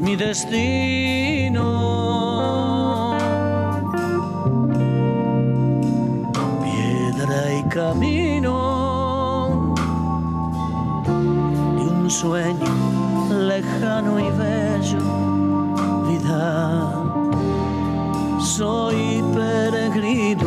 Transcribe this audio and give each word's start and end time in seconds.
Mi 0.00 0.16
destino. 0.16 1.62
Piedra 6.62 7.54
y 7.54 7.62
camino 7.68 9.74
de 11.76 11.82
un 11.82 12.10
sueño 12.10 12.66
lejano 13.30 14.18
y 14.20 14.30
bello, 14.30 14.98
vida. 16.08 16.92
Soy 18.40 19.22
peregrino. 19.34 20.45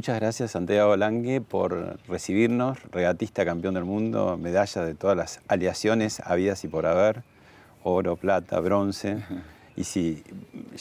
Muchas 0.00 0.18
gracias 0.18 0.52
Santiago 0.52 0.96
Lange 0.96 1.42
por 1.42 1.98
recibirnos, 2.08 2.82
regatista 2.84 3.44
campeón 3.44 3.74
del 3.74 3.84
mundo, 3.84 4.38
medalla 4.38 4.82
de 4.82 4.94
todas 4.94 5.14
las 5.14 5.42
aleaciones 5.46 6.20
habidas 6.20 6.64
y 6.64 6.68
por 6.68 6.86
haber, 6.86 7.22
oro, 7.82 8.16
plata, 8.16 8.60
bronce. 8.60 9.22
Y 9.76 9.84
si 9.84 10.24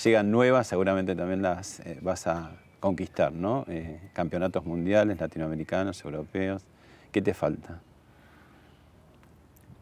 llegan 0.01 0.31
nuevas, 0.31 0.67
seguramente 0.67 1.17
también 1.17 1.41
las 1.41 1.81
eh, 1.81 1.99
vas 2.01 2.27
a 2.27 2.51
conquistar, 2.79 3.33
¿no? 3.33 3.65
Eh, 3.67 3.99
campeonatos 4.13 4.65
mundiales, 4.65 5.19
latinoamericanos, 5.19 6.01
europeos. 6.05 6.63
¿Qué 7.11 7.21
te 7.21 7.33
falta? 7.33 7.81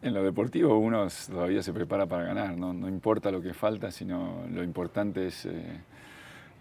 En 0.02 0.16
lo 0.16 0.24
deportivo 0.24 0.80
uno 0.80 1.08
todavía 1.30 1.62
se 1.62 1.74
prepara 1.74 2.08
para 2.08 2.24
ganar, 2.24 2.58
no, 2.58 2.74
no 2.74 2.90
importa 2.90 3.30
lo 3.30 3.40
que 3.44 3.54
falta, 3.54 3.92
sino 3.92 4.48
lo 4.52 4.64
importante 4.64 5.28
es 5.28 5.46
eh, 5.46 5.80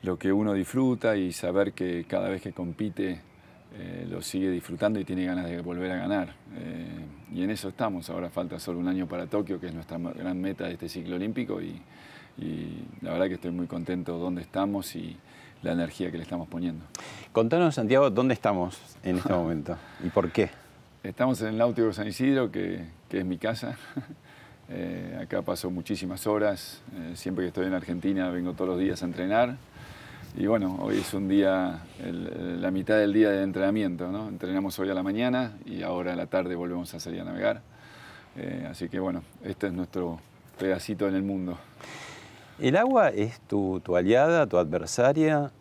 lo 0.03 0.19
que 0.19 0.33
uno 0.33 0.53
disfruta 0.53 1.17
y 1.17 1.33
saber 1.33 1.73
que 1.73 2.05
cada 2.05 2.29
vez 2.29 2.43
que 2.43 2.53
compite 2.53 3.21
eh, 3.79 4.07
lo 4.09 4.23
sigue 4.23 4.51
disfrutando 4.51 4.99
y 4.99 5.05
tiene 5.05 5.25
ganas 5.25 5.47
de 5.47 5.61
volver 5.61 5.91
a 5.91 5.97
ganar. 5.97 6.35
Eh, 6.57 6.87
y 7.35 7.43
en 7.43 7.51
eso 7.51 7.69
estamos, 7.69 8.09
ahora 8.09 8.31
falta 8.31 8.59
solo 8.59 8.79
un 8.79 8.89
año 8.89 9.07
para 9.07 9.27
Tokio, 9.27 9.61
que 9.61 9.67
es 9.67 9.75
nuestra 9.75 9.99
gran 9.99 10.41
meta 10.41 10.65
de 10.65 10.75
este 10.75 10.89
ciclo 10.89 11.17
olímpico 11.17 11.61
y, 11.61 11.81
y 12.39 12.85
la 13.03 13.13
verdad 13.13 13.27
que 13.29 13.35
estoy 13.35 13.51
muy 13.51 13.67
contento 13.67 14.19
donde 14.19 14.43
estamos 14.43 14.95
y 14.97 15.17
la 15.63 15.73
energía 15.73 16.11
que 16.11 16.17
le 16.17 16.23
estamos 16.23 16.49
poniendo. 16.49 16.85
Contanos, 17.33 17.75
Santiago, 17.75 18.11
¿dónde 18.11 18.35
estamos 18.35 18.79
en 19.03 19.17
este 19.19 19.33
momento 19.33 19.77
y 20.05 20.09
por 20.09 20.31
qué? 20.31 20.51
Estamos 21.03 21.41
en 21.43 21.49
el 21.49 21.59
Náutico 21.59 21.93
San 21.93 22.09
Isidro, 22.09 22.51
que, 22.51 22.85
que 23.09 23.19
es 23.19 23.25
mi 23.25 23.39
casa. 23.39 23.77
Eh, 24.69 25.17
acá 25.23 25.43
paso 25.43 25.71
muchísimas 25.71 26.27
horas. 26.27 26.83
eh, 26.97 27.13
siempre 27.15 27.45
que 27.45 27.49
estoy 27.51 27.67
en 27.67 27.75
Argentina 27.75 28.31
vengo 28.31 28.53
todos 28.55 28.71
los 28.71 28.81
días 28.81 29.01
a 29.01 29.07
entrenar. 29.07 29.57
Y 30.37 30.47
bueno, 30.47 30.77
hoy 30.83 30.99
es 30.99 31.15
un 31.15 31.29
día, 31.29 31.81
el- 32.05 32.61
la 32.61 32.71
mitad 32.71 32.99
del 32.99 33.13
día 33.13 33.31
de 33.31 33.43
entrenamiento. 33.43 34.11
¿no? 34.13 34.29
Entrenamos 34.29 34.79
hoy 34.79 34.91
a 34.91 34.95
la 34.95 35.03
mañana 35.03 35.53
y 35.65 35.83
ahora 35.83 36.13
a 36.13 36.17
la 36.17 36.27
tarde 36.27 36.55
volvemos 36.55 36.93
a 36.95 37.01
salir 37.01 37.21
a 37.23 37.25
navegar. 37.25 37.63
Eh, 38.37 38.67
así 38.71 38.89
que 38.91 39.01
bueno, 39.01 39.23
este 39.45 39.69
es 39.69 39.73
nuestro 39.73 40.21
pedacito 40.59 41.09
en 41.09 41.15
el 41.15 41.23
mundo. 41.23 41.59
El 42.59 42.77
agua 42.77 43.09
es 43.09 43.41
tu, 43.41 43.81
tu 43.81 43.97
aliada, 43.97 44.47
tu 44.47 44.59
adversaria. 44.59 45.53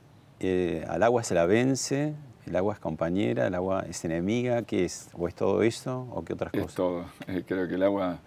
eh, 0.42 0.84
al 0.90 1.02
agua 1.04 1.24
se 1.24 1.34
la 1.34 1.46
vence, 1.46 2.14
el 2.46 2.56
agua 2.58 2.74
es 2.74 2.80
compañera, 2.82 3.48
el 3.48 3.56
agua 3.56 3.86
es 3.90 4.04
enemiga. 4.04 4.64
¿Qué 4.64 4.84
es? 4.84 5.10
¿O 5.14 5.30
es 5.30 5.36
todo 5.36 5.64
eso 5.64 6.10
o 6.12 6.26
qué 6.26 6.34
otras 6.34 6.54
Es 6.54 6.60
cosas? 6.62 6.76
todo. 6.76 7.06
Eh, 7.28 7.44
creo 7.48 7.70
que 7.70 7.76
el 7.76 7.84
agua, 7.84 8.18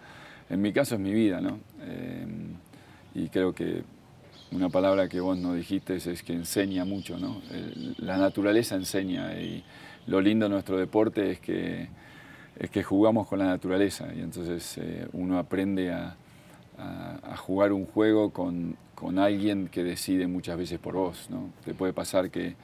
en 0.49 0.59
mi 0.59 0.73
caso, 0.73 0.95
es 0.95 1.01
mi 1.01 1.13
vida, 1.13 1.39
¿no? 1.39 1.59
Y 3.13 3.29
creo 3.29 3.53
que 3.53 3.83
una 4.51 4.69
palabra 4.69 5.07
que 5.07 5.19
vos 5.19 5.37
no 5.37 5.53
dijiste 5.53 5.95
es, 5.95 6.23
que 6.23 6.33
enseña 6.33 6.85
mucho, 6.85 7.17
¿no? 7.19 7.41
El- 7.51 7.95
la 7.99 8.17
naturaleza 8.17 8.75
enseña 8.75 9.33
y 9.39 9.63
lo 10.07 10.21
lindo 10.21 10.45
de 10.45 10.49
nuestro 10.49 10.77
deporte 10.77 11.31
es 11.31 11.39
que, 11.39 11.87
es 12.57 12.69
que 12.69 12.83
jugamos 12.83 13.27
con 13.27 13.39
la 13.39 13.45
naturaleza 13.45 14.07
y 14.15 14.21
entonces 14.21 14.77
eh, 14.79 15.07
uno 15.13 15.37
aprende 15.37 15.91
a, 15.91 16.15
a- 16.77 17.19
a 17.33 17.37
jugar 17.37 17.71
un 17.73 17.85
juego 17.85 18.31
con, 18.31 18.75
con 18.95 19.19
alguien 19.19 19.67
que 19.67 19.83
decide 19.83 20.27
muchas 20.27 20.57
veces 20.57 20.79
por 20.79 20.95
vos, 20.95 21.27
¿no? 21.29 21.51
Te 21.63 21.73
puede 21.73 21.93
pasar 21.93 22.31
que 22.31 22.55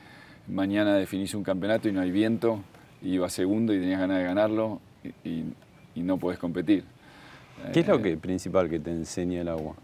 mañana 0.48 0.96
definís 0.96 1.34
un 1.36 1.44
campeonato 1.44 1.88
y 1.90 1.92
no 1.92 2.02
hay 2.02 2.12
viento 2.12 2.62
y 3.02 3.18
vas 3.20 3.34
segundo 3.34 3.74
y 3.74 3.80
tenías 3.80 4.00
ganas 4.00 4.18
de 4.18 4.24
ganarlo 4.24 4.80
y, 5.24 5.30
y- 5.30 5.54
y 5.96 6.02
no 6.02 6.18
podés 6.18 6.40
competir. 6.40 6.84
¿Qué 7.72 7.82
es 7.82 7.88
lo 7.88 7.96
Eh, 7.98 8.02
que, 8.02 8.18
principal 8.18 8.70
que 8.70 8.80
te 8.80 8.92
enseña 8.92 9.42
el 9.42 9.48
agua? 9.50 9.76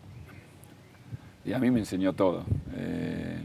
Y 1.46 1.54
a 1.54 1.60
mí 1.60 1.72
me 1.72 1.80
enseñó 1.80 2.14
todo, 2.14 2.44
eh, 2.76 3.38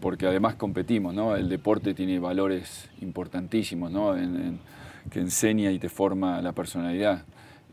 porque 0.00 0.26
además 0.26 0.54
competimos, 0.54 1.14
¿no? 1.14 1.36
El 1.36 1.48
deporte 1.48 1.92
tiene 1.94 2.18
valores 2.18 2.88
importantísimos, 3.02 3.90
¿no? 3.90 4.16
En- 4.16 4.36
en- 4.36 4.60
que 5.10 5.20
enseña 5.20 5.70
y 5.70 5.78
te 5.78 5.90
forma 5.90 6.40
la 6.40 6.52
personalidad. 6.52 7.24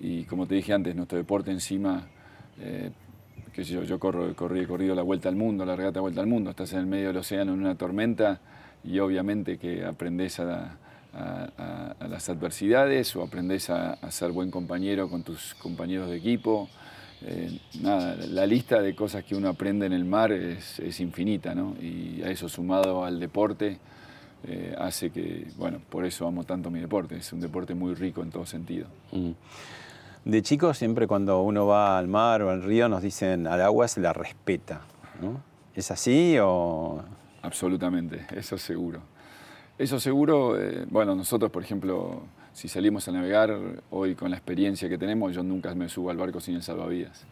Y 0.02 0.24
como 0.26 0.46
te 0.48 0.56
dije 0.56 0.74
antes, 0.74 0.94
nuestro 0.96 1.18
deporte 1.18 1.52
encima, 1.52 2.08
eh, 2.60 2.92
qué 3.54 3.64
yo, 3.64 3.84
yo 3.84 4.00
corro, 4.00 4.36
corrí, 4.36 4.62
he 4.62 4.68
corrido 4.68 4.94
la 4.96 5.02
vuelta 5.04 5.30
al 5.30 5.36
mundo, 5.38 5.66
la 5.66 5.76
regata 5.78 6.02
vuelta 6.02 6.20
al 6.20 6.28
mundo, 6.28 6.50
estás 6.50 6.74
en 6.74 6.80
el 6.80 6.86
medio 6.88 7.08
del 7.08 7.18
océano 7.18 7.54
en 7.54 7.60
una 7.62 7.76
tormenta 7.76 8.42
y 8.84 9.00
obviamente 9.00 9.58
que 9.58 9.86
aprendes 9.86 10.40
a, 10.42 10.78
a- 11.14 11.50
a- 11.58 11.96
a 12.00 12.08
las 12.10 12.28
adversidades 12.30 13.16
o 13.16 13.24
aprendes 13.24 13.70
a 13.70 13.96
ser 14.12 14.32
buen 14.32 14.52
compañero 14.52 15.08
con 15.10 15.24
tus 15.24 15.54
compañeros 15.56 16.10
de 16.10 16.18
equipo. 16.18 16.68
Eh, 17.24 17.60
nada, 17.82 18.16
la 18.16 18.46
lista 18.48 18.82
de 18.82 18.96
cosas 18.96 19.24
que 19.24 19.36
uno 19.36 19.50
aprende 19.50 19.86
en 19.86 19.94
el 19.94 20.06
mar 20.06 20.32
es, 20.32 20.80
es 20.80 21.00
infinita, 21.00 21.54
¿no? 21.54 21.76
Y 21.82 22.22
a 22.24 22.30
eso 22.30 22.50
sumado 22.50 23.06
al 23.06 23.20
deporte 23.20 23.78
eh, 24.48 24.76
hace 24.78 25.12
que, 25.12 25.48
bueno, 25.58 25.80
por 25.90 26.06
eso 26.06 26.26
amo 26.28 26.44
tanto 26.44 26.72
mi 26.72 26.80
deporte. 26.80 27.18
Es 27.18 27.32
un 27.32 27.42
deporte 27.42 27.76
muy 27.76 27.94
rico 27.94 28.24
en 28.24 28.32
todo 28.32 28.46
sentido. 28.46 28.88
Mm. 29.12 29.32
De 30.26 30.42
chico 30.42 30.74
siempre 30.74 31.08
cuando 31.08 31.42
uno 31.42 31.66
va 31.66 31.98
al 31.98 32.08
mar 32.08 32.42
o 32.44 32.50
al 32.52 32.64
río 32.64 32.88
nos 32.88 33.02
dicen 33.02 33.48
al 33.48 33.62
agua 33.62 33.88
se 33.88 34.02
la 34.02 34.14
respeta. 34.14 34.82
¿no? 35.22 35.42
¿Es 35.76 35.92
así 35.92 36.38
o...? 36.40 37.04
Absolutamente, 37.44 38.26
eso 38.36 38.58
seguro. 38.58 39.02
Eso 39.78 40.00
seguro, 40.00 40.60
eh, 40.60 40.86
bueno, 40.90 41.16
nosotros, 41.16 41.50
por 41.50 41.64
ejemplo, 41.64 42.22
si 42.54 42.68
salimos 42.68 43.08
a 43.08 43.12
navegar, 43.12 43.58
hoy 43.90 44.16
con 44.16 44.32
la 44.32 44.38
experiencia 44.38 44.90
que 44.90 44.98
tenemos, 44.98 45.34
yo 45.34 45.44
nunca 45.44 45.74
me 45.76 45.90
subo 45.90 46.10
al 46.10 46.18
barco 46.18 46.40
sin 46.40 46.56
el 46.56 46.64
salvavidas. 46.64 47.26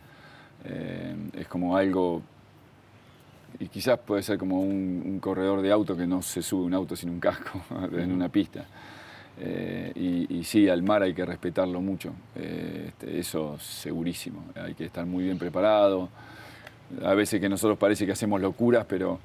Eh, 0.66 1.16
es 1.38 1.48
como 1.48 1.76
algo, 1.76 2.22
y 3.60 3.68
quizás 3.68 4.00
puede 4.00 4.24
ser 4.24 4.38
como 4.38 4.62
un, 4.62 5.04
un 5.06 5.20
corredor 5.20 5.62
de 5.62 5.72
auto 5.72 5.96
que 5.96 6.08
no 6.08 6.22
se 6.22 6.42
sube 6.42 6.66
un 6.66 6.74
auto 6.74 6.96
sin 6.96 7.10
un 7.10 7.20
casco 7.20 7.62
en 7.92 8.12
una 8.12 8.30
pista. 8.30 8.66
Eh, 9.42 9.94
y, 9.96 10.40
y 10.40 10.44
sí, 10.44 10.68
al 10.68 10.84
mar 10.84 11.02
hay 11.02 11.14
que 11.14 11.26
respetarlo 11.26 11.80
mucho, 11.80 12.14
eh, 12.36 12.88
este, 12.90 13.20
eso 13.20 13.58
segurísimo, 13.58 14.44
hay 14.54 14.74
que 14.74 14.86
estar 14.86 15.06
muy 15.06 15.24
bien 15.24 15.38
preparado. 15.38 16.10
A 17.04 17.14
veces 17.14 17.40
que 17.40 17.48
nosotros 17.48 17.78
parece 17.78 18.06
que 18.06 18.12
hacemos 18.12 18.42
locuras, 18.42 18.86
pero 18.86 19.20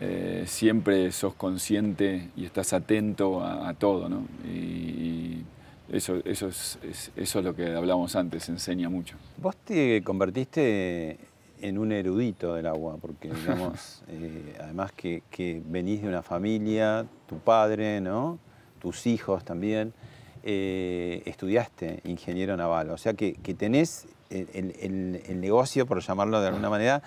eh, 0.00 0.44
siempre 0.46 1.10
sos 1.12 1.34
consciente 1.34 2.28
y 2.36 2.44
estás 2.44 2.72
atento 2.72 3.40
a, 3.42 3.68
a 3.68 3.74
todo, 3.74 4.08
¿no? 4.08 4.26
Y, 4.44 4.48
y 4.48 5.44
eso, 5.92 6.16
eso, 6.24 6.48
es, 6.48 6.78
es- 6.82 7.10
eso 7.16 7.38
es 7.38 7.44
lo 7.44 7.54
que 7.54 7.74
hablamos 7.74 8.16
antes, 8.16 8.48
enseña 8.48 8.88
mucho. 8.88 9.16
Vos 9.36 9.56
te 9.56 10.02
convertiste 10.02 11.18
en 11.60 11.78
un 11.78 11.92
erudito 11.92 12.54
del 12.54 12.66
agua, 12.66 12.96
porque 13.00 13.32
digamos, 13.32 14.02
eh, 14.08 14.56
además 14.60 14.92
que, 14.92 15.22
que 15.30 15.62
venís 15.64 16.02
de 16.02 16.08
una 16.08 16.22
familia, 16.22 17.06
tu 17.28 17.38
padre, 17.38 18.00
¿no? 18.00 18.38
tus 18.80 19.06
hijos 19.06 19.44
también, 19.44 19.94
eh, 20.42 21.22
estudiaste 21.24 22.00
ingeniero 22.04 22.54
naval, 22.56 22.90
o 22.90 22.98
sea 22.98 23.14
que, 23.14 23.32
que 23.34 23.54
tenés 23.54 24.06
el, 24.28 24.46
el- 24.52 24.74
el- 24.80 25.22
el 25.26 25.40
negocio, 25.40 25.86
por 25.86 26.00
llamarlo 26.02 26.40
de 26.42 26.48
alguna 26.48 26.68
manera, 26.68 27.02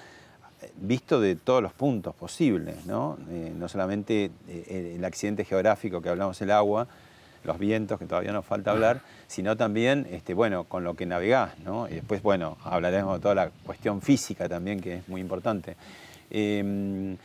visto 0.81 1.19
de 1.21 1.35
todos 1.35 1.61
los 1.61 1.73
puntos 1.73 2.15
posibles, 2.15 2.85
¿no? 2.85 3.17
Eh, 3.29 3.53
no 3.57 3.67
solamente 3.69 4.31
eh, 4.47 4.93
el 4.97 5.05
accidente 5.05 5.45
geográfico 5.45 6.01
que 6.01 6.09
hablamos, 6.09 6.41
el 6.41 6.51
agua, 6.51 6.87
los 7.43 7.59
vientos, 7.59 7.97
que 7.99 8.05
todavía 8.05 8.33
nos 8.33 8.45
falta 8.45 8.71
hablar, 8.71 9.01
sino 9.27 9.55
también, 9.55 10.07
este, 10.11 10.33
bueno, 10.33 10.65
con 10.65 10.83
lo 10.83 10.95
que 10.95 11.05
navegás, 11.05 11.57
¿no? 11.59 11.87
Y 11.87 11.93
después, 11.93 12.21
bueno, 12.21 12.57
hablaremos 12.63 13.15
de 13.17 13.21
toda 13.21 13.35
la 13.35 13.49
cuestión 13.65 14.01
física 14.01 14.49
también, 14.49 14.81
que 14.81 14.95
es 14.95 15.07
muy 15.07 15.21
importante. 15.21 15.75
Em, 16.29 17.15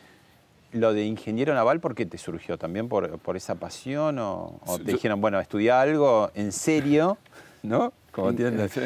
lo 0.73 0.93
de 0.93 1.05
ingeniero 1.05 1.55
naval, 1.55 1.81
¿por 1.81 1.95
qué 1.95 2.07
te 2.07 2.19
surgió? 2.19 2.57
¿También 2.57 2.89
por, 2.89 3.19
por 3.19 3.37
esa 3.37 3.57
pasión? 3.57 4.19
¿O, 4.19 4.59
o 4.65 4.79
te 4.79 4.85
Yo- 4.85 4.93
dijeron, 4.93 5.21
bueno, 5.21 5.41
estudia 5.41 5.81
algo 5.81 6.31
en 6.35 6.53
serio, 6.53 7.19
¿no? 7.63 7.93
Como 8.13 8.31
sí. 8.33 8.81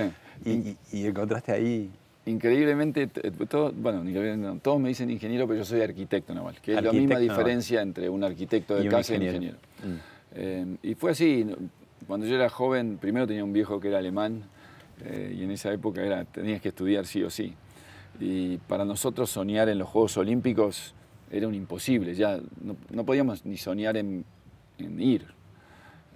y, 0.45 0.51
y- 0.51 0.77
y 0.93 1.07
encontraste 1.07 1.53
ahí. 1.53 1.91
Increíblemente, 2.27 3.07
t- 3.07 3.31
todo- 3.47 3.73
bueno, 3.73 4.01
increíblemente 4.01 4.47
no, 4.47 4.59
todos 4.59 4.81
me 4.81 4.89
dicen 4.89 5.11
ingeniero, 5.11 5.47
pero 5.47 5.59
yo 5.61 5.65
soy 5.65 5.81
arquitecto 5.81 6.35
naval, 6.35 6.57
que 6.61 6.75
es 6.75 6.83
la 6.83 6.93
misma 6.93 7.15
naval. 7.15 7.23
diferencia 7.23 7.81
entre 7.83 8.09
un 8.09 8.25
arquitecto 8.25 8.75
de 8.75 8.85
Y 8.85 8.89
casa 8.89 9.15
y 9.15 9.17
un 9.19 9.23
ingeniero. 9.23 9.57
ingeniero. 9.79 10.03
Eh, 10.35 10.67
y 10.83 10.95
fue 10.97 11.13
así, 11.13 11.47
cuando 12.07 12.27
yo 12.27 12.35
era 12.35 12.49
joven, 12.51 12.99
primero 13.01 13.27
tenía 13.27 13.45
un 13.45 13.53
viejo 13.53 13.79
que 13.81 13.89
era 13.89 13.99
alemán, 13.99 14.43
eh, 15.05 15.35
y 15.39 15.45
en 15.45 15.53
esa 15.53 15.73
época 15.73 16.03
era, 16.05 16.25
tenías 16.25 16.61
que 16.61 16.69
estudiar 16.71 17.07
sí 17.07 17.23
o 17.23 17.31
sí. 17.31 17.55
Y 18.19 18.57
para 18.59 18.85
nosotros 18.85 19.31
soñar 19.31 19.69
en 19.69 19.79
los 19.79 19.89
Juegos 19.89 20.17
Olímpicos 20.17 20.95
era 21.31 21.47
un 21.47 21.55
imposible, 21.55 22.15
ya 22.15 22.41
no, 22.61 22.77
no 22.91 23.05
podíamos 23.05 23.45
ni 23.47 23.57
soñar 23.57 23.97
en, 23.97 24.25
en 24.79 25.01
ir. 25.01 25.27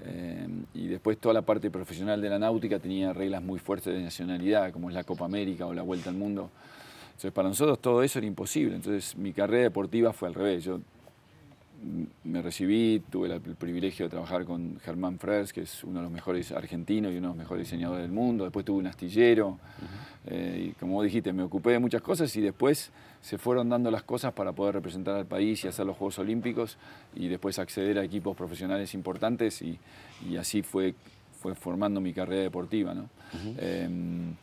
Eh, 0.05 0.49
y 0.75 0.87
después 0.87 1.19
toda 1.19 1.35
la 1.35 1.43
parte 1.43 1.71
profesional 1.71 2.21
de 2.21 2.29
la 2.31 2.39
náutica 2.39 2.79
tenía 2.79 3.13
reglas 3.13 3.43
muy 3.43 3.59
fuertes 3.59 3.93
de 3.95 4.03
nacionalidad, 4.03 4.73
como 4.73 4.89
es 4.89 4.95
la 4.95 5.05
Copa 5.05 5.25
América 5.25 5.67
o 5.67 5.75
la 5.75 5.83
Vuelta 5.83 6.11
al 6.11 6.17
Mundo. 6.17 6.51
Entonces 7.09 7.33
para 7.33 7.49
nosotros 7.49 7.79
todo 7.81 8.03
eso 8.03 8.19
era 8.19 8.27
imposible. 8.27 8.77
Entonces 8.77 9.17
mi 9.17 9.33
carrera 9.33 9.65
deportiva 9.65 10.13
fue 10.13 10.29
al 10.29 10.35
revés. 10.35 10.65
Yo 10.65 10.81
me 12.25 12.43
recibí, 12.43 13.03
tuve 13.11 13.33
el 13.33 13.41
privilegio 13.41 14.07
de 14.07 14.11
trabajar 14.11 14.45
con 14.45 14.79
Germán 14.81 15.19
Frers, 15.19 15.53
que 15.53 15.63
es 15.63 15.85
uno 15.85 16.01
de 16.01 16.05
los 16.05 16.13
mejores 16.13 16.53
argentinos 16.53 17.13
y 17.13 17.17
uno 17.17 17.29
de 17.29 17.35
los 17.35 17.37
mejores 17.37 17.67
diseñadores 17.67 18.03
del 18.03 18.13
mundo. 18.13 18.45
Después 18.45 18.65
tuve 18.65 18.79
un 18.79 18.87
astillero. 18.87 19.59
Eh, 20.27 20.69
y 20.69 20.73
como 20.73 21.03
dijiste, 21.03 21.33
me 21.33 21.43
ocupé 21.43 21.71
de 21.71 21.79
muchas 21.79 22.03
cosas 22.03 22.35
y 22.37 22.41
después 22.41 22.91
se 23.23 23.39
fueron 23.39 23.69
dando 23.69 23.91
las 23.91 24.03
cosas 24.03 24.33
para 24.33 24.53
poder 24.53 24.75
representar 24.75 25.17
al 25.17 25.27
país 25.27 25.65
y 25.65 25.69
hacer 25.69 25.87
los 25.87 25.97
Juegos 25.97 26.19
Olímpicos 26.19 26.77
y 27.15 27.29
después 27.29 27.59
acceder 27.59 27.99
a 27.99 28.05
equipos 28.05 28.37
profesionales 28.37 28.95
importantes 28.95 29.63
y, 29.63 29.79
y 30.29 30.37
así 30.37 30.63
fue, 30.63 30.95
fue 31.41 31.55
formando 31.55 32.01
mi 32.01 32.13
carrera 32.13 32.43
deportiva. 32.43 32.95
¿no? 32.95 33.09
Em, 33.59 34.35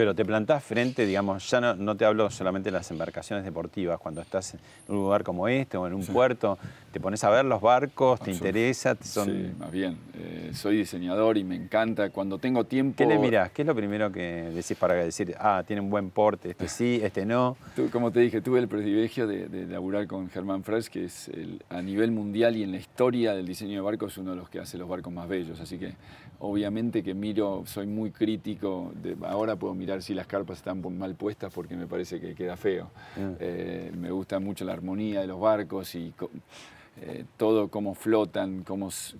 Pero 0.00 0.14
te 0.14 0.24
plantás 0.24 0.64
frente, 0.64 1.04
digamos, 1.04 1.50
ya 1.50 1.60
no, 1.60 1.74
no 1.76 1.94
te 1.94 2.06
hablo 2.06 2.30
solamente 2.30 2.70
de 2.70 2.72
las 2.72 2.90
embarcaciones 2.90 3.44
deportivas, 3.44 4.00
cuando 4.00 4.22
estás 4.22 4.54
en 4.54 4.60
un 4.88 4.96
lugar 4.96 5.22
como 5.22 5.46
este 5.46 5.76
o 5.76 5.86
en 5.86 5.92
un 5.92 6.06
puerto, 6.06 6.56
te 6.90 6.98
pones 6.98 7.22
a 7.22 7.28
ver 7.28 7.44
los 7.44 7.60
barcos, 7.60 8.18
te 8.18 8.30
interesa, 8.32 8.94
te 8.94 9.04
son... 9.04 9.26
Sí, 9.26 9.52
más 9.58 9.70
bien. 9.70 9.98
Eh, 10.14 10.52
soy 10.54 10.78
diseñador 10.78 11.36
y 11.36 11.44
me 11.44 11.54
encanta. 11.54 12.08
Cuando 12.08 12.38
tengo 12.38 12.64
tiempo... 12.64 12.96
¿Qué 12.96 13.04
le 13.04 13.18
mirás? 13.18 13.50
¿Qué 13.52 13.60
es 13.60 13.66
lo 13.68 13.74
primero 13.74 14.10
que 14.10 14.50
decís 14.54 14.74
para 14.78 14.94
decir, 14.94 15.34
ah, 15.38 15.62
tiene 15.66 15.82
un 15.82 15.90
buen 15.90 16.08
porte, 16.08 16.48
este 16.52 16.66
sí, 16.66 16.98
este 17.04 17.26
no? 17.26 17.58
Tu- 17.76 17.90
como 17.90 18.10
te 18.10 18.20
dije, 18.20 18.40
tuve 18.40 18.58
el 18.60 18.68
privilegio 18.68 19.26
de, 19.26 19.48
de 19.48 19.66
laburar 19.66 20.06
con 20.06 20.30
Germán 20.30 20.64
Fresh, 20.64 20.88
que 20.88 21.04
es 21.04 21.28
el- 21.28 21.62
a 21.68 21.82
nivel 21.82 22.10
mundial 22.10 22.56
y 22.56 22.62
en 22.62 22.70
la 22.70 22.78
historia 22.78 23.34
del 23.34 23.44
diseño 23.46 23.74
de 23.74 23.80
barcos 23.82 24.16
uno 24.16 24.30
de 24.30 24.36
los 24.38 24.48
que 24.48 24.60
hace 24.60 24.78
los 24.78 24.88
barcos 24.88 25.12
más 25.12 25.28
bellos. 25.28 25.60
Así 25.60 25.76
que 25.78 25.92
obviamente 26.38 27.02
que 27.02 27.12
miro, 27.12 27.64
soy 27.66 27.86
muy 27.86 28.10
crítico. 28.10 28.92
de- 29.02 29.16
ahora 29.26 29.56
puedo 29.56 29.74
mirar 29.74 29.89
si 30.02 30.14
las 30.14 30.26
carpas 30.26 30.58
están 30.58 30.80
mal 30.98 31.14
puestas 31.14 31.52
porque 31.52 31.74
me 31.76 31.86
parece 31.86 32.20
que 32.20 32.34
queda 32.34 32.56
feo. 32.56 32.90
Mm. 33.16 33.32
Eh, 33.40 33.92
me 33.98 34.10
gusta 34.10 34.38
mucho 34.38 34.64
la 34.64 34.72
armonía 34.72 35.20
de 35.20 35.26
los 35.26 35.40
barcos 35.40 35.94
y 35.94 36.12
eh, 37.02 37.24
todo 37.36 37.68
cómo 37.68 37.94
flotan, 37.94 38.62
cómo... 38.62 38.88
s- 38.88 39.16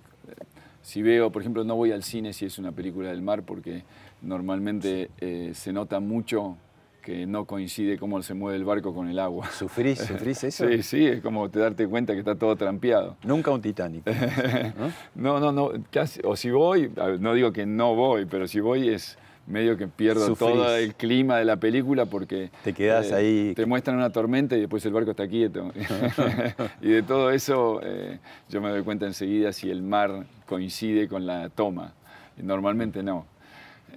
si 0.83 1.01
veo, 1.03 1.31
por 1.31 1.41
ejemplo, 1.43 1.63
no 1.63 1.75
voy 1.75 1.91
al 1.91 2.01
cine 2.03 2.33
si 2.33 2.45
es 2.45 2.57
una 2.57 2.71
película 2.71 3.09
del 3.09 3.21
mar 3.21 3.43
porque 3.43 3.83
normalmente 4.23 5.11
eh, 5.19 5.51
se 5.53 5.71
nota 5.73 5.99
mucho 5.99 6.57
que 7.03 7.25
no 7.25 7.45
coincide 7.45 7.97
cómo 7.97 8.21
se 8.21 8.33
mueve 8.35 8.57
el 8.57 8.63
barco 8.65 8.93
con 8.93 9.07
el 9.09 9.17
agua. 9.19 9.49
¿Sufrís, 9.51 9.99
sufrís 9.99 10.43
eso? 10.45 10.67
Sí, 10.67 10.83
sí, 10.83 11.05
es 11.07 11.21
como 11.21 11.49
te 11.49 11.59
darte 11.59 11.87
cuenta 11.87 12.13
que 12.13 12.19
está 12.19 12.35
todo 12.35 12.55
trampeado. 12.55 13.15
Nunca 13.23 13.49
un 13.51 13.61
Titanic. 13.61 14.05
¿no? 14.05 14.91
No, 15.15 15.39
no, 15.39 15.51
no, 15.51 15.71
casi, 15.91 16.19
o 16.23 16.35
si 16.35 16.49
voy, 16.51 16.91
no 17.19 17.33
digo 17.33 17.51
que 17.51 17.65
no 17.65 17.95
voy, 17.95 18.25
pero 18.25 18.47
si 18.47 18.59
voy 18.59 18.89
es 18.89 19.17
medio 19.47 19.75
que 19.77 19.87
pierdo 19.87 20.25
Sufrís. 20.27 20.49
todo 20.51 20.75
el 20.75 20.95
clima 20.95 21.37
de 21.37 21.45
la 21.45 21.57
película 21.57 22.05
porque... 22.05 22.45
eh, 22.45 22.51
Te 22.63 22.73
quedás 22.73 23.11
ahí. 23.11 23.53
Te 23.55 23.65
muestran 23.65 23.97
una 23.97 24.09
tormenta 24.11 24.55
y 24.55 24.61
después 24.61 24.85
el 24.85 24.93
barco 24.93 25.11
está 25.11 25.27
quieto. 25.27 25.71
y 26.81 26.89
de 26.89 27.03
todo 27.03 27.31
eso 27.31 27.81
eh, 27.83 28.19
yo 28.49 28.61
me 28.61 28.69
doy 28.69 28.83
cuenta 28.83 29.05
enseguida 29.05 29.51
si 29.53 29.69
el 29.69 29.81
mar 29.81 30.25
coincide 30.45 31.07
con 31.07 31.25
la 31.25 31.49
toma. 31.49 31.93
Y 32.37 32.43
normalmente 32.43 33.03
no. 33.03 33.25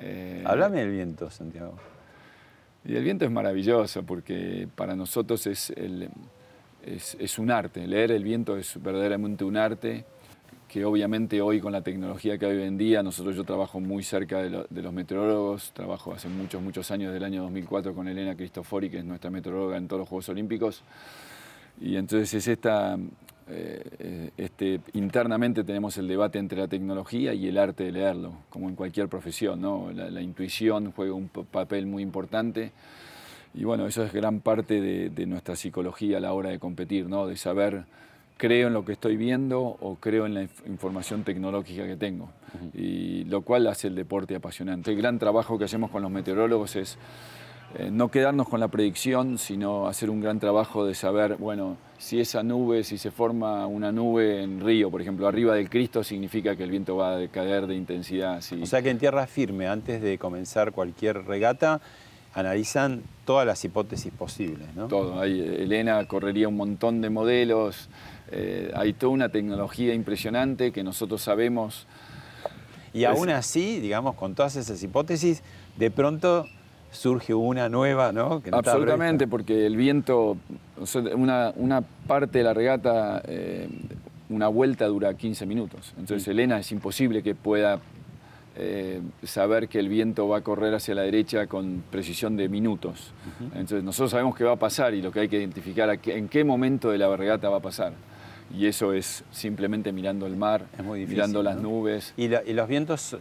Eh, 0.01 0.43
Háblame 0.47 0.81
del 0.81 0.91
viento, 0.91 1.31
Santiago. 1.31 1.75
y 2.85 2.97
el 2.97 3.05
viento 3.05 3.25
es 3.25 3.31
maravilloso 3.31 4.03
porque 4.03 4.67
para 4.75 4.97
nosotros 4.97 5.47
es, 5.47 5.71
el- 5.71 6.09
es, 6.85 7.17
es 7.21 7.39
un 7.39 7.51
arte. 7.51 7.87
Leer 7.87 8.11
el 8.11 8.25
viento 8.25 8.57
es 8.57 8.83
verdaderamente 8.83 9.45
un 9.45 9.57
arte 9.57 10.05
que 10.75 10.85
obviamente 10.85 11.41
hoy 11.41 11.61
con 11.61 11.71
la 11.71 11.83
tecnología 11.83 12.37
que 12.37 12.47
hay 12.47 12.57
hoy 12.57 12.65
en 12.65 12.77
día, 12.77 13.01
nosotros 13.01 13.37
yo 13.37 13.45
trabajo 13.45 13.79
muy 13.79 14.03
cerca 14.03 14.43
de, 14.43 14.51
lo- 14.51 14.67
de 14.69 14.83
los 14.83 14.93
meteorólogos, 14.93 15.71
trabajo 15.71 16.13
hace 16.13 16.29
muchos, 16.29 16.61
muchos 16.61 16.91
años, 16.91 17.13
del 17.13 17.23
año 17.23 17.43
2004 17.45 17.95
con 17.95 18.09
Elena 18.09 18.35
Cristofori, 18.35 18.91
que 18.91 18.99
es 18.99 19.05
nuestra 19.05 19.31
meteoróloga 19.31 19.77
en 19.77 19.87
todos 19.87 20.01
los 20.01 20.09
Juegos 20.09 20.29
Olímpicos. 20.31 20.83
Y 21.81 21.95
entonces 21.95 22.35
es 22.35 22.49
esta, 22.49 22.99
eh, 23.49 23.85
eh, 24.01 24.31
este, 24.37 24.81
internamente 24.95 25.63
tenemos 25.63 25.97
el 25.97 26.09
debate 26.09 26.41
entre 26.41 26.59
la 26.59 26.67
tecnología 26.67 27.35
y 27.35 27.47
el 27.47 27.57
arte 27.57 27.85
de 27.85 27.93
leerlo, 27.93 28.33
como 28.51 28.69
en 28.69 28.75
cualquier 28.75 29.07
profesión, 29.09 29.61
¿no? 29.61 29.93
La, 29.95 30.21
intuición 30.23 30.91
juega 30.91 31.15
un 31.15 31.29
pa- 31.29 31.45
papel 31.45 31.87
muy 31.87 32.03
importante. 32.03 32.73
Y 33.55 33.63
bueno, 33.63 33.87
eso 33.87 34.03
es 34.03 34.13
gran 34.13 34.41
parte 34.41 34.81
de, 34.81 35.09
de 35.11 35.27
nuestra 35.27 35.55
psicología 35.55 36.17
a 36.17 36.21
la 36.21 36.33
hora 36.33 36.51
de 36.51 36.59
competir, 36.59 37.09
¿no? 37.09 37.29
De 37.29 37.37
saber, 37.37 37.85
creo 38.37 38.69
en 38.69 38.75
lo 38.75 38.85
que 38.85 38.93
estoy 38.93 39.17
viendo 39.17 39.61
o 39.61 39.97
creo 40.01 40.27
en 40.27 40.35
la 40.35 40.43
inf- 40.43 40.67
información 40.67 41.23
tecnológica 41.25 41.87
que 41.87 41.97
tengo. 41.97 42.31
Y 42.75 43.25
lo 43.25 43.43
cual 43.43 43.67
hace 43.67 43.89
el 43.89 43.95
deporte 43.95 44.35
apasionante. 44.37 44.91
El 44.93 44.97
gran 44.99 45.19
trabajo 45.19 45.59
que 45.59 45.65
hacemos 45.65 45.91
con 45.91 46.03
los 46.03 46.11
meteorólogos 46.11 46.77
es 46.77 46.99
eh, 47.79 47.91
no 47.91 48.09
quedarnos 48.09 48.49
con 48.49 48.61
la 48.61 48.69
predicción, 48.69 49.39
sino 49.39 49.89
hacer 49.89 50.09
un 50.11 50.21
gran 50.21 50.39
trabajo 50.39 50.87
de 50.87 50.95
saber, 50.95 51.37
bueno, 51.37 51.77
si 51.99 52.21
esa 52.21 52.43
nube, 52.45 52.85
si 52.85 52.99
se 52.99 53.11
forma 53.11 53.67
una 53.67 53.91
nube 53.91 54.43
en 54.43 54.61
Río, 54.61 54.91
por 54.91 55.01
ejemplo, 55.01 55.27
arriba 55.27 55.55
del 55.57 55.69
Cristo, 55.71 56.05
significa 56.05 56.55
que 56.55 56.63
el 56.63 56.71
viento 56.71 56.95
va 56.97 57.13
a 57.15 57.17
decaer 57.17 57.67
de 57.67 57.75
intensidad. 57.75 58.41
si- 58.43 58.63
O 58.63 58.67
sea 58.67 58.83
que 58.83 58.91
en 58.91 58.99
tierra 58.99 59.27
firme, 59.27 59.67
antes 59.67 60.01
de 60.03 60.19
comenzar 60.19 60.71
cualquier 60.73 61.25
regata, 61.25 61.81
analizan 62.35 63.03
todas 63.25 63.47
las 63.47 63.65
hipótesis 63.65 64.13
posibles, 64.13 64.67
¿no? 64.75 64.89
todo. 64.89 65.21
Hay, 65.21 65.41
Elena 65.41 66.05
correría 66.07 66.49
un 66.49 66.57
montón 66.57 67.01
de 67.01 67.11
modelos, 67.11 67.89
eh, 68.31 68.73
hay 68.75 68.93
toda 68.93 69.13
una 69.13 69.29
tecnología 69.29 69.95
impresionante 69.95 70.73
que 70.73 70.83
nosotros 70.83 71.23
sabemos. 71.23 71.87
Y 72.93 73.05
aún 73.05 73.31
así, 73.31 73.81
digamos, 73.81 74.15
con 74.15 74.35
todas 74.35 74.57
esas 74.57 74.83
hipótesis, 74.83 75.43
de 75.77 75.91
pronto 75.91 76.47
surge 76.93 77.35
una 77.35 77.69
nueva, 77.69 78.13
¿no? 78.13 78.41
Que 78.41 78.51
no 78.51 78.59
estaba 78.59 78.77
Absolutamente, 78.77 79.27
porque 79.27 79.67
el 79.67 79.77
viento, 79.77 80.37
una 81.17 81.83
parte 82.07 82.39
de 82.39 82.45
la 82.45 82.55
regata, 82.55 83.21
eh, 83.27 83.69
una 84.29 84.49
vuelta 84.49 84.87
dura 84.87 85.15
15 85.15 85.45
minutos. 85.47 85.93
Entonces 85.99 86.27
Elena 86.29 86.59
es 86.59 86.71
imposible 86.71 87.23
que 87.23 87.35
pueda 87.35 87.81
eh, 88.57 89.01
saber 89.25 89.69
que 89.69 89.79
el 89.81 89.89
viento 89.89 90.29
va 90.29 90.39
a 90.39 90.41
correr 90.43 90.75
hacia 90.75 90.95
la 90.95 91.03
derecha 91.03 91.47
con 91.47 91.83
precisión 91.91 92.37
de 92.37 92.49
minutos. 92.49 93.13
Entonces 93.55 93.83
nosotros 93.83 94.13
sabemos 94.13 94.37
qué 94.37 94.45
va 94.45 94.53
a 94.53 94.57
pasar 94.59 94.95
y 94.95 95.03
lo 95.03 95.11
que 95.11 95.21
hay 95.21 95.29
que 95.29 95.39
identificar 95.39 95.91
a 95.91 95.97
qué- 95.97 96.17
en 96.17 96.29
qué 96.29 96.45
momento 96.45 96.91
de 96.91 96.99
la 96.99 97.15
regata 97.17 97.49
va 97.49 97.57
a 97.59 97.63
pasar. 97.63 97.93
Y 98.57 98.67
eso 98.67 98.93
es 98.93 99.25
simplemente 99.33 99.91
mirando 99.93 100.27
el 100.27 100.37
mar, 100.37 100.67
difícil, 100.77 101.09
mirando 101.09 101.43
las 101.43 101.57
¿no? 101.57 101.63
nubes. 101.63 102.15
Y, 102.17 102.29
la- 102.29 102.43
y 102.47 102.53
los 102.53 102.69
vientos 102.69 103.01
su- 103.01 103.19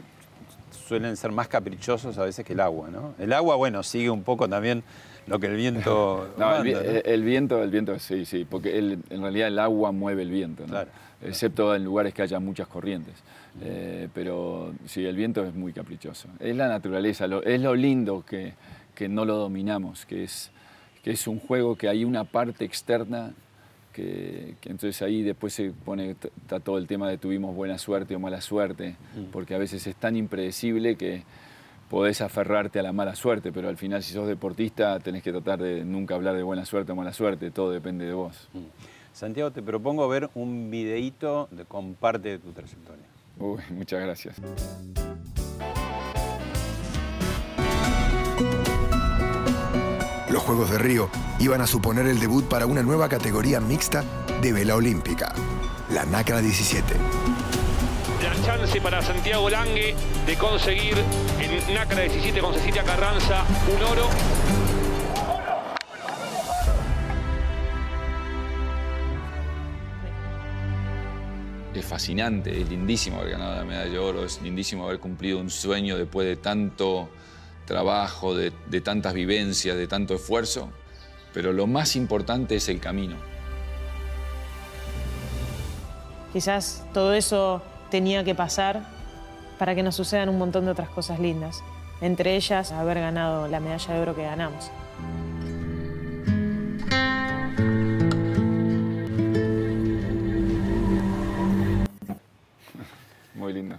suelen 0.87 1.15
ser 1.17 1.31
más 1.31 1.47
caprichosos 1.47 2.17
a 2.17 2.25
veces 2.25 2.45
que 2.45 2.53
el 2.53 2.59
agua, 2.59 2.89
¿no? 2.91 3.15
El 3.17 3.33
agua, 3.33 3.55
bueno, 3.55 3.81
sigue 3.83 4.09
un 4.09 4.23
poco 4.23 4.47
también 4.49 4.83
lo 5.25 5.39
que 5.39 5.47
el 5.47 5.55
viento 5.55 6.27
No, 6.37 6.55
el, 6.57 6.71
¿no? 6.73 6.79
eh, 6.79 7.01
el 7.05 7.23
viento, 7.23 7.63
el 7.63 7.71
viento, 7.71 7.97
sí, 7.99 8.25
sí, 8.25 8.45
porque 8.47 8.77
el- 8.77 8.99
en 9.09 9.21
realidad 9.21 9.47
el 9.47 9.57
agua 9.59 9.91
mueve 9.91 10.21
el 10.23 10.29
viento, 10.29 10.63
¿no? 10.63 10.69
Claro. 10.69 10.89
excepto 11.21 11.73
en 11.73 11.85
lugares 11.85 12.13
que 12.13 12.21
haya 12.21 12.37
muchas 12.39 12.67
corrientes. 12.67 13.15
Eh, 13.61 14.09
pero 14.13 14.73
sí, 14.85 15.05
el 15.05 15.15
viento 15.15 15.43
es 15.45 15.53
muy 15.53 15.73
caprichoso. 15.73 16.27
Es 16.39 16.55
la 16.55 16.67
naturaleza, 16.67 17.27
lo- 17.27 17.43
es 17.43 17.61
lo 17.61 17.75
lindo 17.75 18.23
que, 18.25 18.53
que 18.95 19.07
no 19.07 19.25
lo 19.25 19.35
dominamos, 19.37 20.05
que 20.05 20.23
es, 20.23 20.51
que 21.03 21.11
es 21.11 21.27
un 21.27 21.39
juego 21.39 21.75
que 21.75 21.87
hay 21.87 22.03
una 22.03 22.23
parte 22.23 22.65
externa 22.65 23.33
que, 23.93 24.55
que 24.59 24.69
entonces 24.69 24.99
ahí 25.03 25.21
después 25.21 25.53
se 25.53 25.71
pone 25.71 26.11
está 26.11 26.59
todo 26.59 26.79
el 26.79 26.87
tema 26.87 27.07
de 27.07 27.19
tuvimos 27.19 27.55
buena 27.55 27.77
suerte 27.77 28.15
o 28.15 28.19
mala 28.19 28.41
suerte, 28.41 28.95
porque 29.31 29.53
a 29.53 29.59
veces 29.59 29.85
es 29.85 29.95
tan 29.95 30.15
impredecible 30.15 30.95
que 30.95 31.23
podés 31.91 32.21
aferrarte 32.21 32.79
a 32.79 32.83
la 32.83 32.91
mala 32.91 33.13
suerte, 33.15 33.51
pero 33.51 33.69
al 33.69 33.77
final 33.77 34.01
si 34.01 34.13
sos 34.13 34.27
deportista 34.27 34.99
tenés 34.99 35.21
que 35.21 35.31
tratar 35.31 35.61
de 35.61 35.85
nunca 35.85 36.15
hablar 36.15 36.35
de 36.35 36.41
buena 36.41 36.65
suerte 36.65 36.91
o 36.91 36.95
mala 36.95 37.13
suerte, 37.13 37.51
todo 37.51 37.69
depende 37.69 38.05
de 38.05 38.13
vos. 38.13 38.49
Santiago, 39.11 39.51
te 39.51 39.61
propongo 39.61 40.07
ver 40.09 40.31
un 40.33 40.71
videíto 40.71 41.47
de, 41.51 41.65
con 41.65 41.93
parte 41.93 42.29
de 42.29 42.39
tu 42.39 42.51
trayectoria. 42.51 43.05
Uy, 43.37 43.61
muchas 43.69 44.01
gracias. 44.01 44.35
Los 50.29 50.41
Juegos 50.41 50.71
de 50.71 50.79
Río 50.79 51.09
iban 51.39 51.61
a 51.61 51.67
suponer 51.67 52.07
el 52.07 52.19
debut 52.19 52.45
para 52.45 52.65
una 52.65 52.81
nueva 52.81 53.07
categoría 53.07 53.59
mixta 53.59 54.03
de 54.41 54.51
vela 54.51 54.75
olímpica, 54.75 55.31
la 55.91 56.05
NACRA 56.05 56.41
17. 56.41 56.95
La 58.23 58.45
chance 58.45 58.81
para 58.81 59.01
Santiago 59.01 59.49
Lange 59.49 59.95
de 60.25 60.35
conseguir 60.37 60.95
en 61.39 61.73
NACRA 61.75 62.01
17 62.01 62.39
con 62.39 62.53
Cecilia 62.55 62.83
Carranza 62.83 63.43
un 63.75 63.83
oro. 63.83 64.09
Fascinante, 71.93 72.59
es 72.59 72.67
lindísimo 72.69 73.19
haber 73.19 73.33
ganado 73.33 73.55
la 73.55 73.65
medalla 73.65 73.91
de 73.91 73.99
oro, 73.99 74.25
es 74.25 74.41
lindísimo 74.41 74.85
haber 74.85 74.99
cumplido 74.99 75.37
un 75.37 75.51
sueño 75.51 75.95
después 75.95 76.27
de 76.27 76.35
tanto 76.35 77.07
trabajo, 77.65 78.35
de, 78.35 78.51
de 78.65 78.81
tantas 78.81 79.13
vivencias, 79.13 79.77
de 79.77 79.85
tanto 79.85 80.15
esfuerzo, 80.15 80.71
pero 81.35 81.53
lo 81.53 81.67
más 81.67 81.95
importante 81.95 82.55
es 82.55 82.67
el 82.67 82.79
camino. 82.79 83.15
Quizás 86.33 86.83
todo 86.95 87.13
eso 87.13 87.61
tenía 87.91 88.23
que 88.23 88.33
pasar 88.33 88.81
para 89.59 89.75
que 89.75 89.83
nos 89.83 89.95
sucedan 89.95 90.29
un 90.29 90.39
montón 90.39 90.65
de 90.65 90.71
otras 90.71 90.89
cosas 90.89 91.19
lindas. 91.19 91.63
Entre 92.01 92.35
ellas, 92.35 92.71
haber 92.71 93.01
ganado 93.01 93.47
la 93.47 93.59
medalla 93.59 93.93
de 93.93 93.99
oro 93.99 94.15
que 94.15 94.23
ganamos. 94.23 94.71
Muy 103.43 103.51
lindo. 103.53 103.75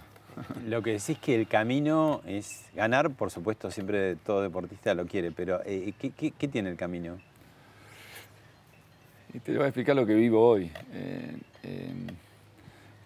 Lo 0.67 0.83
que 0.83 0.91
decís 0.91 1.17
que 1.17 1.33
el 1.33 1.47
camino 1.47 2.21
es 2.27 2.65
ganar, 2.75 3.09
por 3.11 3.31
supuesto, 3.31 3.71
siempre 3.71 4.15
todo 4.17 4.41
deportista 4.43 4.93
lo 4.93 5.07
quiere, 5.07 5.31
pero 5.31 5.61
eh, 5.65 5.91
¿qué, 5.99 6.11
qué- 6.11 6.31
qué 6.31 6.47
tiene 6.47 6.69
el 6.69 6.75
camino? 6.75 7.17
Y 9.33 9.39
te 9.39 9.53
voy 9.55 9.63
a 9.63 9.67
explicar 9.67 9.95
lo 9.95 10.05
que 10.05 10.13
vivo 10.13 10.47
hoy. 10.47 10.69
Eh, 10.93 11.35
eh, 11.63 11.93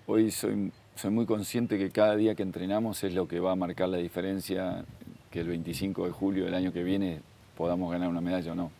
hoy 0.07 0.31
soy, 0.31 0.71
soy 0.95 1.11
muy 1.11 1.25
consciente 1.25 1.77
que 1.77 1.91
cada 1.91 2.15
día 2.17 2.35
que 2.35 2.43
entrenamos 2.43 3.03
es 3.05 3.13
lo 3.13 3.25
que 3.27 3.39
va 3.39 3.53
a 3.53 3.55
marcar 3.55 3.87
la 3.87 3.97
diferencia 3.97 4.83
que 5.31 5.39
el 5.39 5.47
25 5.47 6.05
de 6.07 6.11
julio 6.11 6.43
del 6.45 6.55
año 6.55 6.73
que 6.73 6.83
viene 6.83 7.21
podamos 7.55 7.89
ganar 7.91 8.09
una 8.09 8.21
medalla 8.21 8.51
o 8.51 8.55
no. 8.55 8.71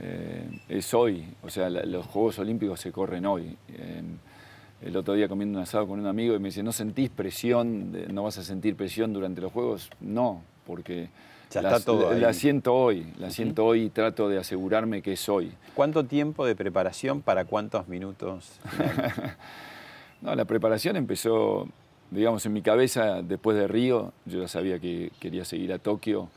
Eh, 0.00 0.48
es 0.70 0.94
hoy, 0.94 1.24
o 1.42 1.50
sea, 1.50 1.68
la- 1.68 1.84
los 1.84 2.06
Juegos 2.06 2.38
Olímpicos 2.38 2.80
se 2.80 2.90
corren 2.92 3.26
hoy. 3.26 3.56
El 4.82 4.96
otro 4.96 5.14
día 5.14 5.28
comiendo 5.28 5.58
un 5.58 5.62
asado 5.62 5.86
con 5.86 5.98
un 5.98 6.06
amigo 6.06 6.34
y 6.34 6.38
me 6.38 6.48
dice, 6.48 6.62
¿no 6.62 6.72
sentís 6.72 7.08
presión? 7.10 7.92
¿No 8.12 8.24
vas 8.24 8.36
a 8.38 8.42
sentir 8.42 8.76
presión 8.76 9.12
durante 9.12 9.40
los 9.40 9.50
Juegos? 9.52 9.88
No, 10.00 10.42
porque 10.66 11.08
Ya 11.50 11.62
la, 11.62 11.70
está 11.76 11.84
todo 11.84 12.12
la- 12.12 12.32
siento 12.34 12.74
hoy, 12.74 13.06
la 13.18 13.30
siento 13.30 13.64
hoy 13.64 13.82
y 13.84 13.90
trato 13.90 14.28
de 14.28 14.38
asegurarme 14.38 15.00
que 15.00 15.12
es 15.14 15.28
hoy. 15.28 15.52
¿Cuánto 15.74 16.04
tiempo 16.04 16.44
de 16.44 16.54
preparación 16.54 17.22
para 17.22 17.44
cuántos 17.44 17.88
minutos? 17.88 18.58
No, 20.22 20.34
la 20.34 20.46
preparación 20.46 20.96
empezó, 20.96 21.68
digamos, 22.10 22.46
en 22.46 22.54
mi 22.54 22.62
cabeza 22.62 23.20
después 23.20 23.58
de 23.58 23.68
Río. 23.68 24.14
Yo 24.24 24.40
ya 24.40 24.48
sabía 24.48 24.78
que 24.78 25.10
quería 25.20 25.44
seguir 25.44 25.70
a 25.70 25.78
Tokio 25.78 26.30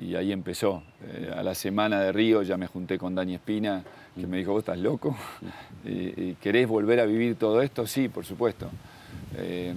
y 0.00 0.14
ahí 0.14 0.32
empezó. 0.32 0.82
Eh, 1.04 1.32
a 1.34 1.42
la 1.42 1.54
semana 1.54 2.00
de 2.00 2.12
Río 2.12 2.42
ya 2.42 2.56
me 2.56 2.66
junté 2.66 2.98
con 2.98 3.14
Dani 3.14 3.34
Espina, 3.34 3.82
que 4.14 4.26
me 4.26 4.38
dijo, 4.38 4.52
¿vos 4.52 4.60
estás 4.60 4.78
loco? 4.78 5.16
¿Y, 5.84 6.34
querés 6.34 6.66
volver 6.68 7.00
a 7.00 7.04
vivir 7.04 7.36
todo 7.36 7.60
esto? 7.62 7.86
Sí, 7.86 8.08
por 8.08 8.24
supuesto. 8.24 8.70
Eh, 9.36 9.72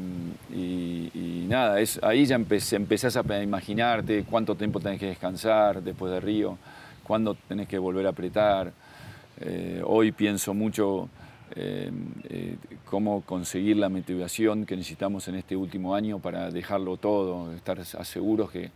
y, 0.53 1.45
nada, 1.47 1.79
es, 1.79 1.99
ahí 2.03 2.25
ya 2.25 2.35
empecé- 2.37 2.75
empezás 2.75 3.15
a 3.17 3.43
imaginarte 3.43 4.23
cuánto 4.23 4.55
tiempo 4.55 4.79
tenés 4.79 4.99
que 4.99 5.07
descansar 5.07 5.81
después 5.83 6.11
de 6.11 6.19
Río, 6.19 6.57
cuándo 7.03 7.35
tenés 7.47 7.67
que 7.67 7.77
volver 7.77 8.07
a 8.07 8.09
apretar. 8.09 8.71
Eh, 9.41 9.81
hoy 9.85 10.11
pienso 10.11 10.53
mucho 10.53 11.09
cómo 12.85 13.21
conseguir 13.21 13.77
la 13.77 13.87
motivación 13.87 14.65
que 14.65 14.75
necesitamos 14.75 15.27
en 15.27 15.35
este 15.35 15.55
último 15.55 15.93
año 15.93 16.19
para 16.19 16.49
dejarlo 16.49 16.97
todo, 16.97 17.53
estar 17.53 17.85
seguros 17.85 18.49
que, 18.49 18.71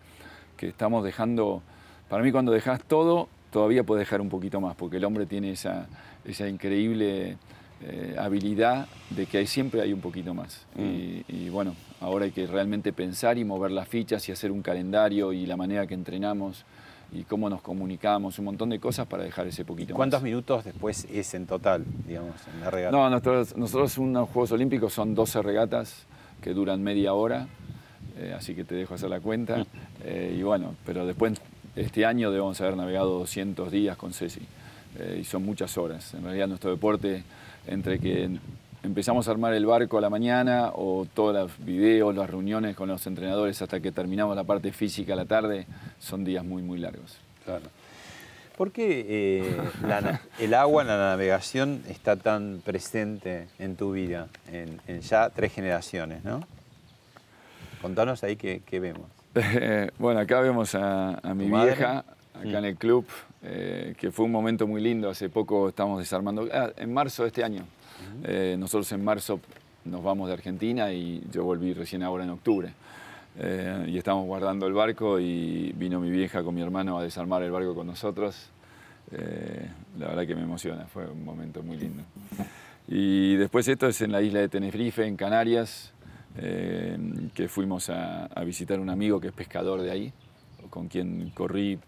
que 0.60 0.68
estamos 0.68 1.06
dejando, 1.06 1.62
para 2.10 2.22
mí 2.22 2.34
cuando 2.34 2.52
dejas 2.52 2.84
todo, 2.84 3.30
todavía 3.50 3.84
puedes 3.84 4.02
dejar 4.02 4.20
un 4.20 4.28
poquito 4.28 4.60
más, 4.60 4.76
porque 4.76 4.98
el 4.98 5.06
hombre 5.06 5.26
tiene 5.26 5.52
esa, 5.52 5.88
esa 6.26 6.50
increíble 6.50 7.38
eh, 7.82 8.16
habilidad 8.20 8.88
de 9.10 9.26
que 9.26 9.38
hay, 9.38 9.48
siempre 9.48 9.82
hay 9.82 9.94
un 9.94 10.02
poquito 10.02 10.34
más. 10.34 10.66
Y, 10.78 11.24
y 11.30 11.48
bueno, 11.50 11.76
ahora 12.02 12.26
hay 12.26 12.32
que 12.32 12.46
realmente 12.46 12.92
pensar 12.92 13.38
y 13.38 13.46
mover 13.46 13.72
las 13.72 13.88
fichas 13.88 14.28
y 14.28 14.34
hacer 14.34 14.52
un 14.52 14.62
calendario 14.62 15.32
y 15.32 15.46
la 15.46 15.56
manera 15.56 15.88
que 15.88 15.94
entrenamos 15.94 16.66
y 17.14 17.24
cómo 17.24 17.50
nos 17.50 17.62
comunicamos, 17.62 18.38
un 18.38 18.46
montón 18.46 18.70
de 18.70 18.80
cosas 18.80 19.08
para 19.08 19.24
dejar 19.24 19.48
ese 19.48 19.64
poquito 19.66 19.96
¿Cuántos 19.96 20.20
más. 20.20 20.26
minutos 20.26 20.66
después 20.66 21.08
es 21.12 21.34
en 21.34 21.48
total, 21.48 21.86
digamos, 22.06 22.36
en 22.54 22.60
la 22.60 22.70
regata? 22.70 22.96
No, 22.96 23.10
nosotros, 23.10 23.56
nosotros 23.56 23.98
unos 23.98 24.30
Juegos 24.30 24.52
Olímpicos 24.52 24.92
son 24.94 25.16
12 25.16 25.42
regatas 25.42 26.06
que 26.42 26.54
duran 26.54 26.84
media 26.84 27.14
hora, 27.14 27.48
eh, 28.20 28.34
así 28.38 28.54
que 28.54 28.64
te 28.64 28.76
dejo 28.76 28.96
hacer 28.96 29.10
la 29.10 29.20
cuenta. 29.20 29.66
Eh, 30.02 30.38
y 30.40 30.44
bueno, 30.44 30.76
pero 30.86 31.06
después, 31.06 31.34
este 31.76 32.06
año 32.06 32.32
debemos 32.32 32.60
haber 32.62 32.78
navegado 32.78 33.20
200 33.20 33.70
días 33.70 33.98
con 33.98 34.14
Ceci, 34.14 34.40
eh, 34.98 35.18
y 35.20 35.26
son 35.26 35.44
muchas 35.44 35.78
horas. 35.78 36.14
En 36.14 36.24
realidad 36.24 36.48
nuestro 36.48 36.72
deporte, 36.72 37.24
entre 37.68 38.00
que 38.00 38.30
empezamos 38.82 39.28
a 39.28 39.32
armar 39.32 39.54
el 39.54 39.66
barco 39.66 39.98
a 39.98 40.02
la 40.02 40.10
mañana 40.10 40.72
o 40.74 41.06
todos 41.14 41.36
los 41.36 41.66
videos, 41.66 42.16
las 42.16 42.30
reuniones 42.30 42.78
con 42.78 42.88
los 42.88 43.06
entrenadores 43.08 43.62
hasta 43.62 43.82
que 43.82 43.92
terminamos 43.92 44.38
la 44.38 44.46
parte 44.46 44.72
física 44.72 45.14
a 45.14 45.16
la 45.18 45.26
tarde, 45.26 45.68
son 46.00 46.24
días 46.24 46.46
muy, 46.46 46.64
muy 46.64 46.80
largos. 46.80 47.18
Claro. 47.44 47.66
¿Por 48.58 48.72
qué 48.72 49.06
eh, 49.10 49.58
la 49.86 50.22
el 50.40 50.54
agua 50.54 50.84
en 50.84 50.88
la 50.88 50.98
navegación 50.98 51.84
está 51.90 52.16
tan 52.16 52.62
presente 52.64 53.50
en 53.60 53.76
tu 53.76 53.92
vida, 53.92 54.30
en, 54.50 54.80
en 54.88 55.02
ya 55.02 55.30
tres 55.30 55.52
generaciones, 55.52 56.24
¿no? 56.24 56.40
Contanos 57.82 58.24
ahí 58.24 58.36
qué, 58.36 58.62
qué 58.66 58.80
vemos. 58.80 59.08
Eh, 59.36 59.90
bueno, 60.00 60.20
acá 60.20 60.42
vemos 60.42 60.76
a, 60.76 61.20
a 61.20 61.34
mi 61.34 61.46
vieja, 61.46 62.06
acá 62.34 62.60
en 62.60 62.66
el 62.66 62.76
club, 62.76 63.06
eh, 63.44 63.96
que 63.98 64.12
fue 64.12 64.26
un 64.26 64.32
momento 64.32 64.68
muy 64.68 64.82
lindo. 64.82 65.10
Hace 65.10 65.30
poco 65.30 65.70
estamos 65.70 66.00
desarmando, 66.00 66.48
ah, 66.54 66.72
en 66.76 66.94
marzo 66.94 67.24
de 67.24 67.28
este 67.28 67.44
año. 67.44 67.64
Eh, 68.24 68.56
nosotros 68.58 68.92
en 68.92 69.04
marzo 69.04 69.40
nos 69.86 70.04
vamos 70.04 70.28
de 70.28 70.34
Argentina 70.34 70.92
y 70.92 71.24
yo 71.32 71.44
volví 71.44 71.74
recién 71.74 72.04
ahora 72.04 72.24
en 72.24 72.30
octubre. 72.32 72.74
Eh, 73.38 73.86
y 73.88 73.98
estamos 73.98 74.26
guardando 74.26 74.68
el 74.68 74.74
barco 74.74 75.20
y 75.20 75.72
vino 75.74 76.00
mi 76.00 76.10
vieja 76.10 76.44
con 76.44 76.54
mi 76.56 76.62
hermano 76.62 76.98
a 76.98 77.04
desarmar 77.04 77.44
el 77.44 77.52
barco 77.52 77.74
con 77.74 77.88
nosotros. 77.88 78.50
Eh, 79.12 79.68
la 79.98 80.08
verdad 80.08 80.28
que 80.28 80.36
me 80.36 80.42
emociona, 80.42 80.86
fue 80.86 81.08
un 81.08 81.24
momento 81.24 81.64
muy 81.64 81.78
lindo. 81.78 82.04
Y 82.88 83.36
después 83.36 83.68
esto 83.68 83.88
es 83.88 84.02
en 84.02 84.12
la 84.12 84.22
isla 84.22 84.40
de 84.40 84.50
Tenerife, 84.50 85.06
en 85.06 85.16
Canarias, 85.16 85.94
eh, 86.38 86.98
que 87.34 87.48
fuimos 87.48 87.90
a, 87.90 88.26
a 88.26 88.44
visitar 88.44 88.80
un 88.80 88.90
amigo 88.90 89.20
que 89.20 89.28
es 89.28 89.34
pescador 89.34 89.82
de 89.82 89.92
ahí, 89.92 90.14
con 90.70 90.88
quien 90.88 91.30
corrí 91.32 91.80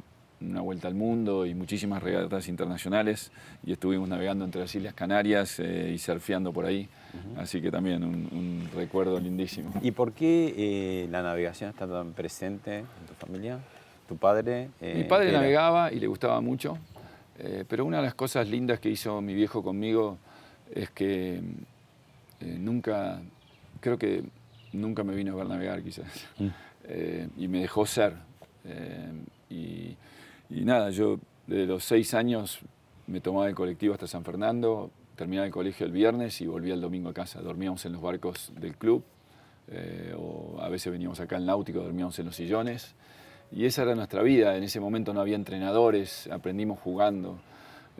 una 0.41 0.61
vuelta 0.61 0.87
al 0.87 0.95
mundo 0.95 1.45
y 1.45 1.53
muchísimas 1.53 2.01
regatas 2.01 2.47
internacionales 2.47 3.31
y 3.63 3.73
estuvimos 3.73 4.09
navegando 4.09 4.43
entre 4.43 4.61
las 4.61 4.73
Islas 4.73 4.95
Canarias 4.95 5.59
eh, 5.59 5.91
y 5.93 5.99
surfeando 5.99 6.51
por 6.51 6.65
ahí. 6.65 6.89
Así 7.37 7.61
que 7.61 7.69
también 7.69 8.03
un, 8.03 8.15
un 8.31 8.69
recuerdo 8.75 9.19
lindísimo. 9.19 9.71
¿Y 9.83 9.91
por 9.91 10.13
qué 10.13 10.55
eh, 10.57 11.07
la 11.11 11.21
navegación 11.21 11.69
está 11.69 11.85
tan 11.87 12.13
presente 12.13 12.79
en 12.79 12.85
tu 13.07 13.13
familia? 13.19 13.59
¿Tu 14.07 14.17
padre? 14.17 14.69
eh, 14.81 14.95
Mi 14.97 15.03
padre 15.03 15.29
era? 15.29 15.39
navegaba 15.41 15.91
y 15.93 15.99
le 15.99 16.07
gustaba 16.07 16.41
mucho, 16.41 16.77
eh, 17.37 17.63
pero 17.67 17.85
una 17.85 17.97
de 17.97 18.03
las 18.03 18.15
cosas 18.15 18.47
lindas 18.49 18.79
que 18.79 18.89
hizo 18.89 19.21
mi 19.21 19.35
viejo 19.35 19.61
conmigo 19.61 20.17
es 20.73 20.89
que 20.89 21.35
eh, 21.35 21.41
nunca, 22.59 23.19
creo 23.81 23.97
que 23.97 24.23
nunca 24.71 25.03
me 25.03 25.13
vino 25.13 25.33
a 25.33 25.35
ver 25.35 25.47
navegar 25.47 25.83
quizás, 25.83 26.07
Eh, 26.85 27.27
y 27.37 27.47
me 27.47 27.59
dejó 27.59 27.85
ser. 27.85 28.15
Eh, 28.65 29.11
y, 29.49 29.95
y 30.49 30.65
nada, 30.65 30.89
yo 30.89 31.19
desde 31.45 31.65
los 31.65 31.83
seis 31.83 32.13
años 32.13 32.59
me 33.07 33.21
tomaba 33.21 33.47
el 33.47 33.55
colectivo 33.55 33.93
hasta 33.93 34.07
San 34.07 34.23
Fernando, 34.23 34.89
terminaba 35.15 35.45
el 35.45 35.51
colegio 35.51 35.85
el 35.85 35.91
viernes 35.91 36.41
y 36.41 36.47
volvía 36.47 36.73
el 36.73 36.81
domingo 36.81 37.09
a 37.09 37.13
casa. 37.13 37.41
Dormíamos 37.41 37.85
en 37.85 37.91
los 37.93 38.01
barcos 38.01 38.51
del 38.59 38.75
club, 38.77 39.03
eh, 39.67 40.15
o 40.17 40.59
a 40.59 40.69
veces 40.69 40.91
veníamos 40.91 41.19
acá 41.19 41.37
al 41.37 41.45
náutico, 41.45 41.79
dormíamos 41.83 42.17
en 42.19 42.25
los 42.25 42.35
sillones. 42.35 42.95
Y 43.51 43.65
esa 43.65 43.83
era 43.83 43.95
nuestra 43.95 44.23
vida. 44.23 44.55
En 44.57 44.63
ese 44.63 44.79
momento 44.79 45.13
no 45.13 45.21
había 45.21 45.35
entrenadores, 45.35 46.27
aprendimos 46.31 46.79
jugando. 46.79 47.37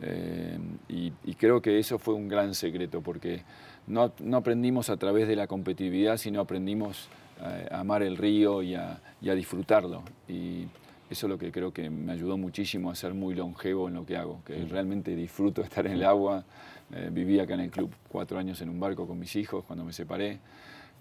Eh, 0.00 0.58
y, 0.88 1.12
y 1.24 1.34
creo 1.34 1.60
que 1.60 1.78
eso 1.78 1.98
fue 1.98 2.14
un 2.14 2.26
gran 2.26 2.54
secreto, 2.54 3.00
porque 3.02 3.42
no, 3.86 4.12
no 4.20 4.36
aprendimos 4.38 4.90
a 4.90 4.96
través 4.96 5.28
de 5.28 5.36
la 5.36 5.46
competitividad, 5.46 6.16
sino 6.16 6.40
aprendimos 6.40 7.08
eh, 7.44 7.68
a 7.70 7.80
amar 7.80 8.02
el 8.02 8.16
río 8.16 8.62
y 8.62 8.74
a, 8.74 9.00
y 9.20 9.28
a 9.30 9.34
disfrutarlo. 9.34 10.02
Y 10.28 10.64
eso 11.10 11.26
es 11.26 11.30
lo 11.30 11.38
que 11.38 11.50
creo 11.52 11.72
que 11.72 11.90
me 11.90 12.12
ayudó 12.12 12.36
muchísimo 12.38 12.90
a 12.90 12.94
ser 12.94 13.12
muy 13.14 13.34
longevo 13.34 13.88
en 13.88 13.94
lo 13.94 14.06
que 14.06 14.16
hago, 14.16 14.40
que 14.46 14.64
realmente 14.64 15.14
disfruto 15.16 15.62
estar 15.62 15.86
en 15.86 15.92
el 15.92 16.04
agua. 16.04 16.44
Eh, 16.94 17.10
viví 17.12 17.38
acá 17.38 17.54
en 17.54 17.60
el 17.60 17.70
club 17.70 17.90
cuatro 18.08 18.38
años 18.38 18.60
en 18.60 18.68
un 18.68 18.78
barco 18.78 19.06
con 19.06 19.18
mis 19.18 19.34
hijos 19.36 19.64
cuando 19.64 19.84
me 19.84 19.92
separé. 19.92 20.38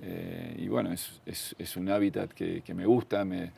Eh, 0.02 0.56
y 0.60 0.68
bueno, 0.68 0.92
es, 0.92 1.22
es- 1.26 1.56
es 1.60 1.78
un 1.78 1.90
hábitat 1.90 2.32
que, 2.32 2.62
que 2.62 2.74
me 2.74 2.86
gusta. 2.86 3.24
me- 3.26 3.52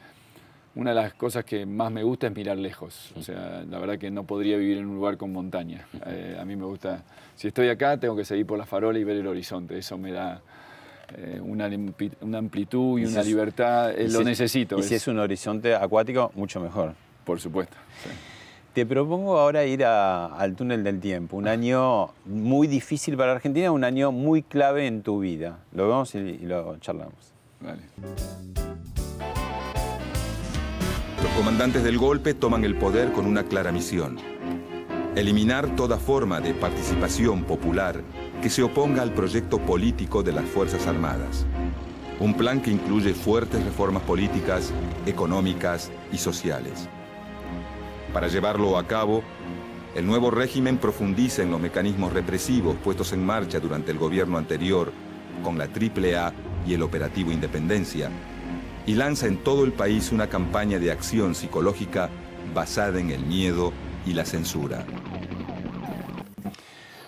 una 0.76 0.90
de 0.92 0.96
las 0.96 1.14
cosas 1.14 1.46
que 1.46 1.66
más 1.66 1.92
me 1.92 2.04
gusta 2.04 2.28
es 2.28 2.36
mirar 2.36 2.58
lejos. 2.58 3.12
O 3.18 3.22
sea, 3.22 3.64
la 3.70 3.80
verdad 3.80 3.98
que 4.00 4.10
no 4.12 4.24
podría 4.24 4.58
vivir 4.58 4.78
en 4.80 4.88
un 4.88 4.96
lugar 4.96 5.18
con 5.18 5.32
montaña. 5.32 5.86
Eh, 6.08 6.38
a 6.40 6.46
mí 6.46 6.56
me 6.56 6.66
gusta, 6.66 7.04
si 7.36 7.48
estoy 7.48 7.70
acá, 7.70 7.98
tengo 7.98 8.16
que 8.16 8.26
seguir 8.26 8.46
por 8.46 8.58
la 8.58 8.66
farola 8.66 8.98
y 8.98 9.04
ver 9.04 9.18
el 9.18 9.28
horizonte. 9.28 9.78
Eso 9.78 9.98
me 9.98 10.12
da 10.12 10.42
eh, 11.16 11.40
una, 11.44 11.66
amplitud 12.38 13.00
y, 13.00 13.06
una 13.06 13.20
es- 13.22 13.28
libertad. 13.28 13.92
eh, 13.92 14.08
lo 14.10 14.20
si- 14.20 14.26
necesito. 14.26 14.80
Y 14.80 14.84
si 14.84 14.96
es 14.96 15.08
un 15.08 15.20
horizonte 15.20 15.76
acuático, 15.76 16.32
mucho 16.36 16.60
mejor. 16.60 16.94
Por 17.24 17.40
supuesto. 17.40 17.76
sí. 18.04 18.10
Te 18.74 18.88
propongo 18.88 19.38
ahora 19.38 19.64
ir 19.66 19.86
a- 19.86 20.26
al 20.36 20.56
túnel 20.56 20.84
del 20.84 21.00
tiempo, 21.00 21.38
un 21.38 21.48
año 21.48 22.10
muy 22.26 22.66
difícil 22.66 23.16
para 23.16 23.34
Argentina, 23.34 23.70
un 23.72 23.84
año 23.84 24.12
muy 24.12 24.42
clave 24.42 24.88
en 24.88 25.04
tu 25.04 25.20
vida. 25.20 25.60
Lo 25.74 25.88
vemos 25.88 26.16
y, 26.16 26.18
y 26.18 26.40
lo 26.48 26.76
charlamos. 26.80 27.32
Vale. 27.62 28.63
Comandantes 31.36 31.84
del 31.84 31.98
golpe 31.98 32.36
toman 32.36 32.64
el 32.64 32.76
poder 32.76 33.12
con 33.12 33.26
una 33.26 33.44
clara 33.46 33.72
misión. 33.72 34.20
Eliminar 35.16 35.76
toda 35.76 35.98
forma 35.98 36.40
de 36.40 36.54
participación 36.54 37.44
popular 37.44 38.04
que 38.44 38.52
se 38.52 38.62
oponga 38.62 39.02
al 39.02 39.14
proyecto 39.14 39.58
político 39.58 40.22
de 40.22 40.32
las 40.32 40.46
Fuerzas 40.46 40.86
Armadas. 40.86 41.48
Un 42.20 42.36
plan 42.36 42.62
que 42.62 42.70
incluye 42.70 43.16
fuertes 43.16 43.66
reformas 43.66 44.04
políticas, 44.04 44.72
económicas 45.08 45.92
y 46.12 46.20
sociales. 46.20 46.88
Para 48.14 48.28
llevarlo 48.28 48.78
a 48.78 48.86
cabo, 48.86 49.24
el 49.96 50.06
nuevo 50.06 50.30
régimen 50.30 50.78
profundiza 50.78 51.42
en 51.42 51.50
los 51.50 51.60
mecanismos 51.60 52.14
represivos 52.14 52.76
puestos 52.76 53.12
en 53.12 53.26
marcha 53.26 53.60
durante 53.60 53.90
el 53.90 53.98
gobierno 53.98 54.38
anterior 54.38 54.94
con 55.44 55.58
la 55.58 55.66
AAA 55.66 56.32
y 56.68 56.76
el 56.76 56.84
Operativo 56.84 57.32
Independencia, 57.32 58.12
y 58.86 58.96
lanza 58.96 59.28
en 59.28 59.38
todo 59.38 59.64
el 59.64 59.72
país 59.72 60.12
una 60.12 60.28
campaña 60.28 60.80
de 60.80 60.92
acción 60.92 61.36
psicológica 61.36 62.10
basada 62.54 63.00
en 63.00 63.12
el 63.12 63.26
miedo 63.26 63.72
y 64.06 64.14
la 64.14 64.26
censura. 64.26 64.86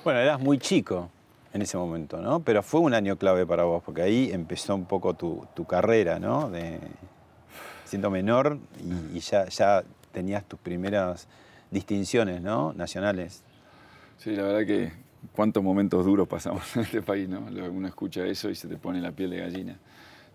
Bueno, 0.03 0.19
eras 0.19 0.39
muy 0.39 0.57
chico 0.57 1.09
en 1.53 1.61
ese 1.61 1.77
momento, 1.77 2.21
¿no? 2.21 2.41
Pero 2.41 2.61
fue 2.61 2.81
un 2.81 2.93
año 2.93 3.17
clave 3.17 3.45
para 3.45 3.63
vos, 3.63 3.81
porque 3.83 4.01
ahí 4.01 4.29
empezó 4.31 4.75
un 4.75 4.85
poco 4.85 5.13
tu, 5.13 5.45
tu 5.53 5.65
carrera, 5.65 6.19
¿no? 6.19 6.49
De, 6.49 6.79
siendo 7.85 8.09
menor 8.09 8.57
y, 9.13 9.17
y 9.17 9.19
ya, 9.19 9.45
ya 9.47 9.83
tenías 10.11 10.43
tus 10.45 10.59
primeras 10.59 11.27
distinciones, 11.71 12.41
¿no? 12.41 12.73
Nacionales. 12.73 13.43
Sí, 14.17 14.35
la 14.35 14.43
verdad 14.43 14.65
que 14.65 14.91
cuántos 15.33 15.63
momentos 15.63 16.05
duros 16.05 16.27
pasamos 16.27 16.63
en 16.75 16.83
este 16.83 17.01
país, 17.01 17.27
¿no? 17.27 17.39
Uno 17.39 17.87
escucha 17.87 18.25
eso 18.25 18.49
y 18.49 18.55
se 18.55 18.67
te 18.67 18.77
pone 18.77 19.01
la 19.01 19.11
piel 19.11 19.31
de 19.31 19.37
gallina. 19.37 19.77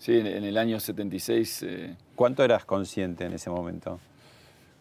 Sí, 0.00 0.16
en, 0.16 0.26
en 0.26 0.44
el 0.44 0.56
año 0.56 0.80
76 0.80 1.62
eh, 1.62 1.94
¿Cuánto 2.16 2.42
eras 2.42 2.64
consciente 2.64 3.24
en 3.26 3.34
ese 3.34 3.50
momento? 3.50 4.00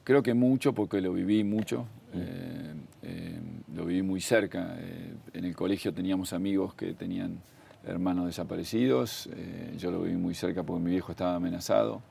creo 0.06 0.24
que 0.24 0.34
mucho 0.34 0.74
porque 0.74 1.02
lo 1.02 1.14
viví 1.14 1.44
mucho, 1.44 1.86
eh, 2.16 2.74
eh, 3.04 3.40
lo 3.76 3.86
viví 3.86 4.02
muy 4.02 4.22
cerca. 4.22 4.76
eh, 4.80 5.14
en 5.34 5.46
el 5.46 5.56
colegio 5.56 5.94
teníamos 5.94 6.34
amigos 6.34 6.74
que 6.74 6.94
tenían 6.94 7.38
hermanos 7.86 8.26
desaparecidos, 8.26 9.30
yo 9.78 9.92
lo 9.92 10.02
viví 10.02 10.16
muy 10.18 10.34
cerca 10.34 10.64
porque 10.64 10.84
mi 10.84 10.92
viejo 10.92 11.12
estaba 11.12 11.36
amenazado. 11.36 12.02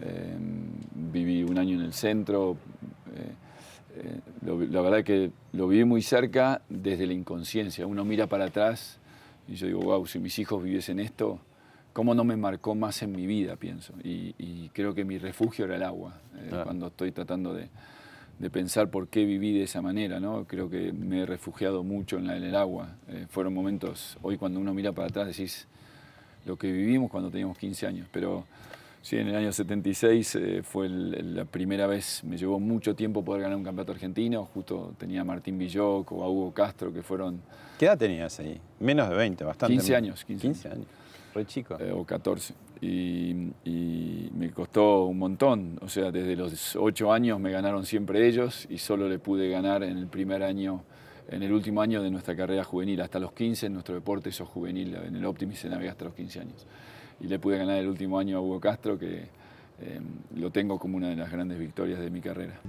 Eh, 0.00 0.34
viví 1.12 1.42
un 1.42 1.58
año 1.58 1.74
en 1.78 1.84
el 1.84 1.92
centro. 1.92 2.56
eh, 3.14 4.20
lo- 4.44 4.60
la 4.60 4.80
verdad 4.82 5.04
que 5.04 5.30
lo 5.52 5.68
viví 5.68 5.84
muy 5.84 6.02
cerca 6.02 6.60
desde 6.68 7.06
la 7.06 7.12
inconsciencia. 7.12 7.86
Uno 7.86 8.04
mira 8.04 8.26
para 8.26 8.46
atrás 8.46 8.98
y 9.48 9.54
yo 9.56 9.66
digo, 9.66 9.80
wow, 9.80 10.06
si 10.06 10.18
mis 10.18 10.38
hijos 10.38 10.62
viviesen 10.62 11.00
esto, 11.00 11.38
¿cómo 11.96 12.14
no 12.14 12.24
me 12.24 12.36
marcó 12.36 12.74
más 12.74 13.00
en 13.02 13.12
mi 13.12 13.26
vida? 13.26 13.56
Pienso. 13.56 13.94
Y, 14.04 14.34
y 14.36 14.68
creo 14.74 14.94
que 14.94 15.02
mi 15.06 15.16
refugio 15.16 15.64
era 15.64 15.76
el 15.76 15.82
agua. 15.82 16.20
eh, 16.36 16.46
Claro. 16.50 16.64
Cuando 16.64 16.86
estoy 16.88 17.10
tratando 17.10 17.54
de, 17.54 17.70
de 18.38 18.50
pensar 18.50 18.90
por 18.90 19.08
qué 19.08 19.24
viví 19.24 19.54
de 19.56 19.62
esa 19.62 19.80
manera, 19.80 20.20
¿no? 20.20 20.44
Creo 20.44 20.68
que 20.68 20.92
me 20.92 21.22
he 21.22 21.26
refugiado 21.26 21.82
mucho 21.82 22.18
en, 22.18 22.26
la- 22.26 22.36
en 22.36 22.42
el 22.44 22.54
agua. 22.54 22.96
Eh, 23.08 23.24
fueron 23.30 23.54
momentos, 23.54 24.18
hoy 24.20 24.36
cuando 24.36 24.60
uno 24.60 24.74
mira 24.74 24.92
para 24.92 25.08
atrás 25.08 25.26
decís 25.26 25.66
lo 26.44 26.56
que 26.58 26.70
vivimos 26.70 27.10
cuando 27.10 27.30
teníamos 27.30 27.56
15 27.56 27.86
años, 27.86 28.06
pero 28.12 28.44
sí, 29.00 29.16
en 29.16 29.28
el 29.28 29.34
año 29.36 29.50
76 29.50 30.34
eh, 30.34 30.62
fue 30.62 30.86
el- 30.88 31.34
la 31.34 31.46
primera 31.46 31.86
vez, 31.86 32.22
me 32.24 32.36
llevó 32.36 32.60
mucho 32.60 32.94
tiempo 32.94 33.24
poder 33.24 33.40
ganar 33.40 33.56
un 33.56 33.64
campeonato 33.64 33.92
argentino, 33.92 34.44
justo 34.52 34.92
tenía 34.98 35.22
a 35.22 35.24
Martín 35.24 35.56
Villoc 35.56 36.12
o 36.12 36.22
a 36.22 36.28
Hugo 36.28 36.52
Castro, 36.52 36.92
que 36.92 37.02
fueron 37.02 37.40
¿Qué 37.78 37.86
edad 37.86 37.96
tenías 37.96 38.38
ahí? 38.38 38.60
Menos 38.80 39.08
de 39.08 39.16
20, 39.16 39.44
bastante. 39.44 39.72
15 39.72 39.96
años, 39.96 40.24
15 40.26 40.42
15 40.46 40.68
años. 40.68 40.86
Chico. 41.44 41.76
eh, 41.78 41.92
o 41.92 42.04
14. 42.04 42.54
Y, 42.80 43.52
me 44.34 44.50
costó 44.50 45.04
un 45.04 45.18
montón. 45.18 45.78
O 45.82 45.88
sea, 45.88 46.10
desde 46.10 46.36
los 46.36 46.76
8 46.76 47.12
años 47.12 47.40
me 47.40 47.50
ganaron 47.50 47.84
siempre 47.84 48.26
ellos 48.26 48.66
y 48.70 48.78
solo 48.78 49.08
le 49.08 49.18
pude 49.18 49.48
ganar 49.48 49.82
en 49.82 49.96
el 49.96 50.06
primer 50.06 50.42
año, 50.42 50.84
en 51.28 51.42
el 51.42 51.52
último 51.52 51.80
año 51.80 52.02
de 52.02 52.10
nuestra 52.10 52.36
carrera 52.36 52.64
juvenil. 52.64 53.00
Hasta 53.00 53.18
los 53.18 53.32
15 53.32 53.66
en 53.66 53.72
nuestro 53.72 53.94
deporte 53.94 54.28
eso 54.28 54.44
es 54.44 54.50
juvenil. 54.50 54.94
En 54.94 55.16
el 55.16 55.24
Optimis 55.24 55.58
se 55.58 55.68
navega 55.68 55.92
hasta 55.92 56.04
los 56.04 56.14
15 56.14 56.40
años. 56.40 56.66
Y 57.20 57.28
le 57.28 57.38
pude 57.38 57.58
ganar 57.58 57.78
el 57.78 57.88
último 57.88 58.18
año 58.18 58.36
a 58.36 58.40
Hugo 58.40 58.60
Castro, 58.60 58.98
que 58.98 59.28
eh, 59.80 60.00
lo 60.36 60.50
tengo 60.50 60.78
como 60.78 60.96
una 60.96 61.08
de 61.08 61.16
las 61.16 61.30
grandes 61.30 61.58
victorias 61.58 61.98
de 61.98 62.10
mi 62.10 62.20
carrera. 62.20 62.60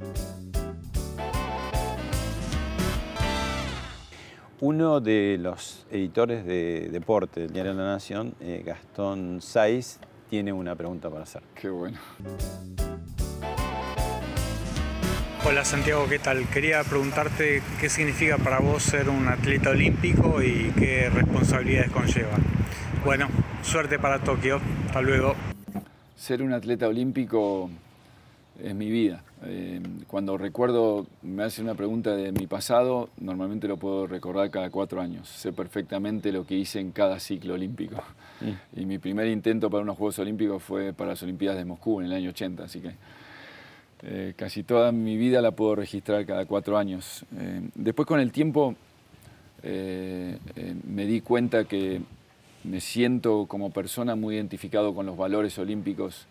Uno 4.59 5.01
de 5.01 5.37
los 5.39 5.85
editores 5.91 6.43
de 6.43 6.89
deporte 6.91 7.41
del 7.41 7.53
Diario 7.53 7.75
de 7.75 7.77
la 7.77 7.89
Nación, 7.89 8.33
eh, 8.39 8.63
Gastón 8.65 9.39
Saiz, 9.39 9.99
tiene 10.31 10.51
una 10.51 10.75
pregunta 10.75 11.11
para 11.11 11.23
hacer. 11.23 11.43
Qué 11.53 11.69
bueno. 11.69 11.99
Hola 15.45 15.63
Santiago, 15.63 16.07
¿qué 16.09 16.17
tal? 16.17 16.49
Quería 16.49 16.83
preguntarte 16.83 17.61
qué 17.79 17.87
significa 17.87 18.39
para 18.39 18.59
vos 18.59 18.81
ser 18.81 19.09
un 19.09 19.27
atleta 19.27 19.69
olímpico 19.69 20.41
y 20.41 20.71
qué 20.71 21.11
responsabilidades 21.11 21.91
conlleva. 21.91 22.37
Bueno, 23.05 23.27
suerte 23.61 23.99
para 23.99 24.23
Tokio. 24.23 24.59
Hasta 24.87 25.01
luego. 25.03 25.35
Ser 26.15 26.41
un 26.41 26.53
atleta 26.53 26.87
olímpico 26.87 27.69
es 28.59 28.73
mi 28.73 28.89
vida. 28.89 29.21
Eh, 29.45 29.81
cuando 30.07 30.37
recuerdo, 30.37 31.05
me 31.21 31.43
hacen 31.43 31.65
una 31.65 31.75
pregunta 31.75 32.15
de 32.15 32.31
mi 32.31 32.47
pasado, 32.47 33.09
normalmente 33.19 33.67
lo 33.67 33.77
puedo 33.77 34.07
recordar 34.07 34.49
cada 34.49 34.69
cuatro 34.69 34.99
años. 34.99 35.29
Sé 35.29 35.53
perfectamente 35.53 36.31
lo 36.31 36.45
que 36.45 36.55
hice 36.55 36.79
en 36.79 36.91
cada 36.91 37.19
ciclo 37.19 37.53
olímpico. 37.53 38.03
Y 38.75 38.85
mi 38.85 38.97
primer 38.97 39.27
intento 39.27 39.69
para 39.69 39.83
unos 39.83 39.97
Juegos 39.97 40.19
Olímpicos 40.19 40.61
fue 40.61 40.93
para 40.93 41.11
las 41.11 41.23
Olimpiadas 41.23 41.57
de 41.57 41.65
Moscú 41.65 41.99
en 41.99 42.07
el 42.07 42.13
año 42.13 42.29
80, 42.29 42.63
así 42.63 42.79
que 42.79 42.91
eh, 44.03 44.33
casi 44.35 44.61
toda 44.61 44.91
mi 44.91 45.17
vida 45.17 45.41
la 45.41 45.51
puedo 45.51 45.75
registrar 45.75 46.25
cada 46.25 46.45
cuatro 46.45 46.77
años. 46.77 47.25
Eh, 47.37 47.61
después 47.73 48.07
con 48.07 48.19
el 48.19 48.31
tiempo 48.31 48.75
eh, 49.63 50.37
me 50.87 51.05
di 51.05 51.21
cuenta 51.21 51.63
que 51.63 52.01
me 52.63 52.79
siento 52.79 53.45
como 53.47 53.71
persona 53.71 54.15
muy 54.15 54.35
identificado 54.35 54.93
con 54.93 55.05
los 55.05 55.17
valores 55.17 55.57
olímpicos 55.57 56.27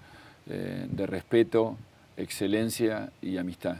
de 0.46 1.06
respeto, 1.06 1.76
excelencia 2.16 3.10
y 3.22 3.36
amistad. 3.36 3.76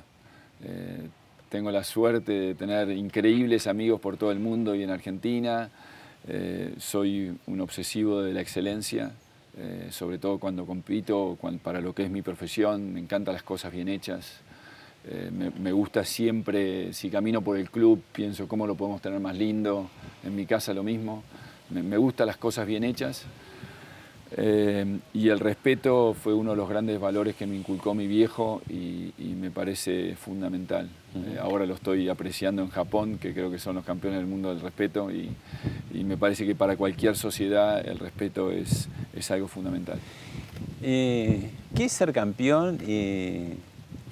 Eh, 0.65 1.09
tengo 1.49 1.71
la 1.71 1.85
suerte 1.85 2.33
de 2.33 2.55
tener 2.55 2.91
increíbles 2.91 3.67
amigos 3.67 4.01
por 4.01 4.17
todo 4.17 4.31
el 4.33 4.39
mundo 4.39 4.75
y 4.75 4.83
en 4.83 4.91
Argentina. 4.91 5.71
Eh, 6.29 6.75
soy 6.79 7.37
un 7.47 7.61
obsesivo 7.61 8.21
de 8.21 8.33
la 8.33 8.41
excelencia, 8.41 9.13
eh, 9.57 9.89
sobre 9.91 10.19
todo 10.19 10.39
cuando 10.39 10.67
compito, 10.67 11.39
para 11.63 11.81
lo 11.81 11.95
que 11.95 12.05
es 12.05 12.11
mi 12.11 12.23
profesión. 12.23 12.93
Me 12.93 13.01
encantan 13.01 13.35
las 13.35 13.43
cosas 13.43 13.73
bien 13.73 13.89
hechas. 13.89 14.41
Me, 15.31 15.51
me 15.51 15.71
gusta 15.71 16.05
siempre, 16.05 16.93
si 16.93 17.11
camino 17.11 17.41
por 17.41 17.57
el 17.57 17.71
club, 17.71 18.03
pienso 18.13 18.49
cómo 18.49 18.67
lo 18.67 18.75
podemos 18.75 19.01
tener 19.01 19.21
más 19.21 19.39
lindo. 19.39 19.89
En 20.25 20.35
mi 20.35 20.47
casa 20.47 20.75
lo 20.75 20.83
mismo. 20.83 21.23
Me, 21.71 21.81
me 21.81 21.97
gustan 21.97 22.27
las 22.27 22.37
cosas 22.39 22.67
bien 22.67 22.83
hechas. 22.83 23.25
Eh, 24.33 24.99
y 25.15 25.29
el 25.29 25.39
respeto 25.39 26.15
fue 26.15 26.35
uno 26.35 26.51
de 26.51 26.57
los 26.57 26.69
grandes 26.69 26.99
valores 26.99 27.37
que 27.37 27.47
me 27.47 27.55
inculcó 27.55 27.95
mi 27.95 28.09
viejo 28.09 28.61
y, 28.69 29.13
y 29.19 29.37
me 29.41 29.51
parece 29.51 30.17
fundamental. 30.17 30.89
Eh, 31.15 31.39
ahora 31.41 31.65
lo 31.65 31.75
estoy 31.75 32.09
apreciando 32.09 32.63
en 32.63 32.69
Japón, 32.69 33.19
que 33.19 33.33
creo 33.33 33.51
que 33.51 33.59
son 33.59 33.77
los 33.77 33.85
campeones 33.85 34.19
del 34.19 34.27
mundo 34.27 34.49
del 34.49 34.61
respeto, 34.61 35.11
y, 35.13 35.31
y 35.95 36.05
me 36.05 36.17
parece 36.17 36.45
que 36.45 36.55
para 36.55 36.77
cualquier 36.77 37.17
sociedad 37.17 37.87
el 37.87 37.99
respeto 37.99 38.51
es, 38.51 38.89
es 39.15 39.31
algo 39.31 39.47
fundamental. 39.47 39.99
Eh, 40.83 41.51
¿Qué 41.75 41.85
es 41.85 41.93
ser 41.93 42.13
campeón? 42.13 42.79
Eh, 42.87 43.55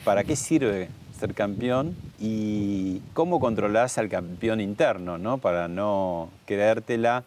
¿Para 0.05 0.22
qué 0.22 0.37
sirve 0.37 0.88
ser 1.18 1.35
campeón? 1.35 1.96
¿Y 2.20 3.00
cómo 3.14 3.40
controlás 3.40 3.98
al 3.98 4.09
campeón 4.09 4.61
interno, 4.61 5.18
¿no? 5.18 5.38
Para 5.38 5.68
no 5.68 6.31
creértela 6.46 7.24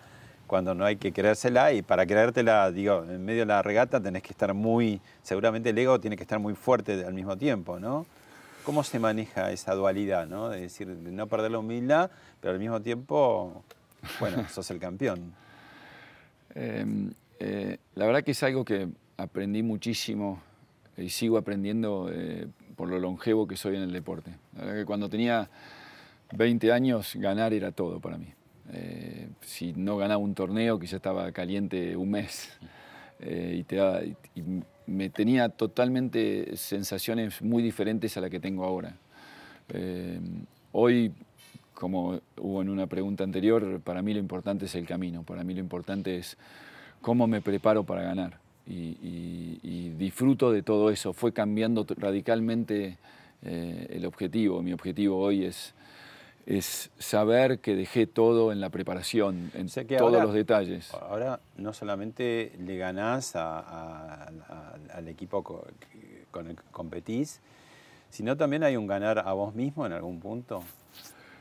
cuando 0.47 0.73
no 0.73 0.85
hay 0.85 0.95
que 0.95 1.11
creérsela 1.11 1.73
y 1.73 1.81
para 1.81 2.05
creértela, 2.05 2.71
digo, 2.71 3.03
en 3.03 3.23
medio 3.23 3.41
de 3.41 3.47
la 3.47 3.61
regata 3.61 4.01
tenés 4.01 4.23
que 4.23 4.31
estar 4.31 4.53
muy, 4.53 5.01
seguramente 5.21 5.69
el 5.69 5.77
ego 5.77 5.99
tiene 5.99 6.15
que 6.15 6.23
estar 6.23 6.39
muy 6.39 6.55
fuerte 6.55 7.05
al 7.05 7.13
mismo 7.13 7.37
tiempo, 7.37 7.79
¿no? 7.79 8.05
¿Cómo 8.63 8.83
se 8.83 8.99
maneja 8.99 9.51
esa 9.51 9.75
dualidad, 9.75 10.27
¿no? 10.27 10.49
De 10.49 10.61
decir, 10.61 10.87
de 10.87 11.11
no 11.11 11.27
perder 11.27 11.51
la 11.51 11.59
humildad, 11.59 12.09
pero 12.41 12.53
al 12.53 12.59
mismo 12.59 12.81
tiempo, 12.81 13.63
bueno, 14.19 14.45
sos 14.53 14.71
el 14.71 14.79
campeón. 14.79 15.33
Eh, 16.55 17.11
Eh, 17.39 17.77
la 17.95 18.05
verdad 18.05 18.23
que 18.23 18.31
es 18.31 18.43
algo 18.43 18.65
que 18.65 18.87
aprendí 19.17 19.61
muchísimo 19.61 20.41
y 20.97 21.09
sigo 21.09 21.37
aprendiendo 21.37 22.09
eh, 22.11 22.47
por 22.75 22.89
lo 22.89 22.99
longevo 22.99 23.47
que 23.47 23.55
soy 23.55 23.75
en 23.75 23.83
el 23.83 23.91
deporte. 23.91 24.31
La 24.55 24.65
verdad 24.65 24.79
que 24.79 24.85
cuando 24.85 25.09
tenía 25.09 25.49
20 26.33 26.71
años, 26.71 27.15
ganar 27.15 27.53
era 27.53 27.71
todo 27.71 27.99
para 27.99 28.17
mí. 28.17 28.27
Eh, 28.73 29.29
si 29.41 29.73
no 29.73 29.97
ganaba 29.97 30.17
un 30.17 30.33
torneo, 30.35 30.79
quizá 30.79 30.97
estaba 30.97 31.31
caliente 31.31 31.95
un 31.95 32.11
mes. 32.11 32.49
Eh, 33.19 33.55
y, 33.61 33.63
te 33.63 33.77
da- 33.77 34.03
y- 34.05 34.15
y 34.35 34.43
me 34.85 35.09
tenía 35.09 35.49
totalmente 35.49 36.55
sensaciones 36.55 37.41
muy 37.41 37.63
diferentes 37.63 38.15
a 38.15 38.21
las 38.21 38.29
que 38.29 38.39
tengo 38.39 38.63
ahora. 38.63 38.95
Eh, 39.69 40.19
hoy, 40.71 41.11
como 41.73 42.19
hubo 42.39 42.61
en 42.61 42.69
una 42.69 42.85
pregunta 42.85 43.23
anterior, 43.23 43.81
para 43.81 44.03
mí 44.03 44.13
lo 44.13 44.19
importante 44.19 44.65
es 44.65 44.75
el 44.75 44.85
camino, 44.85 45.23
para 45.23 45.43
mí 45.43 45.55
lo 45.55 45.61
importante 45.61 46.15
es 46.17 46.37
cómo 47.01 47.25
me 47.25 47.41
preparo 47.41 47.83
para 47.85 48.03
ganar. 48.03 48.37
Y, 48.67 48.97
y- 49.01 49.59
y 49.63 49.89
disfruto 49.97 50.51
de 50.51 50.61
todo 50.61 50.91
eso. 50.91 51.11
Fue 51.11 51.33
cambiando 51.33 51.87
radicalmente 51.97 52.97
eh, 53.41 53.87
el 53.89 54.05
objetivo. 54.05 54.61
Mi 54.61 54.73
objetivo 54.73 55.17
hoy 55.17 55.45
es, 55.45 55.73
es 56.47 56.89
saber 56.97 57.59
que 57.59 57.75
dejé 57.75 58.07
todo 58.07 58.51
en 58.53 58.61
la 58.61 58.69
preparación, 58.69 59.51
en 59.53 59.67
sea 59.69 59.83
que 59.85 59.97
todos 59.97 60.13
ahora- 60.13 60.23
los 60.25 60.33
detalles. 60.33 60.93
Ahora 60.93 61.39
no 61.57 61.73
solamente 61.73 62.53
le 62.65 62.77
ganás 62.77 63.35
a- 63.35 63.59
a- 63.59 64.29
a- 64.49 64.75
al 64.93 65.07
equipo 65.09 65.43
con 65.43 66.47
el 66.47 66.55
que 66.55 66.61
competís, 66.71 67.41
sino 68.09 68.37
también 68.37 68.63
hay 68.63 68.77
un 68.77 68.87
ganar 68.87 69.19
a 69.19 69.33
vos 69.33 69.53
mismo 69.53 69.85
en 69.85 69.91
algún 69.91 70.19
punto. 70.21 70.63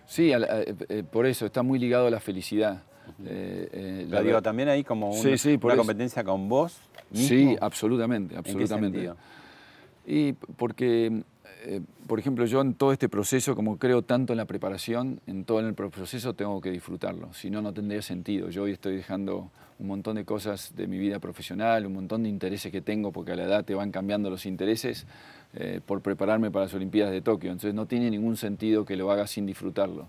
Sí, 0.07 0.33
eh, 0.33 0.75
eh, 0.88 1.03
por 1.09 1.25
eso 1.27 1.47
está 1.47 1.62
muy 1.62 1.79
ligado 1.79 2.09
a 2.09 2.11
la 2.11 2.21
felicidad. 2.21 2.83
Eh, 3.25 3.69
eh, 3.73 4.07
la 4.09 4.21
digo, 4.23 4.42
también 4.42 4.69
hay 4.69 4.83
como 4.83 5.11
un- 5.11 5.23
Sí, 5.23 5.38
sí, 5.38 5.57
por 5.59 5.66
una 5.66 5.75
eso. 5.75 5.83
competencia 5.87 6.25
con 6.25 6.49
vos 6.49 6.77
mismo. 7.11 7.29
Sí, 7.29 7.57
absolutamente, 7.61 8.35
¿En 8.35 8.42
qué 8.42 8.49
absolutamente. 8.51 9.12
Y 10.05 10.33
porque, 10.33 11.23
eh, 11.67 11.81
por 12.07 12.19
ejemplo, 12.19 12.47
yo 12.47 12.61
en 12.61 12.75
todo 12.75 12.93
este 12.93 13.09
proceso, 13.09 13.55
como 13.55 13.77
creo 13.79 14.03
tanto 14.03 14.33
en 14.33 14.37
la 14.39 14.45
preparación, 14.45 15.21
en 15.27 15.45
todo 15.45 15.61
el 15.61 15.75
pro- 15.75 15.91
proceso 15.91 16.33
tengo 16.35 16.61
que 16.61 16.71
disfrutarlo, 16.71 17.35
si 17.35 17.51
no, 17.51 17.61
no 17.61 17.73
tendría 17.73 18.01
sentido. 18.03 18.49
Yo 18.51 18.63
hoy 18.63 18.73
estoy 18.73 18.97
dejando 18.97 19.51
un 19.79 19.89
montón 19.89 20.17
de 20.17 20.25
cosas 20.25 20.75
de 20.75 20.87
mi 20.87 20.97
vida 20.99 21.19
profesional, 21.19 21.85
un 21.85 21.93
montón 21.93 22.23
de 22.23 22.29
intereses 22.31 22.73
que 22.73 22.81
tengo, 22.81 23.13
porque 23.13 23.33
a 23.33 23.37
la 23.37 23.45
edad 23.45 23.65
te 23.65 23.75
van 23.75 23.91
cambiando 23.91 24.31
los 24.31 24.47
intereses, 24.47 25.07
eh, 25.55 25.81
por 25.85 26.01
prepararme 26.01 26.51
para 26.51 26.65
las 26.67 26.75
Olimpiadas 26.75 27.13
de 27.13 27.21
Tokio. 27.21 27.51
Entonces 27.51 27.75
no 27.75 27.87
tiene 27.87 28.11
ningún 28.11 28.37
sentido 28.37 28.85
que 28.85 28.97
lo 28.97 29.11
haga 29.11 29.27
sin 29.27 29.45
disfrutarlo. 29.47 30.09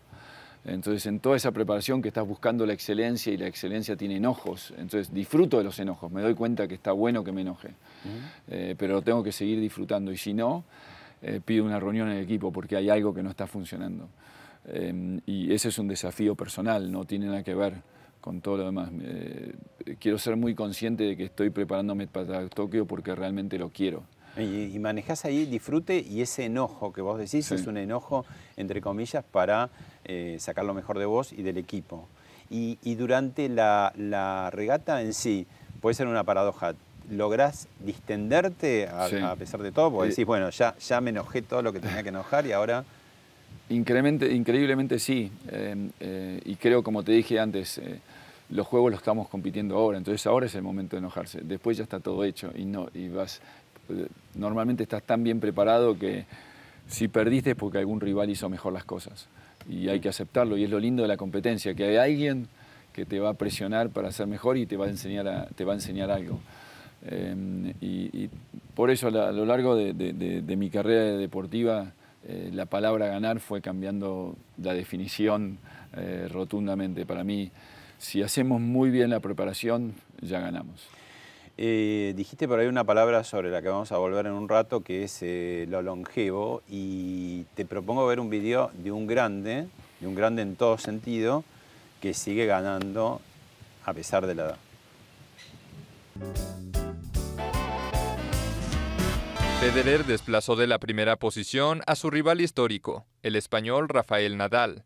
Entonces, 0.66 1.06
en 1.06 1.20
toda 1.22 1.38
esa 1.38 1.52
preparación 1.52 2.02
que 2.02 2.10
estás 2.10 2.28
buscando 2.28 2.66
la 2.66 2.74
excelencia 2.74 3.32
y 3.32 3.38
la 3.38 3.48
excelencia 3.48 3.96
tiene 3.96 4.18
enojos, 4.18 4.74
entonces 4.78 5.14
disfruto 5.14 5.58
de 5.58 5.64
los 5.64 5.80
enojos, 5.80 6.12
me 6.12 6.22
doy 6.22 6.34
cuenta 6.34 6.68
que 6.68 6.76
está 6.76 6.92
bueno 6.92 7.24
que 7.24 7.32
me 7.32 7.42
enoje, 7.42 7.70
Eh, 8.50 8.76
pero 8.78 8.96
lo 8.96 9.02
tengo 9.02 9.24
que 9.24 9.32
seguir 9.32 9.60
disfrutando 9.62 10.12
y 10.12 10.18
si 10.18 10.34
no, 10.34 10.64
eh, 11.22 11.42
pido 11.44 11.66
una 11.66 11.80
reunión 11.80 12.10
en 12.10 12.18
el 12.18 12.24
equipo 12.24 12.52
porque 12.52 12.76
hay 12.76 12.90
algo 12.90 13.14
que 13.14 13.24
no 13.24 13.30
está 13.30 13.48
funcionando. 13.48 14.08
Eh, 14.66 15.20
y 15.26 15.54
ese 15.54 15.70
es 15.70 15.80
un 15.80 15.88
desafío 15.88 16.36
personal, 16.36 16.92
no 16.92 17.06
tiene 17.06 17.28
nada 17.28 17.44
que 17.44 17.56
ver 17.56 17.76
con 18.22 18.42
todo 18.42 18.58
lo 18.58 18.66
demás. 18.66 18.90
Eh, 19.02 19.54
quiero 20.00 20.18
ser 20.18 20.36
muy 20.36 20.54
consciente 20.56 21.04
de 21.06 21.16
que 21.16 21.24
estoy 21.26 21.50
preparándome 21.50 22.08
para 22.08 22.48
Tokio 22.50 22.86
porque 22.86 23.16
realmente 23.16 23.58
lo 23.58 23.70
quiero. 23.70 24.04
Y, 24.38 24.76
y 24.76 24.80
manejás 24.80 25.26
ahí 25.26 25.46
disfrute 25.46 26.00
y 26.08 26.22
ese 26.22 26.46
enojo 26.46 26.94
que 26.94 27.02
vos 27.02 27.18
decís 27.18 27.46
Sí. 27.48 27.56
es 27.56 27.66
un 27.66 27.78
enojo, 27.78 28.26
entre 28.56 28.82
comillas, 28.82 29.24
para 29.24 29.70
eh, 30.06 30.36
sacar 30.40 30.66
lo 30.66 30.74
mejor 30.76 31.00
de 31.00 31.06
vos 31.06 31.34
y 31.34 31.42
del 31.42 31.58
equipo. 31.58 32.08
Y, 32.50 32.78
y 32.84 32.96
durante 32.96 33.50
la, 33.50 33.92
la 33.98 34.50
regata 34.52 35.02
en 35.02 35.14
sí, 35.14 35.48
puede 35.82 35.96
ser 35.96 36.08
una 36.08 36.24
paradoja. 36.24 36.76
¿Lográs 37.10 37.68
distenderte 37.80 38.88
a, 38.88 39.08
Sí. 39.08 39.16
a 39.18 39.36
pesar 39.36 39.62
de 39.64 39.72
todo? 39.72 39.92
Porque 39.92 40.08
Eh, 40.08 40.10
decís, 40.12 40.26
bueno, 40.26 40.50
ya, 40.50 40.76
ya 40.78 41.00
me 41.02 41.12
enojé 41.12 41.42
todo 41.42 41.62
lo 41.62 41.72
que 41.72 41.80
tenía 41.80 42.04
que 42.04 42.10
enojar 42.10 42.46
y 42.46 42.52
ahora... 42.52 42.84
Increíblemente 43.70 45.00
sí. 45.00 45.32
Eh, 45.50 45.90
eh, 46.00 46.42
y 46.46 46.56
creo, 46.56 46.84
como 46.84 47.04
te 47.04 47.12
dije 47.12 47.40
antes, 47.40 47.78
eh, 47.80 48.00
los 48.50 48.66
juegos 48.68 48.92
los 48.92 49.00
estamos 49.02 49.28
compitiendo 49.28 49.78
ahora. 49.78 49.98
Entonces 49.98 50.26
ahora 50.28 50.46
es 50.46 50.56
el 50.56 50.62
momento 50.64 50.96
de 50.96 51.00
enojarse. 51.00 51.42
Después 51.44 51.78
ya 51.78 51.84
está 51.84 52.00
todo 52.00 52.24
hecho. 52.24 52.52
Y, 52.56 52.66
no, 52.66 52.88
y 52.94 53.10
vas, 53.10 53.42
normalmente 54.36 54.84
estás 54.84 55.04
tan 55.04 55.24
bien 55.24 55.40
preparado 55.40 55.98
que 55.98 56.26
si 56.88 57.08
perdiste 57.10 57.52
es 57.52 57.56
porque 57.58 57.78
algún 57.78 58.00
rival 58.00 58.30
hizo 58.30 58.48
mejor 58.50 58.74
las 58.74 58.86
cosas. 58.86 59.28
Y 59.70 59.90
hay 59.90 60.00
que 60.00 60.10
aceptarlo. 60.10 60.56
Y 60.58 60.64
es 60.64 60.70
lo 60.70 60.80
lindo 60.80 61.02
de 61.02 61.10
la 61.10 61.18
competencia, 61.18 61.74
que 61.74 61.86
hay 61.86 61.98
alguien 61.98 62.48
que 62.94 63.06
te 63.06 63.20
va 63.20 63.30
a 63.30 63.34
presionar 63.34 63.90
para 63.90 64.12
ser 64.12 64.28
mejor 64.28 64.58
y 64.58 64.66
te 64.66 64.78
va 64.78 64.86
a 64.86 64.90
enseñar, 64.90 65.28
a- 65.28 65.46
te 65.48 65.66
va 65.66 65.74
a 65.74 65.76
enseñar 65.76 66.10
algo. 66.10 66.40
Eh, 67.10 67.74
y, 67.82 68.24
y 68.24 68.30
por 68.76 68.90
eso 68.92 69.08
a, 69.08 69.32
lo 69.32 69.46
largo 69.46 69.76
de, 69.76 69.94
de- 69.94 70.14
de- 70.14 70.42
de 70.42 70.56
mi 70.56 70.70
carrera 70.70 71.18
deportiva, 71.18 71.94
eh, 72.28 72.50
la 72.54 72.66
palabra 72.66 73.08
ganar 73.08 73.40
fue 73.40 73.62
cambiando 73.62 74.36
la 74.62 74.74
definición 74.74 75.58
eh, 75.96 76.28
rotundamente. 76.32 77.06
Para 77.06 77.24
mí, 77.24 77.50
si 77.98 78.22
hacemos 78.22 78.60
muy 78.62 78.90
bien 78.90 79.10
la 79.10 79.20
preparación, 79.22 79.94
ya 80.22 80.40
ganamos. 80.40 80.88
Eh, 81.60 82.14
dijiste 82.16 82.48
por 82.48 82.60
ahí 82.60 82.68
una 82.68 82.84
palabra 82.84 83.24
sobre 83.24 83.50
la 83.50 83.64
que 83.64 83.70
vamos 83.70 83.92
a 83.92 83.98
volver 83.98 84.28
en 84.28 84.34
un 84.34 84.48
rato, 84.48 84.82
que 84.82 85.04
es 85.04 85.20
eh, 85.24 85.66
lo 85.70 85.82
longevo, 85.82 86.62
y 86.70 87.44
te 87.56 87.66
propongo 87.66 88.06
ver 88.06 88.20
un 88.20 88.30
video 88.30 88.70
de 88.84 88.92
un 88.92 89.08
grande, 89.08 89.66
de 90.00 90.08
un 90.08 90.14
grande 90.14 90.44
en 90.44 90.56
todo 90.56 90.78
sentido, 90.78 91.44
que 92.02 92.14
sigue 92.14 92.46
ganando 92.46 93.22
a 93.86 93.94
pesar 93.94 94.28
de 94.28 94.36
la 94.36 94.44
edad. 94.44 94.58
Federer 99.60 100.06
desplazó 100.06 100.56
de 100.56 100.68
la 100.68 100.78
primera 100.78 101.16
posición 101.16 101.82
a 101.88 101.96
su 101.96 102.12
rival 102.12 102.42
histórico, 102.42 103.08
el 103.24 103.36
español 103.36 103.90
Rafael 103.90 104.38
Nadal. 104.38 104.86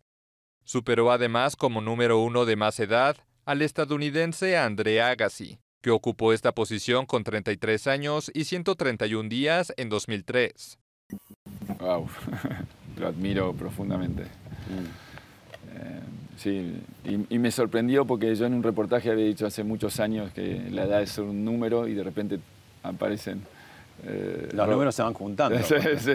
Superó 0.63 1.11
además 1.11 1.57
como 1.57 1.81
número 1.81 2.19
uno 2.19 2.45
de 2.45 2.55
más 2.55 2.79
edad 2.79 3.17
al 3.43 3.61
estadounidense 3.63 4.57
André 4.57 5.01
Agassi, 5.01 5.59
que 5.81 5.91
ocupó 5.91 6.31
esta 6.31 6.53
posición 6.53 7.05
con 7.05 7.25
33 7.25 7.85
años 7.87 8.31
y 8.33 8.45
131 8.45 9.27
días 9.27 9.73
en 9.75 9.89
2003. 9.89 10.79
Wow, 11.77 12.07
lo 12.97 13.07
admiro 13.07 13.51
profundamente. 13.51 14.23
Eh, 14.23 15.99
sí, 16.37 16.81
y, 17.03 17.35
y 17.35 17.39
me 17.39 17.51
sorprendió 17.51 18.05
porque 18.05 18.33
yo 18.37 18.45
en 18.45 18.53
un 18.53 18.63
reportaje 18.63 19.11
había 19.11 19.25
dicho 19.25 19.45
hace 19.45 19.65
muchos 19.65 19.99
años 19.99 20.31
que 20.31 20.69
la 20.71 20.85
edad 20.85 21.01
es 21.01 21.17
un 21.17 21.43
número 21.43 21.89
y 21.89 21.93
de 21.93 22.03
repente 22.05 22.39
aparecen... 22.83 23.45
eh, 24.03 24.49
Los 24.53 24.65
Ro- 24.67 24.73
números 24.73 24.95
se 24.95 25.01
van 25.03 25.13
juntando. 25.13 25.57
Sí, 25.63 25.75
sí. 25.99 26.13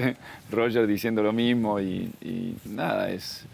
Roger 0.50 0.86
diciendo 0.86 1.22
lo 1.22 1.32
mismo 1.32 1.80
y, 1.80 2.10
y 2.20 2.56
nada, 2.70 3.10
es, 3.10 3.44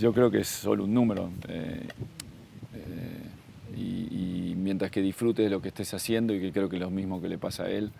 yo 0.00 0.12
creo 0.12 0.30
que 0.30 0.38
es 0.40 0.48
solo 0.48 0.84
un 0.84 0.94
número. 0.94 1.30
eh, 1.48 1.86
eh, 2.74 3.76
y, 3.76 4.50
y 4.50 4.54
mientras 4.56 4.90
que 4.90 5.00
disfrutes 5.00 5.44
de 5.44 5.50
lo 5.50 5.60
que 5.62 5.68
estés 5.68 5.92
haciendo 5.94 6.34
y 6.34 6.40
que 6.40 6.52
creo 6.52 6.68
que 6.68 6.76
es 6.76 6.82
lo 6.82 6.90
mismo 6.90 7.20
que 7.20 7.28
le 7.28 7.38
pasa 7.38 7.64
a 7.64 7.70
él, 7.70 7.90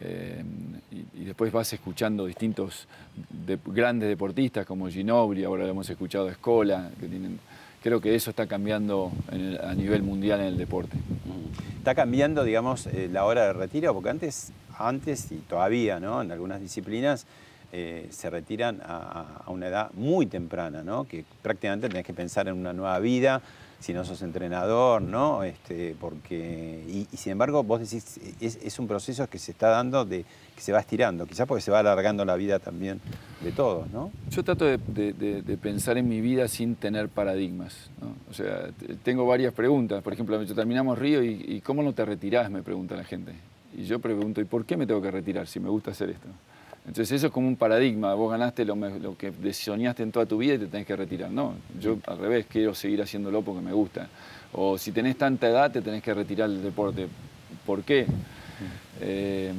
eh, 0.00 0.42
y, 0.92 1.22
y 1.22 1.24
después 1.24 1.50
vas 1.52 1.72
escuchando 1.72 2.24
distintos 2.26 2.86
de- 3.46 3.58
grandes 3.66 4.08
deportistas 4.08 4.64
como 4.64 4.88
Ginobili, 4.88 5.44
ahora 5.44 5.64
lo 5.64 5.70
hemos 5.70 5.90
escuchado 5.90 6.28
a 6.28 6.30
Escola, 6.32 6.90
que 7.00 7.06
tienen, 7.08 7.38
creo 7.88 8.02
que 8.02 8.14
eso 8.14 8.28
está 8.28 8.46
cambiando 8.46 9.10
a 9.62 9.74
nivel 9.74 10.02
mundial 10.02 10.40
en 10.40 10.46
el 10.48 10.58
deporte. 10.58 10.98
Está 11.78 11.94
cambiando, 11.94 12.44
digamos, 12.44 12.86
eh, 12.86 13.08
la 13.10 13.24
hora 13.24 13.46
de 13.46 13.54
retiro, 13.54 13.94
porque 13.94 14.10
antes, 14.10 14.52
antes 14.78 15.32
y 15.32 15.36
todavía, 15.36 15.98
¿no? 15.98 16.20
En 16.20 16.30
algunas 16.30 16.60
disciplinas 16.60 17.24
eh, 17.72 18.06
se 18.10 18.28
retiran 18.28 18.82
a, 18.84 19.42
a 19.42 19.50
una 19.50 19.68
edad 19.68 19.90
muy 19.94 20.26
temprana, 20.26 20.82
¿no? 20.82 21.04
Que 21.04 21.24
prácticamente 21.40 21.88
tenés 21.88 22.04
que 22.04 22.12
pensar 22.12 22.46
en 22.48 22.58
una 22.58 22.74
nueva 22.74 22.98
vida, 22.98 23.40
si 23.80 23.92
no 23.94 24.04
sos 24.04 24.22
entrenador, 24.22 25.00
¿no? 25.02 25.44
Este, 25.44 25.94
porque, 26.00 26.84
y, 27.12 27.16
sin 27.16 27.32
embargo, 27.32 27.62
vos 27.62 27.80
decís, 27.80 28.18
es, 28.40 28.58
es 28.62 28.78
un 28.78 28.88
proceso 28.88 29.26
que 29.28 29.38
se 29.38 29.52
está 29.52 29.68
dando, 29.68 30.04
de, 30.04 30.24
que 30.54 30.60
se 30.60 30.72
va 30.72 30.80
estirando, 30.80 31.26
quizás 31.26 31.46
porque 31.46 31.62
se 31.62 31.70
va 31.70 31.78
alargando 31.78 32.24
la 32.24 32.34
vida 32.34 32.58
también 32.58 33.00
de 33.40 33.52
todos, 33.52 33.88
¿no? 33.90 34.10
Yo 34.30 34.42
trato 34.42 34.64
de, 34.64 34.78
de- 34.78 35.58
pensar 35.58 35.96
en 35.96 36.08
mi 36.08 36.20
vida 36.20 36.48
sin 36.48 36.74
tener 36.74 37.08
paradigmas. 37.08 37.90
¿no? 38.00 38.14
O 38.30 38.34
sea, 38.34 38.70
tengo 39.04 39.26
varias 39.26 39.52
preguntas. 39.54 40.02
Por 40.02 40.12
ejemplo, 40.12 40.44
terminamos 40.46 40.98
Río 40.98 41.22
y, 41.22 41.44
y 41.46 41.60
¿cómo 41.60 41.82
no 41.82 41.92
te 41.92 42.04
retirás? 42.04 42.50
Me 42.50 42.62
pregunta 42.62 42.96
la 42.96 43.04
gente. 43.04 43.32
Y 43.76 43.84
yo 43.84 44.00
pregunto, 44.00 44.40
¿y 44.40 44.44
por 44.44 44.64
qué 44.64 44.76
me 44.76 44.86
tengo 44.86 45.00
que 45.00 45.10
retirar 45.10 45.46
si 45.46 45.60
me 45.60 45.68
gusta 45.68 45.92
hacer 45.92 46.10
esto? 46.10 46.28
Entonces 46.88 47.12
eso 47.12 47.26
es 47.26 47.32
como 47.32 47.46
un 47.46 47.56
paradigma. 47.56 48.14
Vos 48.14 48.30
ganaste 48.30 48.64
lo, 48.64 48.74
lo 48.74 49.16
que 49.16 49.30
soñaste 49.52 50.02
en 50.02 50.10
toda 50.10 50.24
tu 50.24 50.38
vida 50.38 50.54
y 50.54 50.58
te 50.58 50.66
tenés 50.66 50.86
que 50.86 50.96
retirar. 50.96 51.30
No, 51.30 51.52
yo 51.78 51.98
al 52.06 52.18
revés, 52.18 52.46
quiero 52.50 52.74
seguir 52.74 53.02
haciéndolo 53.02 53.42
porque 53.42 53.60
me 53.60 53.72
gusta. 53.72 54.08
O 54.54 54.78
si 54.78 54.90
tenés 54.90 55.18
tanta 55.18 55.48
edad, 55.48 55.70
te 55.70 55.82
tenés 55.82 56.02
que 56.02 56.14
retirar 56.14 56.48
del 56.48 56.62
deporte. 56.62 57.06
¿Por 57.66 57.82
qué? 57.82 58.06
Eh, 59.00 59.52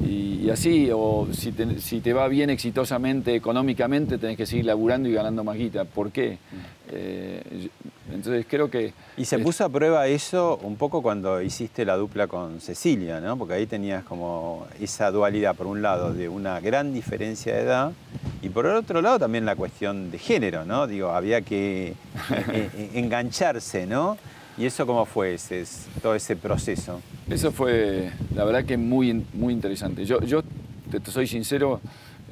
y, 0.00 0.40
y 0.44 0.50
así, 0.50 0.90
o 0.92 1.28
si 1.32 1.52
te, 1.52 1.80
si 1.80 2.00
te 2.00 2.12
va 2.12 2.28
bien 2.28 2.50
exitosamente, 2.50 3.34
económicamente, 3.34 4.18
tenés 4.18 4.36
que 4.36 4.46
seguir 4.46 4.66
laburando 4.66 5.08
y 5.08 5.12
ganando 5.12 5.44
más 5.44 5.56
guita. 5.56 5.84
¿Por 5.84 6.10
qué? 6.10 6.38
Eh, 6.90 7.68
Entonces 8.12 8.44
creo 8.48 8.70
que... 8.70 8.92
Y 9.16 9.24
se 9.24 9.38
puso 9.38 9.64
a 9.64 9.68
prueba 9.68 10.06
eso 10.06 10.58
un 10.62 10.76
poco 10.76 11.02
cuando 11.02 11.40
hiciste 11.40 11.84
la 11.84 11.96
dupla 11.96 12.26
con 12.26 12.60
Cecilia, 12.60 13.20
¿no? 13.20 13.36
Porque 13.38 13.54
ahí 13.54 13.66
tenías 13.66 14.04
como 14.04 14.66
esa 14.80 15.10
dualidad, 15.10 15.54
por 15.54 15.66
un 15.66 15.82
lado, 15.82 16.12
de 16.12 16.28
una 16.28 16.60
gran 16.60 16.92
diferencia 16.92 17.54
de 17.54 17.62
edad 17.62 17.92
y 18.42 18.48
por 18.48 18.66
el 18.66 18.72
otro 18.72 19.00
lado 19.00 19.20
también 19.20 19.46
la 19.46 19.56
cuestión 19.56 20.10
de 20.10 20.18
género, 20.18 20.64
¿no? 20.64 20.86
Digo, 20.86 21.10
había 21.10 21.42
que 21.42 21.88
eh, 21.88 21.94
eh, 22.52 22.90
engancharse, 22.94 23.86
¿no? 23.86 24.18
¿Y 24.58 24.66
eso 24.66 24.86
cómo 24.86 25.04
fue 25.06 25.34
ese, 25.34 25.64
todo 26.02 26.14
ese 26.14 26.36
proceso? 26.36 27.00
Eso 27.28 27.52
fue, 27.52 28.10
la 28.34 28.44
verdad 28.44 28.64
que 28.64 28.76
muy, 28.76 29.24
muy 29.32 29.52
interesante. 29.54 30.04
Yo, 30.04 30.20
yo 30.22 30.42
te, 30.90 31.00
te 31.00 31.10
soy 31.10 31.26
sincero, 31.26 31.80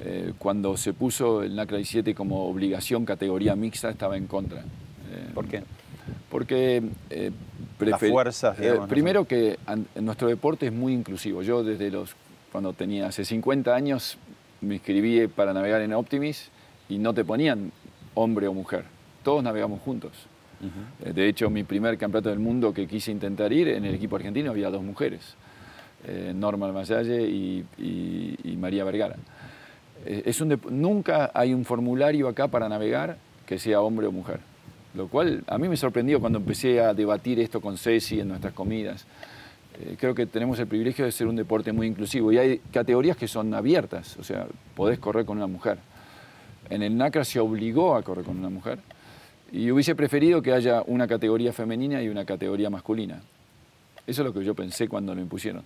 eh, 0.02 0.32
cuando 0.38 0.76
se 0.76 0.92
puso 0.92 1.42
el 1.42 1.54
NACRA 1.56 1.78
17 1.78 2.14
como 2.14 2.46
obligación 2.48 3.04
categoría 3.06 3.56
mixta, 3.56 3.90
estaba 3.90 4.16
en 4.16 4.26
contra. 4.26 4.60
Eh, 4.60 5.30
¿Por 5.34 5.46
qué? 5.46 5.62
Porque 6.28 6.82
eh, 7.08 7.30
Las 7.78 8.00
fuerzas, 8.12 8.58
eh, 8.58 8.62
digamos, 8.62 8.82
¿no? 8.82 8.88
primero 8.88 9.24
que 9.24 9.58
an- 9.66 9.86
nuestro 10.00 10.28
deporte 10.28 10.66
es 10.66 10.72
muy 10.72 10.92
inclusivo. 10.92 11.42
Yo 11.42 11.64
desde 11.64 11.90
los, 11.90 12.14
cuando 12.52 12.72
tenía 12.74 13.06
hace 13.06 13.24
50 13.24 13.74
años, 13.74 14.18
me 14.60 14.74
inscribí 14.74 15.26
para 15.26 15.54
navegar 15.54 15.80
en 15.80 15.94
Optimis 15.94 16.50
y 16.88 16.98
no 16.98 17.14
te 17.14 17.24
ponían 17.24 17.72
hombre 18.14 18.46
o 18.46 18.52
mujer. 18.54 18.84
Todos 19.24 19.42
navegamos 19.42 19.80
juntos. 19.80 20.12
Eh, 21.04 21.12
De 21.12 21.28
hecho, 21.28 21.50
mi 21.50 21.64
primer 21.64 21.96
campeonato 21.96 22.30
del 22.30 22.38
mundo 22.38 22.72
que 22.72 22.86
quise 22.86 23.10
intentar 23.10 23.52
ir, 23.52 23.68
en 23.68 23.84
el 23.84 23.94
equipo 23.94 24.16
argentino 24.16 24.50
había 24.50 24.70
dos 24.70 24.82
mujeres, 24.82 25.34
eh, 26.06 26.32
Norma 26.34 26.66
Almayalle 26.66 27.22
y, 27.22 28.56
María 28.58 28.84
Vergara. 28.84 29.16
Eh, 30.04 30.32
nunca 30.70 31.30
hay 31.34 31.54
un 31.54 31.64
formulario 31.64 32.28
acá 32.28 32.48
para 32.48 32.68
navegar 32.68 33.16
que 33.46 33.58
sea 33.58 33.80
hombre 33.80 34.06
o 34.06 34.12
mujer, 34.12 34.40
lo 34.94 35.08
cual 35.08 35.42
a 35.46 35.58
mí 35.58 35.68
me 35.68 35.76
sorprendió 35.76 36.20
cuando 36.20 36.38
empecé 36.38 36.80
a 36.80 36.92
debatir 36.94 37.40
esto 37.40 37.60
con 37.60 37.78
Ceci 37.78 38.20
en 38.20 38.28
nuestras 38.28 38.52
comidas. 38.52 39.06
Creo 39.98 40.14
que 40.14 40.26
tenemos 40.26 40.58
el 40.58 40.66
privilegio 40.66 41.06
de 41.06 41.12
ser 41.12 41.26
un 41.26 41.36
deporte 41.36 41.72
muy 41.72 41.86
inclusivo 41.86 42.30
y 42.32 42.36
hay 42.36 42.58
categorías 42.70 43.16
que 43.16 43.26
son 43.26 43.54
abiertas, 43.54 44.18
o 44.18 44.24
sea, 44.24 44.46
podés 44.76 44.98
correr 44.98 45.24
con 45.24 45.38
una 45.38 45.46
mujer. 45.46 45.78
En 46.68 46.82
el 46.82 46.94
NACRA 46.98 47.24
se 47.24 47.40
obligó 47.40 47.96
a 47.96 48.02
correr 48.02 48.26
con 48.26 48.38
una 48.38 48.50
mujer 48.50 48.78
y 49.52 49.70
hubiese 49.70 49.94
preferido 49.94 50.42
que 50.42 50.52
haya 50.52 50.82
una 50.86 51.06
categoría 51.06 51.52
femenina 51.52 52.02
y 52.02 52.08
una 52.08 52.24
categoría 52.24 52.70
masculina. 52.70 53.20
Eso 54.06 54.22
es 54.22 54.26
lo 54.26 54.32
que 54.32 54.44
yo 54.44 54.54
pensé 54.54 54.88
cuando 54.88 55.14
lo 55.14 55.20
impusieron. 55.20 55.62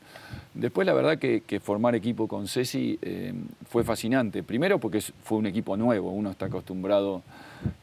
Después, 0.52 0.86
la 0.86 0.92
verdad 0.92 1.18
que, 1.18 1.60
formar 1.60 1.94
equipo 1.94 2.28
con 2.28 2.46
Ceci 2.46 2.98
eh, 3.00 3.32
fue 3.68 3.84
fascinante. 3.84 4.42
Primero 4.42 4.78
porque 4.78 5.00
fue 5.00 5.38
un 5.38 5.46
equipo 5.46 5.76
nuevo. 5.76 6.10
Uno 6.10 6.30
está 6.30 6.46
acostumbrado, 6.46 7.22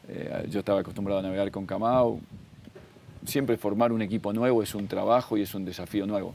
eh, 0.08 0.46
yo 0.50 0.60
estaba 0.60 0.80
acostumbrado 0.80 1.20
a 1.20 1.22
navegar 1.22 1.50
con 1.50 1.66
Camao. 1.66 2.20
Siempre 3.24 3.56
formar 3.56 3.92
un 3.92 4.02
equipo 4.02 4.32
nuevo 4.32 4.62
es 4.62 4.74
un 4.74 4.86
trabajo 4.86 5.36
y 5.36 5.42
es 5.42 5.54
un 5.54 5.64
desafío 5.64 6.06
nuevo. 6.06 6.34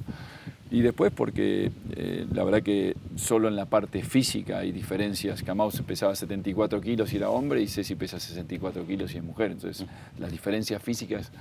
Y 0.70 0.82
después 0.82 1.14
porque 1.16 1.72
eh, 1.96 2.26
la 2.34 2.44
verdad 2.44 2.62
que 2.62 2.96
solo 3.16 3.48
en 3.48 3.56
la 3.56 3.66
parte 3.66 4.04
física 4.04 4.60
hay 4.60 4.72
diferencias. 4.72 5.42
Camao 5.44 5.72
pesaba 5.86 6.14
74 6.16 6.82
kilos 6.82 7.14
y 7.14 7.18
era 7.18 7.30
hombre 7.30 7.62
y 7.62 7.68
Ceci 7.68 7.96
pesa 7.96 8.20
64 8.20 8.86
kilos 8.86 9.14
y 9.14 9.18
es 9.18 9.24
mujer. 9.24 9.52
Entonces 9.52 9.86
las 10.20 10.32
diferencias 10.32 10.82
físicas 10.82 11.32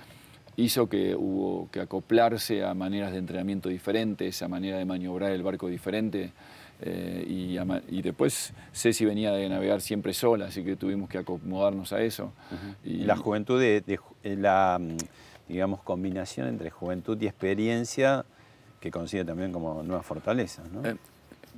hizo 0.57 0.89
que 0.89 1.15
hubo 1.17 1.69
que 1.73 1.81
acoplarse 1.81 2.65
a 2.65 2.73
maneras 2.75 3.13
de 3.13 3.19
entrenamiento 3.19 3.69
diferentes, 3.69 4.41
a 4.43 4.49
manera 4.49 4.79
de 4.79 4.85
maniobrar 4.85 5.33
el 5.33 5.43
barco 5.43 5.69
diferente. 5.69 6.31
eh, 6.83 7.25
y, 7.29 7.57
a 7.57 7.67
y 7.91 8.03
después 8.03 8.53
Ceci 8.73 9.05
venía 9.07 9.33
de 9.33 9.49
navegar 9.49 9.81
siempre 9.81 10.13
sola, 10.15 10.47
así 10.47 10.63
que 10.63 10.77
tuvimos 10.77 11.09
que 11.09 11.19
acomodarnos 11.19 11.93
a 11.93 12.01
eso. 12.03 12.33
Y 12.85 12.99
la 13.05 13.17
juventud, 13.17 13.59
de, 13.61 13.81
de 13.81 13.99
ju- 13.99 14.15
eh, 14.23 14.37
la 14.37 14.79
mm, 14.81 14.97
digamos, 15.49 15.81
combinación 15.83 16.49
entre 16.49 16.71
juventud 16.71 17.21
y 17.21 17.27
experiencia 17.27 18.25
que 18.87 18.91
consigue 18.91 19.25
también 19.25 19.53
como 19.53 19.83
nuevas 19.83 20.07
fortalezas. 20.07 20.65
Eh, 20.85 20.95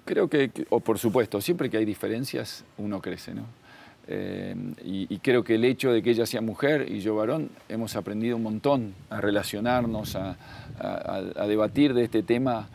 Creo 0.05 0.29
que, 0.29 0.51
o 0.71 0.81
por 0.81 0.99
supuesto, 0.99 1.41
siempre 1.41 1.69
que 1.69 1.77
hay 1.77 1.85
diferencias, 1.85 2.65
uno 2.79 3.03
crece. 3.03 3.33
Eh, 4.07 4.57
y, 4.83 5.19
creo 5.19 5.45
que 5.45 5.57
el 5.57 5.65
hecho 5.67 5.93
de 5.93 6.03
que 6.03 6.11
ella 6.11 6.25
sea 6.25 6.41
mujer 6.41 6.91
y 6.91 7.01
yo 7.01 7.15
varón, 7.15 7.51
hemos 7.69 7.95
aprendido 7.95 8.37
un 8.37 8.43
montón 8.43 8.95
a 9.11 9.21
relacionarnos, 9.21 10.17
a 10.17 11.47
debatir 11.47 11.93
de 11.93 12.05
este 12.05 12.23
tema 12.23 12.71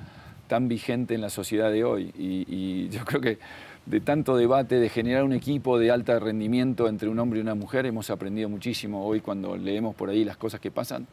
tan 0.48 0.68
vigente 0.68 1.16
en 1.16 1.22
la 1.22 1.32
sociedad 1.32 1.72
de 1.72 1.84
hoy. 1.84 2.12
Y, 2.16 2.46
y 2.48 2.90
yo 2.90 3.04
creo 3.04 3.20
que 3.20 3.40
de 3.88 4.00
tanto 4.00 4.38
debate, 4.38 4.80
de 4.80 4.90
generar 4.90 5.24
un 5.24 5.34
equipo 5.34 5.80
de 5.80 5.90
alto 5.90 6.18
rendimiento 6.20 6.88
entre 6.88 7.10
un 7.10 7.18
hombre 7.18 7.40
y 7.40 7.42
una 7.42 7.56
mujer, 7.56 7.88
hemos 7.88 8.12
aprendido 8.12 8.48
muchísimo. 8.48 9.08
Hoy 9.08 9.22
cuando 9.22 9.58
leemos 9.58 9.96
por 9.96 10.10
ahí 10.10 10.24
las 10.24 10.38
cosas 10.38 10.60
que 10.60 10.70
pasan, 10.70 11.08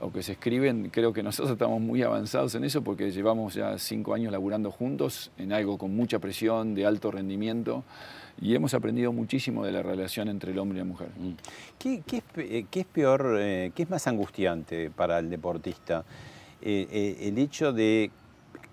o 0.00 0.12
que 0.12 0.22
se 0.22 0.32
escriben, 0.32 0.90
creo 0.90 1.12
que 1.12 1.22
nosotros 1.22 1.52
estamos 1.52 1.80
muy 1.80 2.02
avanzados 2.02 2.54
en 2.54 2.64
eso 2.64 2.82
porque 2.82 3.10
llevamos 3.10 3.54
ya 3.54 3.78
cinco 3.78 4.14
años 4.14 4.30
laburando 4.30 4.70
juntos 4.70 5.30
en 5.38 5.52
algo 5.52 5.78
con 5.78 5.96
mucha 5.96 6.18
presión, 6.18 6.74
de 6.74 6.84
alto 6.84 7.10
rendimiento, 7.10 7.82
y 8.40 8.54
hemos 8.54 8.74
aprendido 8.74 9.12
muchísimo 9.12 9.64
de 9.64 9.72
la 9.72 9.82
relación 9.82 10.28
entre 10.28 10.52
el 10.52 10.58
hombre 10.58 10.76
y 10.76 10.80
la 10.80 10.84
mujer. 10.84 11.08
¿Qué, 11.78 12.02
qué 12.06 12.18
es, 12.18 12.24
eh, 12.36 12.66
qué 12.70 12.80
es 12.80 12.86
peor, 12.86 13.38
eh, 13.40 13.72
qué 13.74 13.84
es 13.84 13.90
más 13.90 14.06
angustiante 14.06 14.90
para 14.90 15.18
el 15.18 15.30
deportista? 15.30 16.04
Eh, 16.60 16.86
eh, 16.90 17.28
el 17.28 17.38
hecho 17.38 17.72
de 17.72 18.10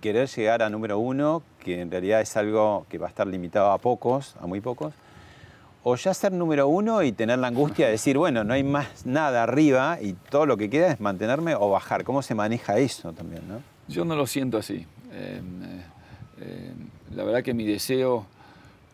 querer 0.02 0.28
llegar 0.28 0.64
a 0.64 0.70
número 0.70 1.00
uno, 1.00 1.44
que 1.60 1.80
en 1.80 1.92
realidad 1.92 2.22
es 2.22 2.36
algo 2.36 2.86
que 2.90 2.98
va 2.98 3.08
a 3.08 3.10
estar 3.10 3.28
limitado 3.28 3.72
a 3.72 3.78
pocos, 3.78 4.36
a 4.42 4.48
muy 4.48 4.60
pocos, 4.60 4.94
o 5.84 5.96
ya 5.96 6.14
ser 6.14 6.32
número 6.32 6.68
uno 6.68 7.04
y 7.04 7.12
tener 7.12 7.40
la 7.40 7.48
angustia 7.48 7.86
de 7.88 7.94
decir, 7.94 8.18
bueno, 8.18 8.44
no 8.44 8.54
hay 8.54 8.64
más 8.64 9.06
nada 9.06 9.44
arriba 9.44 9.98
y 10.02 10.14
todo 10.14 10.46
lo 10.46 10.58
que 10.58 10.70
queda 10.70 10.92
es 10.92 11.00
mantenerme 11.00 11.56
o 11.56 11.70
bajar. 11.70 12.04
¿Cómo 12.04 12.22
se 12.22 12.36
maneja 12.36 12.78
eso 12.80 13.12
también, 13.14 13.48
no? 13.48 13.62
Yo 13.88 14.06
no 14.06 14.16
lo 14.16 14.26
siento 14.26 14.58
así. 14.58 14.86
Eh, 15.12 15.42
eh, 15.42 15.42
eh, 16.42 16.72
la 17.14 17.24
verdad 17.24 17.44
que 17.44 17.54
mi 17.54 17.66
deseo 17.66 18.26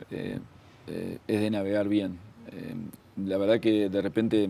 eh, 0.10 0.40
es 1.28 1.42
de 1.42 1.50
navegar 1.52 1.88
bien. 1.88 2.18
La 3.18 3.38
verdad 3.38 3.60
que 3.60 3.90
de 3.90 4.02
repente 4.02 4.50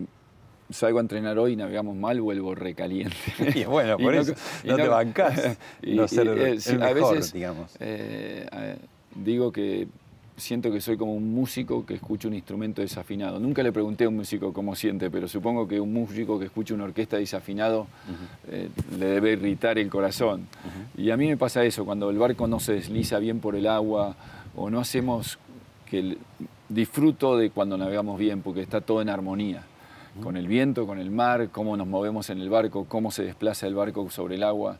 salgo 0.70 0.98
a 0.98 1.02
entrenar 1.02 1.38
hoy 1.38 1.52
y 1.52 1.56
navegamos 1.56 1.96
mal, 1.96 2.20
vuelvo 2.20 2.54
recaliente. 2.54 3.16
Y 3.54 3.64
bueno, 3.64 3.98
por 3.98 4.14
eso, 4.14 4.32
no 4.64 4.76
te 4.76 4.88
bancás 4.88 5.58
no 5.82 6.08
ser 6.08 6.28
el 6.28 6.78
mejor, 6.78 7.32
digamos. 7.32 7.76
eh, 7.80 8.46
eh, 8.50 8.76
digo 9.14 9.50
que 9.52 9.88
siento 10.40 10.72
que 10.72 10.80
soy 10.80 10.96
como 10.96 11.14
un 11.14 11.32
músico 11.32 11.86
que 11.86 11.94
escucha 11.94 12.26
un 12.26 12.34
instrumento 12.34 12.82
desafinado. 12.82 13.38
Nunca 13.38 13.62
le 13.62 13.70
pregunté 13.72 14.04
a 14.04 14.08
un 14.08 14.16
músico 14.16 14.52
cómo 14.52 14.74
siente, 14.74 15.10
pero 15.10 15.28
supongo 15.28 15.68
que 15.68 15.78
un 15.80 15.92
músico 15.92 16.38
que 16.38 16.46
escucha 16.46 16.74
una 16.74 16.84
orquesta 16.84 17.18
desafinado 17.18 17.86
eh, 18.48 18.68
le 18.98 19.06
debe 19.06 19.32
irritar 19.32 19.78
el 19.78 19.88
corazón. 19.88 20.46
Y 20.96 21.10
a 21.10 21.16
mí 21.16 21.28
me 21.28 21.36
pasa 21.36 21.64
eso, 21.64 21.84
cuando 21.84 22.10
el 22.10 22.18
barco 22.18 22.46
no 22.48 22.58
se 22.58 22.72
desliza 22.72 23.18
bien 23.18 23.40
por 23.40 23.54
el 23.54 23.66
agua 23.66 24.16
o 24.56 24.70
no 24.70 24.80
hacemos 24.80 25.38
que 25.86 25.98
el- 26.00 26.18
disfruto 26.68 27.36
de 27.36 27.50
cuando 27.50 27.76
navegamos 27.76 28.18
bien, 28.18 28.42
porque 28.42 28.60
está 28.62 28.80
todo 28.80 29.02
en 29.02 29.08
armonía. 29.08 29.62
Con 30.22 30.36
el 30.36 30.48
viento, 30.48 30.86
con 30.86 30.98
el 30.98 31.10
mar, 31.10 31.50
cómo 31.52 31.76
nos 31.76 31.86
movemos 31.86 32.30
en 32.30 32.40
el 32.40 32.48
barco, 32.50 32.84
cómo 32.88 33.10
se 33.12 33.22
desplaza 33.22 33.66
el 33.68 33.74
barco 33.74 34.10
sobre 34.10 34.34
el 34.34 34.42
agua. 34.42 34.78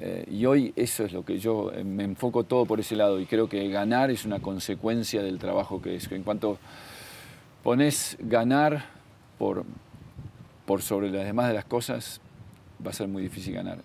Eh, 0.00 0.24
y 0.30 0.46
hoy 0.46 0.72
eso 0.76 1.04
es 1.04 1.12
lo 1.12 1.24
que 1.24 1.38
yo 1.38 1.72
eh, 1.72 1.82
me 1.82 2.04
enfoco 2.04 2.44
todo 2.44 2.66
por 2.66 2.78
ese 2.78 2.94
lado 2.94 3.18
y 3.18 3.26
creo 3.26 3.48
que 3.48 3.68
ganar 3.68 4.10
es 4.10 4.24
una 4.24 4.38
consecuencia 4.38 5.22
del 5.22 5.38
trabajo 5.38 5.82
que 5.82 5.96
es. 5.96 6.10
En 6.12 6.22
cuanto 6.22 6.58
pones 7.64 8.16
ganar 8.20 8.84
por, 9.38 9.64
por 10.66 10.82
sobre 10.82 11.10
las 11.10 11.24
demás 11.24 11.48
de 11.48 11.54
las 11.54 11.64
cosas, 11.64 12.20
va 12.84 12.90
a 12.90 12.94
ser 12.94 13.08
muy 13.08 13.22
difícil 13.22 13.54
ganar. 13.54 13.78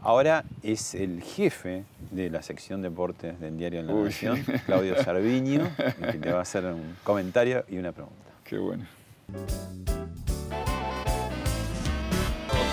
Ahora 0.00 0.44
es 0.62 0.94
el 0.94 1.22
jefe 1.22 1.84
de 2.10 2.30
la 2.30 2.42
sección 2.42 2.80
deportes 2.80 3.38
del 3.40 3.58
diario 3.58 3.82
La. 3.82 3.92
Nación, 3.92 4.42
Claudio 4.66 5.02
Sarviño, 5.02 5.68
que 6.12 6.18
te 6.18 6.32
va 6.32 6.38
a 6.38 6.42
hacer 6.42 6.64
un 6.66 6.96
comentario 7.02 7.64
y 7.68 7.76
una 7.78 7.92
pregunta. 7.92 8.30
Qué 8.44 8.58
bueno. 8.58 8.84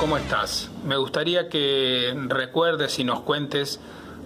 ¿Cómo 0.01 0.17
estás? 0.17 0.71
Me 0.83 0.97
gustaría 0.97 1.47
que 1.47 2.11
recuerdes 2.27 2.97
y 2.97 3.03
nos 3.03 3.21
cuentes 3.21 3.79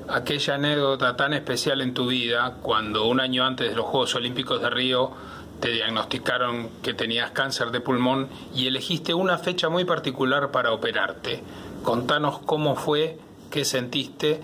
aquella 0.07 0.55
anécdota 0.55 1.17
tan 1.17 1.33
especial 1.33 1.81
en 1.81 1.93
tu 1.93 2.07
vida 2.07 2.59
cuando 2.61 3.09
un 3.09 3.19
año 3.19 3.43
antes 3.43 3.71
de 3.71 3.75
los 3.75 3.85
Juegos 3.85 4.15
Olímpicos 4.15 4.61
de 4.61 4.69
Río 4.69 5.11
te 5.59 5.71
diagnosticaron 5.71 6.69
que 6.81 6.93
tenías 6.93 7.31
cáncer 7.31 7.71
de 7.71 7.81
pulmón 7.81 8.29
y 8.55 8.67
elegiste 8.67 9.13
una 9.13 9.37
fecha 9.37 9.67
muy 9.67 9.83
particular 9.83 10.49
para 10.49 10.71
operarte. 10.71 11.43
Contanos 11.83 12.39
cómo 12.39 12.77
fue, 12.77 13.19
qué 13.51 13.65
sentiste 13.65 14.39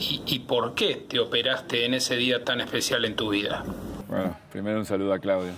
y, 0.00 0.40
por 0.40 0.74
qué 0.74 0.96
te 0.96 1.20
operaste 1.20 1.84
en 1.84 1.94
ese 1.94 2.16
día 2.16 2.44
tan 2.44 2.60
especial 2.60 3.04
en 3.04 3.14
tu 3.14 3.30
vida. 3.30 3.62
Bueno, 4.08 4.36
primero 4.50 4.80
un 4.80 4.84
saludo 4.84 5.12
a 5.12 5.20
Claudio. 5.20 5.52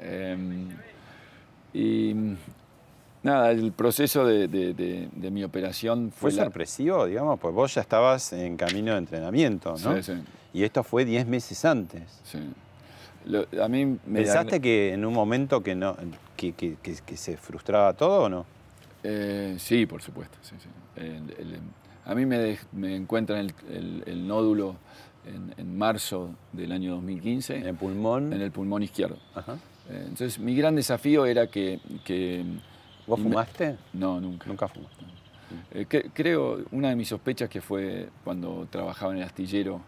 Eh, 0.00 0.66
y 1.72 2.14
nada, 3.26 3.50
el 3.50 3.72
proceso 3.72 4.24
de, 4.24 4.48
de- 4.48 4.72
de- 4.72 5.08
de 5.12 5.30
mi 5.30 5.44
operación 5.44 6.10
Fue 6.10 6.30
fue... 6.30 6.38
la- 6.38 6.44
sorpresivo, 6.44 7.04
digamos, 7.06 7.38
pues 7.38 7.54
vos 7.54 7.74
ya 7.74 7.82
estabas 7.82 8.32
en 8.32 8.56
camino 8.56 8.92
de 8.92 8.98
entrenamiento, 8.98 9.74
¿no? 9.84 9.96
Sí, 9.96 10.02
sí. 10.02 10.12
Y 10.54 10.62
esto 10.64 10.82
fue 10.82 11.04
10 11.04 11.26
meses 11.26 11.64
antes. 11.64 12.02
Sí. 12.24 12.38
Lo- 13.26 13.46
a 13.62 13.68
mí 13.68 13.84
me 14.06 14.20
¿Pensaste 14.20 14.60
que 14.60 14.92
en 14.94 15.04
un 15.04 15.12
momento 15.12 15.62
que 15.62 15.74
no, 15.74 15.96
que, 16.36 16.52
que- 16.52 16.76
que- 16.82 16.96
que 17.04 17.16
se 17.16 17.36
frustraba 17.36 17.92
todo 17.92 18.22
o 18.24 18.28
no? 18.28 18.46
Eh, 19.02 19.56
sí, 19.58 19.84
por 19.86 20.00
supuesto. 20.00 20.38
sí, 20.42 20.54
sí. 20.62 20.68
El- 20.96 21.30
el- 21.38 21.60
a 22.06 22.14
mí 22.14 22.24
me, 22.24 22.56
encuentran 22.94 23.40
el, 23.68 24.26
nódulo 24.28 24.76
en, 25.26 25.52
en 25.58 25.76
marzo 25.76 26.30
del 26.52 26.70
año 26.72 26.92
2015. 26.94 27.56
¿En 27.56 27.66
el 27.66 27.74
pulmón? 27.74 28.32
En 28.32 28.40
el 28.40 28.52
pulmón 28.52 28.82
izquierdo. 28.84 29.16
Eh, 29.36 30.02
entonces, 30.08 30.38
mi 30.38 30.54
gran 30.56 30.76
desafío 30.76 31.26
era 31.26 31.48
que... 31.48 31.80
¿Vos 33.06 33.20
fumaste? 33.20 33.76
No, 33.92 34.20
nunca. 34.20 34.46
Nunca 34.48 34.68
fumaste. 34.68 35.04
Eh, 35.72 35.86
que- 35.88 36.10
creo, 36.12 36.64
una 36.72 36.88
de 36.88 36.96
mis 36.96 37.08
sospechas 37.08 37.48
que 37.48 37.60
fue 37.60 38.08
cuando 38.24 38.66
trabajaba 38.70 39.12
en 39.12 39.18
el 39.18 39.24
astillero, 39.24 39.80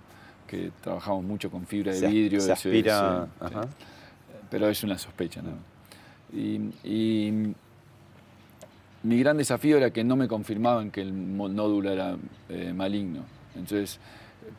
que 0.46 0.70
trabajamos 0.80 1.24
mucho 1.24 1.50
con 1.50 1.66
fibra 1.66 1.92
de 1.92 1.98
Se 1.98 2.06
vidrio. 2.08 2.40
se 2.40 2.52
aspira, 2.52 3.28
ajá. 3.40 3.64
sí. 3.64 3.68
Pero 4.50 4.68
es 4.68 4.82
una 4.84 4.96
sospecha, 4.96 5.42
¿no? 5.42 5.50
Y, 6.32 6.70
y 6.84 7.54
mi 9.02 9.18
gran 9.18 9.36
desafío 9.36 9.76
era 9.76 9.90
que 9.90 10.04
no 10.04 10.16
me 10.16 10.28
confirmaban 10.28 10.90
que 10.90 11.02
el 11.02 11.36
nódulo 11.36 11.90
era 11.90 12.16
eh, 12.48 12.72
maligno. 12.74 13.24
Entonces, 13.54 13.98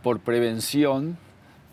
por 0.03 0.19
prevención, 0.19 1.17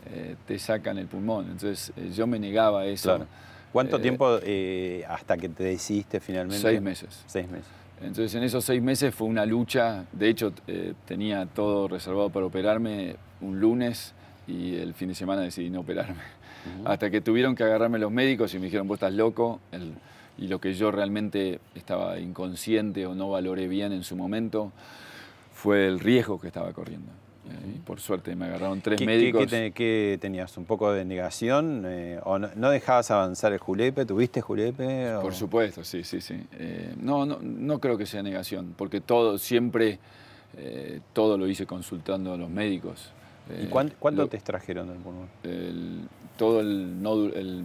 eh, 0.07 0.37
te 0.46 0.59
sacan 0.59 0.99
el 0.99 1.07
pulmón. 1.07 1.46
Entonces, 1.46 1.92
eh, 1.96 2.11
yo 2.14 2.27
me 2.27 2.38
negaba 2.38 2.83
a 2.83 2.87
eso. 2.87 3.09
Claro. 3.11 3.27
¿Cuánto 3.76 3.98
Eh, 3.98 4.00
tiempo 4.00 4.38
eh, 4.42 5.04
hasta 5.06 5.36
que 5.36 5.50
te 5.50 5.64
decidiste 5.64 6.18
finalmente? 6.18 6.62
Seis 6.62 6.80
meses. 6.80 7.22
Seis 7.26 7.46
meses. 7.50 7.68
Entonces 8.00 8.34
en 8.34 8.42
esos 8.42 8.64
seis 8.64 8.80
meses 8.80 9.14
fue 9.14 9.26
una 9.28 9.44
lucha, 9.44 10.06
de 10.12 10.30
hecho 10.30 10.54
eh, 10.66 10.94
tenía 11.04 11.44
todo 11.44 11.86
reservado 11.86 12.30
para 12.30 12.46
operarme 12.46 13.16
un 13.42 13.60
lunes 13.60 14.14
y 14.48 14.76
el 14.76 14.94
fin 14.94 15.08
de 15.08 15.14
semana 15.14 15.42
decidí 15.42 15.68
no 15.68 15.80
operarme. 15.80 16.22
Hasta 16.86 17.10
que 17.10 17.20
tuvieron 17.20 17.54
que 17.54 17.64
agarrarme 17.64 17.98
los 17.98 18.10
médicos 18.10 18.54
y 18.54 18.58
me 18.58 18.64
dijeron, 18.64 18.88
vos 18.88 18.96
estás 18.96 19.12
loco, 19.12 19.60
El- 19.72 19.92
y 20.38 20.48
lo 20.48 20.58
que 20.58 20.72
yo 20.72 20.90
realmente 20.90 21.60
estaba 21.74 22.18
inconsciente 22.18 23.04
o 23.06 23.14
no 23.14 23.28
valoré 23.28 23.68
bien 23.68 23.92
en 23.92 24.04
su 24.04 24.16
momento 24.16 24.72
fue 25.52 25.86
el 25.86 26.00
riesgo 26.00 26.40
que 26.40 26.46
estaba 26.46 26.72
corriendo. 26.72 27.12
Y 27.46 27.78
por 27.78 28.00
suerte 28.00 28.35
me 28.35 28.46
agarraron 28.46 28.80
tres 28.80 28.98
¿Qué, 28.98 29.04
qué- 29.04 29.06
médicos. 29.06 29.46
qué 29.50 29.72
qué 29.74 30.18
tenías? 30.20 30.56
¿Un 30.59 30.64
poco 30.64 30.92
de 30.92 31.04
negación? 31.04 31.85
eh, 31.87 32.18
¿O 32.24 32.38
no, 32.38 32.48
no 32.56 32.70
dejabas 32.70 33.11
avanzar 33.11 33.52
el 33.52 33.59
julepe? 33.59 34.04
¿Tuviste 34.04 34.40
julepe? 34.40 35.14
o- 35.14 35.22
Por 35.22 35.35
supuesto, 35.35 35.85
sí, 35.85 36.02
sí, 36.02 36.20
sí. 36.20 36.40
Eh, 36.59 36.94
no, 37.00 37.24
no, 37.24 37.38
no 37.40 37.78
creo 37.78 37.96
que 37.96 38.06
sea 38.06 38.22
negación, 38.22 38.74
porque 38.76 39.00
todo, 39.00 39.38
siempre, 39.38 39.98
eh, 40.56 41.00
todo 41.12 41.38
lo 41.38 41.46
hice 41.46 41.66
consultando 41.66 42.32
a 42.32 42.37
los 42.37 42.50
médicos. 42.50 43.12
¿Y 43.62 43.66
cuán- 43.66 43.92
cuánto 43.98 44.22
lo- 44.22 44.28
te 44.28 44.37
extrajeron 44.37 44.88
del 44.88 44.98
pulmón? 44.98 45.28
el- 45.44 46.00
todo 46.37 46.61
el, 46.61 47.00
nódulo- 47.02 47.35
el, 47.37 47.62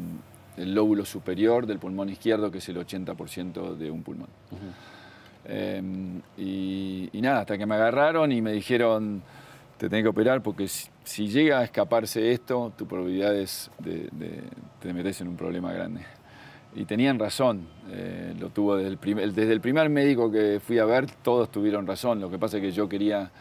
el 0.58 0.76
lóbulo 0.76 1.06
superior 1.06 1.66
del 1.66 1.80
pulmón 1.80 2.10
izquierdo, 2.10 2.52
que 2.52 2.60
es 2.60 2.70
el 2.70 2.78
80% 2.78 3.76
de 3.76 3.90
un 3.90 4.04
pulmón. 4.04 4.28
Eh, 5.46 5.82
y, 6.38 7.10
y 7.12 7.22
nada, 7.22 7.40
hasta 7.42 7.58
que 7.58 7.66
me 7.66 7.76
agarraron 7.76 8.32
y 8.32 8.42
me 8.42 8.52
dijeron, 8.52 9.24
te 9.82 9.90
tenés 9.90 10.04
que 10.04 10.10
operar 10.10 10.44
porque 10.44 10.68
si, 10.68 10.88
si 11.04 11.28
llega 11.28 11.58
a 11.58 11.64
escaparse 11.64 12.32
esto, 12.32 12.72
tu 12.78 12.86
probabilidad 12.86 13.36
es 13.36 13.72
de, 13.80 14.08
de- 14.12 14.44
te 14.80 14.94
metes 14.94 15.20
en 15.22 15.28
un 15.28 15.36
problema 15.36 15.74
grande. 15.74 16.02
Y 16.76 16.86
tenían 16.86 17.18
razón, 17.18 17.68
eh, 17.90 18.36
lo 18.40 18.50
tuvo 18.50 18.76
desde 18.76 18.90
el, 18.92 18.98
primer, 19.00 19.34
desde 19.34 19.54
el 19.54 19.60
primer 19.60 19.90
médico 19.90 20.32
que 20.32 20.60
fui 20.64 20.78
a 20.78 20.86
ver, 20.86 21.10
todos 21.24 21.52
tuvieron 21.52 21.88
razón. 21.88 22.22
Lo 22.22 22.30
que 22.30 22.38
pasa 22.38 22.58
es 22.58 22.62
que 22.62 22.72
yo 22.72 22.88
quería 22.88 23.32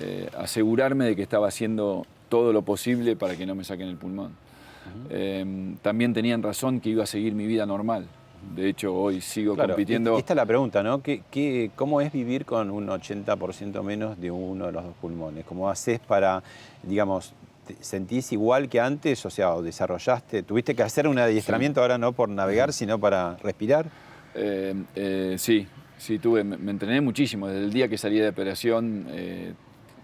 eh, 0.00 0.28
asegurarme 0.36 1.04
de 1.04 1.14
que 1.14 1.22
estaba 1.22 1.46
haciendo 1.46 2.04
todo 2.28 2.52
lo 2.52 2.62
posible 2.62 3.14
para 3.14 3.36
que 3.36 3.46
no 3.46 3.54
me 3.54 3.62
saquen 3.62 3.86
el 3.86 3.96
pulmón. 3.96 4.32
Eh, 5.08 5.74
también 5.82 6.12
tenían 6.12 6.42
razón 6.42 6.80
que 6.80 6.90
iba 6.90 7.04
a 7.04 7.06
seguir 7.06 7.32
mi 7.32 7.46
vida 7.46 7.64
normal. 7.64 8.06
De 8.54 8.68
hecho, 8.68 8.94
hoy 8.94 9.20
sigo 9.20 9.54
Claro, 9.54 9.74
compitiendo. 9.74 10.16
Esta 10.18 10.32
es 10.32 10.36
la 10.36 10.46
pregunta, 10.46 10.82
¿no? 10.82 11.02
¿Qué, 11.02 11.22
qué- 11.30 11.70
cómo 11.74 12.00
es 12.00 12.12
vivir 12.12 12.44
con 12.44 12.70
un 12.70 12.88
80% 12.88 13.82
menos 13.82 14.18
de 14.20 14.30
uno 14.30 14.66
de 14.66 14.72
los 14.72 14.84
dos 14.84 14.94
pulmones? 15.00 15.44
¿Cómo 15.44 15.68
haces 15.68 15.98
para, 16.00 16.42
digamos, 16.82 17.32
te 17.66 17.76
sentís 17.82 18.32
igual 18.32 18.68
que 18.68 18.80
antes? 18.80 19.24
O 19.26 19.30
sea, 19.30 19.54
¿o 19.54 19.62
desarrollaste, 19.62 20.42
tuviste 20.42 20.74
que 20.74 20.82
hacer 20.82 21.08
un 21.08 21.18
adiestramiento 21.18 21.80
ahora 21.80 21.98
no 21.98 22.12
por 22.12 22.28
navegar, 22.28 22.72
sino 22.72 22.98
para 22.98 23.36
respirar? 23.42 23.86
Eh, 24.34 24.74
eh, 24.94 25.36
sí, 25.38 25.66
sí, 25.98 26.18
tuve, 26.18 26.44
me, 26.44 26.56
me 26.56 26.70
entrené 26.70 27.00
muchísimo. 27.00 27.48
Desde 27.48 27.64
el 27.64 27.72
día 27.72 27.88
que 27.88 27.98
salí 27.98 28.18
de 28.18 28.28
operación 28.28 29.06
eh, 29.10 29.52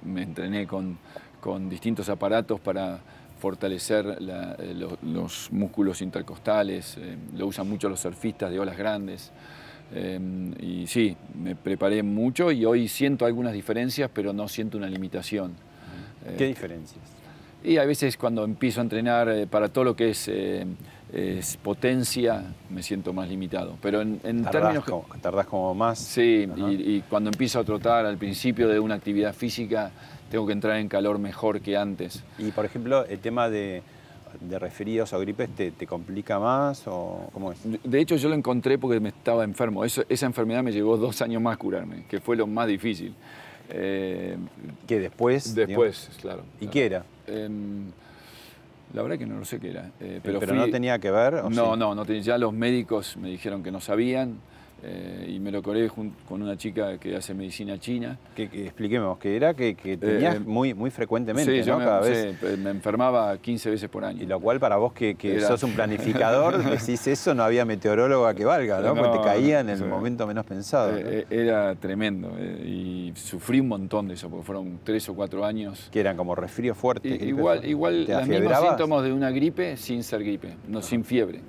me 0.05 0.23
entrené 0.23 0.67
con, 0.67 0.99
con 1.41 1.69
distintos 1.71 2.09
aparatos 2.09 2.59
para 2.61 3.01
fortalecer 3.47 4.23
la- 4.23 4.55
eh, 4.55 4.73
lo- 4.73 4.97
los 5.03 5.49
músculos 5.51 6.01
intercostales. 6.01 6.97
eh, 6.97 7.17
lo 7.37 7.49
usan 7.49 7.69
mucho 7.69 7.89
los 7.89 7.99
surfistas 7.99 8.53
de 8.53 8.61
olas 8.61 8.77
grandes. 8.79 9.33
Eh, 9.95 10.21
y 10.61 10.87
sí, 10.87 11.17
me 11.35 11.57
preparé 11.57 12.05
mucho 12.05 12.53
y 12.53 12.65
hoy 12.65 12.87
siento 12.87 13.27
algunas 13.27 13.53
diferencias, 13.53 14.09
pero 14.15 14.33
no 14.33 14.47
siento 14.47 14.79
una 14.79 14.87
limitación. 14.89 15.55
¿Qué 16.39 16.45
Eh, 16.45 16.49
diferencias? 16.49 17.03
Y 17.65 17.77
a 17.79 17.85
veces 17.85 18.17
cuando 18.17 18.45
empiezo 18.45 18.81
a 18.81 18.85
entrenar 18.85 19.29
eh, 19.29 19.47
para 19.47 19.69
todo 19.69 19.85
lo 19.85 19.97
que 19.97 20.11
es, 20.11 20.29
eh, 20.29 20.65
es 21.13 21.57
potencia, 21.59 22.43
me 22.71 22.83
siento 22.83 23.13
más 23.13 23.29
limitado. 23.29 23.77
Pero 23.83 24.01
en, 24.01 24.21
en 24.25 24.43
Tardás 24.43 24.63
términos... 24.63 24.85
como, 24.85 25.07
tardás 25.21 25.47
como 25.47 25.75
más. 25.75 25.99
Sí, 25.99 26.49
y, 26.57 26.63
y 26.97 27.05
cuando 27.09 27.31
empiezo 27.31 27.61
a 27.61 27.65
trotar 27.65 28.07
al 28.07 28.17
principio 28.19 28.69
de 28.69 28.81
una 28.81 28.95
actividad 28.95 29.35
física, 29.35 29.91
tengo 30.31 30.47
que 30.47 30.53
entrar 30.55 30.77
en 30.79 30.89
calor 30.89 31.19
mejor 31.19 31.61
que 31.61 31.77
antes. 31.77 32.25
Y, 32.39 32.51
por 32.53 32.65
ejemplo, 32.65 33.05
el 33.05 33.19
tema 33.19 33.51
de, 33.51 33.83
de 34.41 34.59
resfríos 34.59 35.13
o 35.13 35.21
gripes, 35.21 35.51
¿te, 35.55 35.71
te 35.73 35.87
complica 35.87 36.39
más 36.39 36.85
o 36.87 37.29
cómo 37.35 37.53
es? 37.53 37.59
De 37.85 38.01
hecho, 38.01 38.17
yo 38.17 38.31
lo 38.31 38.35
encontré 38.35 38.79
porque 38.79 38.99
me 38.99 39.11
estaba 39.11 39.45
enfermo. 39.45 39.85
Eso- 39.85 40.05
esa 40.09 40.25
enfermedad 40.27 40.63
me 40.63 40.73
llevó 40.73 40.97
dos 40.97 41.21
años 41.21 41.43
más 41.43 41.59
curarme, 41.59 42.05
que 42.09 42.21
fue 42.21 42.37
lo 42.37 42.47
más 42.47 42.67
difícil. 42.67 43.15
Eh, 43.69 44.37
¿Qué 44.87 44.99
después? 44.99 45.55
Después, 45.55 46.01
digamos? 46.01 46.19
claro. 46.23 46.43
¿Y 46.57 46.59
claro. 46.61 46.73
qué 46.73 46.87
era? 46.87 47.05
La 48.95 49.03
verdad 49.03 49.19
que 49.19 49.27
no 49.27 49.39
lo 49.39 49.45
sé 49.45 49.59
qué 49.59 49.71
era. 49.71 49.91
eh, 50.01 50.21
pero 50.23 50.39
¿Pero 50.41 50.53
fui- 50.53 50.59
no 50.59 50.71
tenía 50.71 50.99
que 50.99 51.11
ver? 51.11 51.35
o 51.37 51.49
No, 51.51 51.73
sí? 51.73 51.79
no, 51.79 51.95
no 51.95 52.05
tenía. 52.05 52.21
Ya 52.23 52.39
los 52.39 52.53
médicos 52.53 53.17
me 53.17 53.29
dijeron 53.31 53.63
que 53.63 53.71
no 53.71 53.81
sabían 53.81 54.37
eh, 54.85 55.27
y 55.29 55.39
me 55.39 55.51
lo 55.53 55.63
coré 55.63 55.89
con 55.89 56.43
una 56.43 56.57
chica 56.57 56.99
que 56.99 57.15
hace 57.15 57.35
medicina 57.35 57.79
china. 57.79 58.19
Que, 58.35 58.49
que 58.49 58.65
expliquemos, 58.65 59.17
que 59.19 59.37
era 59.37 59.55
que, 59.55 59.75
que 59.75 59.97
tenías 59.97 60.37
Eh, 60.37 60.41
muy, 60.41 60.75
muy 60.75 60.91
frecuentemente, 60.91 61.63
sí, 61.63 61.67
yo 61.67 61.75
¿no? 61.75 61.79
me, 61.79 61.85
Cada 61.85 62.01
vez. 62.01 62.37
sí, 62.41 62.47
me 62.59 62.71
enfermaba 62.71 63.37
15 63.39 63.71
veces 63.71 63.89
por 63.89 64.05
año. 64.05 64.23
Y 64.23 64.27
lo 64.27 64.41
cual 64.41 64.59
para 64.59 64.77
vos 64.77 64.93
que, 64.93 65.15
que 65.15 65.37
Era- 65.37 65.47
sos 65.49 65.63
un 65.63 65.73
planificador, 65.73 66.59
decís 66.65 67.07
eso, 67.07 67.35
no 67.35 67.45
había 67.45 67.65
meteoróloga 67.65 68.35
que 68.35 68.45
valga, 68.45 68.81
¿no? 68.81 68.95
Porque 68.95 69.11
te 69.13 69.17
No, 69.19 69.23
caía 69.25 69.61
en 69.61 69.69
el 69.71 69.79
sí. 69.79 69.85
momento 69.85 70.27
menos 70.27 70.45
pensado. 70.45 70.91
¿no? 70.93 70.99
Eh, 70.99 71.27
eh, 71.31 71.41
era 71.43 71.75
tremendo 71.77 72.33
eh, 72.39 72.65
y 72.67 73.13
sufrí 73.15 73.61
un 73.61 73.69
montón 73.69 74.09
de 74.09 74.15
eso 74.15 74.29
porque 74.29 74.45
fueron 74.45 74.81
tres 74.83 75.09
o 75.09 75.15
cuatro 75.15 75.45
años. 75.45 75.89
que 75.93 76.01
eran 76.01 76.17
como 76.17 76.35
resfríos 76.35 76.77
fuertes. 76.77 77.23
Igual 77.23 77.65
igual 77.67 78.05
¿Te 78.07 78.15
los 78.15 78.27
mismos 78.27 78.59
síntomas 78.59 79.05
de 79.05 79.13
una 79.13 79.31
gripe 79.31 79.77
sin 79.77 80.03
ser 80.03 80.25
gripe, 80.25 80.57
no 80.67 80.83
sin 80.83 81.05
fiebre. 81.05 81.41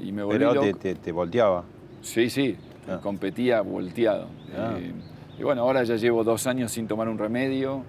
Y 0.00 0.12
me 0.12 0.22
volví 0.22 0.38
Pero 0.38 0.52
te, 0.60 0.66
loco. 0.66 0.78
te, 0.78 0.94
te 0.94 1.10
volteaba. 1.12 1.64
Sí, 2.00 2.30
sí, 2.30 2.56
Ah. 2.88 3.00
competía 3.02 3.60
volteado. 3.60 4.26
Ah. 4.56 4.76
Eh, 4.78 4.92
y 5.38 5.42
bueno, 5.42 5.62
ahora 5.62 5.84
ya 5.84 5.96
llevo 5.96 6.24
dos 6.24 6.46
años 6.46 6.72
sin 6.72 6.88
tomar 6.88 7.08
un 7.08 7.18
remedio 7.18 7.82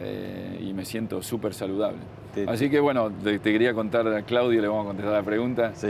eh, 0.00 0.58
y 0.60 0.72
me 0.72 0.84
siento 0.84 1.22
súper 1.22 1.54
saludable. 1.54 1.98
Así 2.46 2.70
que 2.70 2.78
bueno, 2.78 3.10
te, 3.10 3.38
te 3.38 3.52
quería 3.52 3.74
contar 3.74 4.06
a 4.06 4.22
Claudio, 4.22 4.60
le 4.60 4.68
vamos 4.68 4.84
a 4.84 4.86
contestar 4.88 5.14
la 5.14 5.22
pregunta. 5.22 5.72
Sí. 5.74 5.88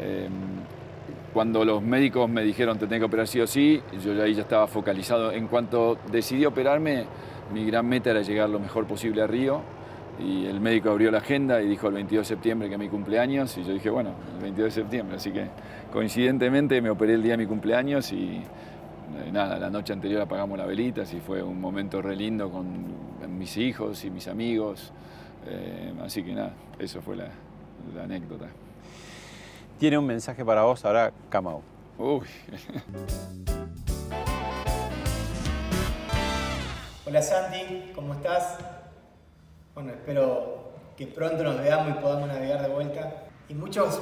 Eh, 0.00 0.28
cuando 1.32 1.64
los 1.64 1.82
médicos 1.82 2.28
me 2.28 2.42
dijeron 2.42 2.78
te 2.78 2.86
tengo 2.86 3.00
que 3.00 3.06
operar 3.06 3.28
sí 3.28 3.40
o 3.40 3.46
sí, 3.46 3.80
yo 4.02 4.20
ahí 4.22 4.34
ya 4.34 4.42
estaba 4.42 4.66
focalizado. 4.66 5.30
En 5.32 5.46
cuanto 5.46 5.98
decidí 6.10 6.44
operarme, 6.44 7.04
mi 7.52 7.64
gran 7.64 7.86
meta 7.86 8.10
era 8.10 8.22
llegar 8.22 8.48
lo 8.48 8.58
mejor 8.58 8.86
posible 8.86 9.22
a 9.22 9.26
Río. 9.26 9.60
Y 10.20 10.46
el 10.46 10.60
médico 10.60 10.90
abrió 10.90 11.10
la 11.10 11.18
agenda 11.18 11.62
y 11.62 11.68
dijo 11.68 11.88
el 11.88 11.94
22 11.94 12.28
de 12.28 12.34
septiembre 12.34 12.68
que 12.68 12.74
es 12.74 12.80
mi 12.80 12.88
cumpleaños. 12.88 13.56
Y 13.56 13.64
yo 13.64 13.72
dije, 13.72 13.90
bueno, 13.90 14.12
el 14.36 14.42
22 14.42 14.74
de 14.74 14.82
septiembre. 14.82 15.16
Así 15.16 15.32
que 15.32 15.46
coincidentemente 15.92 16.80
me 16.82 16.90
operé 16.90 17.14
el 17.14 17.22
día 17.22 17.32
de 17.32 17.38
mi 17.38 17.46
cumpleaños 17.46 18.12
y 18.12 18.36
eh, 18.36 19.32
nada, 19.32 19.58
la 19.58 19.70
noche 19.70 19.92
anterior 19.92 20.20
apagamos 20.22 20.56
las 20.58 20.66
velitas 20.66 21.12
y 21.14 21.20
fue 21.20 21.42
un 21.42 21.60
momento 21.60 22.00
re 22.02 22.14
lindo 22.14 22.50
con 22.50 22.66
mis 23.38 23.56
hijos 23.56 24.04
y 24.04 24.10
mis 24.10 24.28
amigos. 24.28 24.92
Eh, 25.46 25.92
así 26.04 26.22
que 26.22 26.34
nada, 26.34 26.52
eso 26.78 27.00
fue 27.00 27.16
la, 27.16 27.28
la 27.94 28.04
anécdota. 28.04 28.46
Tiene 29.78 29.96
un 29.96 30.06
mensaje 30.06 30.44
para 30.44 30.62
vos 30.62 30.84
ahora, 30.84 31.12
Kamau. 31.30 31.62
Uy. 31.98 32.26
Hola 37.06 37.22
Santi, 37.22 37.90
¿cómo 37.94 38.14
estás? 38.14 38.58
Bueno, 39.80 39.94
espero 39.94 40.72
que 40.94 41.06
pronto 41.06 41.42
nos 41.42 41.58
veamos 41.58 41.88
y 41.88 42.02
podamos 42.02 42.28
navegar 42.28 42.60
de 42.60 42.68
vuelta. 42.68 43.14
Y 43.48 43.54
muchos 43.54 43.98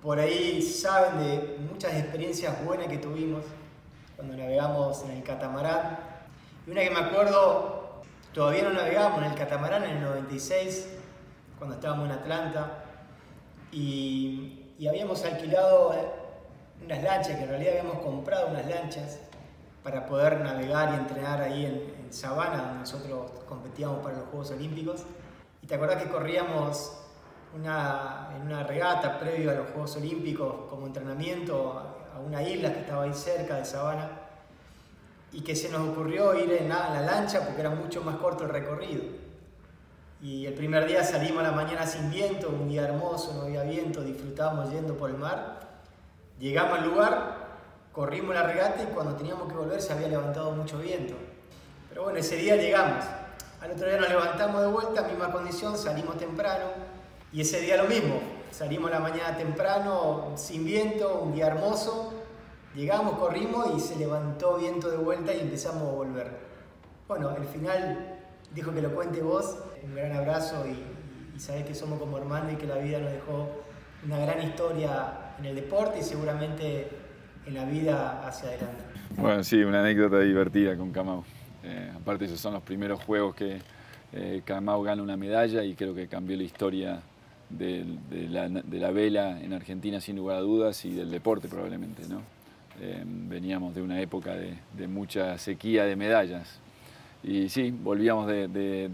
por 0.00 0.20
ahí 0.20 0.62
saben 0.62 1.18
de 1.18 1.56
muchas 1.68 1.94
experiencias 1.94 2.64
buenas 2.64 2.86
que 2.86 2.98
tuvimos 2.98 3.42
cuando 4.14 4.36
navegamos 4.36 5.02
en 5.02 5.10
el 5.16 5.24
catamarán. 5.24 5.98
Y 6.64 6.70
una 6.70 6.82
que 6.82 6.90
me 6.90 7.00
acuerdo, 7.00 8.02
todavía 8.32 8.62
no 8.62 8.72
navegamos 8.72 9.18
en 9.18 9.32
el 9.32 9.34
catamarán 9.34 9.82
en 9.82 9.96
el 9.96 10.00
96, 10.00 10.90
cuando 11.58 11.74
estábamos 11.74 12.06
en 12.06 12.12
Atlanta. 12.12 12.84
Y, 13.72 14.74
y 14.78 14.86
habíamos 14.86 15.24
alquilado 15.24 15.92
unas 16.84 17.02
lanchas, 17.02 17.36
que 17.36 17.42
en 17.42 17.48
realidad 17.48 17.78
habíamos 17.80 17.98
comprado 18.04 18.46
unas 18.46 18.64
lanchas 18.64 19.18
para 19.82 20.06
poder 20.06 20.38
navegar 20.38 20.94
y 20.94 20.98
entrenar 20.98 21.42
ahí 21.42 21.66
en, 21.66 21.97
Sabana, 22.12 22.62
donde 22.62 22.78
nosotros 22.80 23.30
competíamos 23.48 24.02
para 24.02 24.18
los 24.18 24.26
Juegos 24.28 24.50
Olímpicos. 24.50 25.04
Y 25.62 25.66
te 25.66 25.74
acordás 25.74 26.02
que 26.02 26.08
corríamos 26.08 26.98
una, 27.54 28.30
en 28.36 28.42
una 28.42 28.62
regata 28.62 29.18
previo 29.18 29.50
a 29.50 29.54
los 29.54 29.70
Juegos 29.70 29.96
Olímpicos 29.96 30.54
como 30.68 30.86
entrenamiento 30.86 31.78
a, 31.78 31.94
una 32.18 32.42
isla 32.42 32.72
que 32.72 32.80
estaba 32.80 33.04
ahí 33.04 33.14
cerca 33.14 33.54
de 33.58 33.64
Sabana 33.64 34.10
y 35.32 35.40
que 35.42 35.54
se 35.54 35.68
nos 35.68 35.88
ocurrió 35.88 36.34
ir 36.34 36.50
en 36.50 36.68
la, 36.68 36.88
en 36.88 36.94
la 36.94 37.02
lancha 37.02 37.44
porque 37.44 37.60
era 37.60 37.70
mucho 37.70 38.02
más 38.02 38.16
corto 38.16 38.42
el 38.42 38.50
recorrido. 38.50 39.04
Y 40.20 40.46
el 40.46 40.54
primer 40.54 40.86
día 40.88 41.04
salimos 41.04 41.44
a 41.44 41.50
la 41.50 41.52
mañana 41.52 41.86
sin 41.86 42.10
viento, 42.10 42.48
un 42.48 42.68
día 42.68 42.88
hermoso, 42.88 43.34
no 43.34 43.42
había 43.42 43.62
viento, 43.62 44.02
disfrutábamos 44.02 44.72
yendo 44.72 44.96
por 44.96 45.10
el 45.10 45.16
mar. 45.16 45.60
Llegamos 46.40 46.80
al 46.80 46.88
lugar, 46.88 47.36
corrimos 47.92 48.34
la 48.34 48.42
regata 48.42 48.82
y 48.82 48.86
cuando 48.86 49.14
teníamos 49.14 49.48
que 49.48 49.54
volver 49.56 49.80
se 49.80 49.92
había 49.92 50.08
levantado 50.08 50.50
mucho 50.50 50.78
viento. 50.78 51.14
Pero 51.98 52.10
bueno, 52.10 52.20
ese 52.20 52.36
día 52.36 52.54
llegamos. 52.54 53.04
Al 53.60 53.72
otro 53.72 53.88
día 53.88 53.98
nos 53.98 54.08
levantamos 54.08 54.60
de 54.60 54.68
vuelta, 54.68 55.02
misma 55.02 55.32
condición, 55.32 55.76
salimos 55.76 56.16
temprano. 56.16 56.66
Y 57.32 57.40
ese 57.40 57.60
día 57.60 57.76
lo 57.76 57.88
mismo, 57.88 58.20
salimos 58.52 58.88
la 58.88 59.00
mañana 59.00 59.36
temprano, 59.36 60.32
sin 60.36 60.64
viento, 60.64 61.18
un 61.20 61.34
día 61.34 61.48
hermoso. 61.48 62.14
Llegamos, 62.76 63.18
corrimos 63.18 63.72
y 63.76 63.80
se 63.80 63.96
levantó 63.96 64.58
viento 64.58 64.88
de 64.92 64.96
vuelta 64.96 65.34
y 65.34 65.40
empezamos 65.40 65.88
a 65.88 65.90
volver. 65.90 66.30
Bueno, 67.08 67.30
al 67.30 67.44
final 67.46 68.20
dijo 68.54 68.72
que 68.72 68.80
lo 68.80 68.94
cuente 68.94 69.20
vos. 69.20 69.56
Un 69.82 69.96
gran 69.96 70.12
abrazo 70.12 70.66
y, 70.68 71.36
y 71.36 71.40
sabés 71.40 71.64
que 71.64 71.74
somos 71.74 71.98
como 71.98 72.16
hermanos 72.16 72.52
y 72.52 72.56
que 72.58 72.68
la 72.68 72.76
vida 72.76 73.00
nos 73.00 73.10
dejó 73.10 73.48
una 74.06 74.18
gran 74.20 74.40
historia 74.40 75.34
en 75.40 75.46
el 75.46 75.56
deporte 75.56 75.98
y 75.98 76.02
seguramente 76.04 76.90
en 77.44 77.54
la 77.54 77.64
vida 77.64 78.24
hacia 78.24 78.50
adelante. 78.50 78.84
Bueno, 79.16 79.42
sí, 79.42 79.64
una 79.64 79.80
anécdota 79.80 80.20
divertida 80.20 80.76
con 80.76 80.92
Camau. 80.92 81.24
Eh, 81.64 81.90
aparte, 81.94 82.26
esos 82.26 82.40
son 82.40 82.54
los 82.54 82.62
primeros 82.62 83.02
juegos 83.04 83.34
que 83.34 83.58
eh, 84.12 84.42
Camau 84.44 84.82
gana 84.82 85.02
una 85.02 85.16
medalla 85.16 85.64
y 85.64 85.74
creo 85.74 85.94
que 85.94 86.08
cambió 86.08 86.36
la 86.36 86.42
historia 86.42 87.00
de, 87.50 87.84
la, 88.28 88.90
vela 88.90 89.40
en 89.40 89.52
Argentina 89.52 90.00
sin 90.00 90.16
lugar 90.16 90.36
a 90.36 90.40
dudas 90.40 90.84
y 90.84 90.92
del 90.92 91.10
deporte 91.10 91.48
probablemente. 91.48 92.02
¿no? 92.08 92.22
Eh, 92.80 93.02
veníamos 93.04 93.74
de 93.74 93.82
una 93.82 94.00
época 94.00 94.34
de, 94.34 94.88
mucha 94.88 95.38
sequía 95.38 95.84
de 95.84 95.96
medallas. 95.96 96.60
Y 97.22 97.48
sí, 97.48 97.70
volvíamos 97.70 98.28
de 98.28 98.90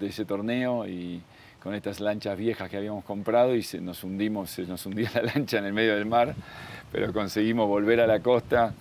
ese 0.00 0.24
torneo 0.24 0.86
y 0.86 1.22
con 1.62 1.74
estas 1.74 2.00
lanchas 2.00 2.36
viejas 2.36 2.68
que 2.68 2.76
habíamos 2.76 3.04
comprado 3.04 3.54
y 3.54 3.62
se 3.62 3.80
nos 3.80 4.02
hundimos, 4.02 4.50
se 4.50 4.62
nos 4.64 4.84
hundía 4.84 5.10
la 5.14 5.22
lancha 5.22 5.58
en 5.58 5.66
el 5.66 5.72
medio 5.72 5.94
del 5.94 6.06
mar, 6.06 6.34
pero 6.90 7.12
conseguimos 7.12 7.68
volver 7.68 8.00
a 8.00 8.06
la 8.06 8.20
costa 8.20 8.74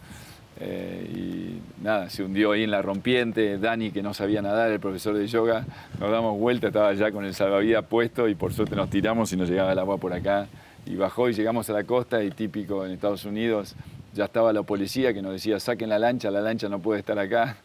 eh, 0.64 1.10
y 1.12 1.84
nada, 1.84 2.10
se 2.10 2.24
hundió 2.24 2.52
ahí 2.52 2.64
en 2.64 2.72
la 2.72 2.82
rompiente. 2.82 3.58
Dani, 3.58 3.92
que 3.92 4.04
no 4.04 4.14
sabía 4.14 4.42
nadar, 4.42 4.72
el 4.72 4.80
profesor 4.80 5.16
de 5.16 5.26
yoga, 5.28 5.66
nos 6.00 6.12
damos 6.12 6.38
vuelta, 6.38 6.68
estaba 6.68 6.94
ya 6.94 7.12
con 7.12 7.26
el 7.26 7.34
salvavidas 7.34 7.84
puesto 7.86 8.28
y 8.28 8.36
por 8.36 8.54
suerte 8.54 8.76
nos 8.76 8.90
tiramos 8.90 9.34
y 9.34 9.38
nos 9.38 9.50
llegaba 9.50 9.72
el 9.72 9.80
agua 9.80 9.98
por 9.98 10.14
acá. 10.14 10.48
Y 10.86 10.96
bajó 10.96 11.30
y 11.30 11.34
llegamos 11.34 11.70
a 11.70 11.74
la 11.74 11.84
costa 11.84 12.24
y 12.24 12.30
típico 12.32 12.86
en 12.86 12.92
Estados 12.92 13.26
Unidos, 13.26 13.76
ya 14.14 14.26
estaba 14.26 14.54
la 14.54 14.64
policía 14.64 15.14
que 15.14 15.22
nos 15.22 15.32
decía, 15.34 15.60
saquen 15.60 15.90
la 15.90 15.98
lancha, 15.98 16.30
la 16.30 16.42
lancha 16.42 16.70
no 16.70 16.80
puede 16.80 17.00
estar 17.00 17.18
acá. 17.18 17.58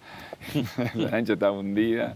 la 0.94 1.10
lancha 1.10 1.34
estaba 1.34 1.52
hundida. 1.52 2.14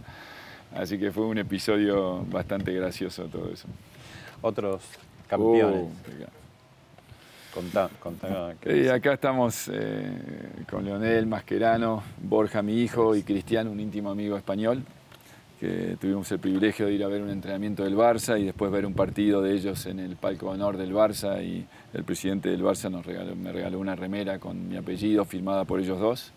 Así 0.74 0.98
que 0.98 1.10
fue 1.10 1.26
un 1.26 1.38
episodio 1.38 2.24
bastante 2.26 2.72
gracioso 2.72 3.24
todo 3.24 3.50
eso. 3.52 3.66
Otros 4.40 4.82
campeones. 5.28 5.82
Oh, 5.82 6.39
Contá, 7.52 7.90
y 8.64 8.86
acá 8.88 9.14
estamos 9.14 9.68
eh, 9.72 10.12
con 10.70 10.84
Leonel 10.84 11.26
Mascherano, 11.26 12.02
Borja, 12.22 12.62
mi 12.62 12.80
hijo, 12.80 13.16
y 13.16 13.22
Cristian, 13.24 13.66
un 13.66 13.80
íntimo 13.80 14.10
amigo 14.10 14.36
español, 14.36 14.84
que 15.58 15.96
tuvimos 16.00 16.30
el 16.30 16.38
privilegio 16.38 16.86
de 16.86 16.92
ir 16.92 17.02
a 17.02 17.08
ver 17.08 17.22
un 17.22 17.30
entrenamiento 17.30 17.82
del 17.82 17.96
Barça 17.96 18.40
y 18.40 18.44
después 18.44 18.70
ver 18.70 18.86
un 18.86 18.94
partido 18.94 19.42
de 19.42 19.52
ellos 19.54 19.84
en 19.86 19.98
el 19.98 20.14
palco 20.16 20.46
de 20.46 20.52
honor 20.52 20.76
del 20.76 20.94
Barça 20.94 21.44
y 21.44 21.66
el 21.92 22.04
presidente 22.04 22.50
del 22.50 22.62
Barça 22.62 22.88
nos 22.88 23.04
regaló, 23.04 23.34
me 23.34 23.50
regaló 23.50 23.80
una 23.80 23.96
remera 23.96 24.38
con 24.38 24.68
mi 24.68 24.76
apellido 24.76 25.24
firmada 25.24 25.64
por 25.64 25.80
ellos 25.80 25.98
dos. 25.98 26.32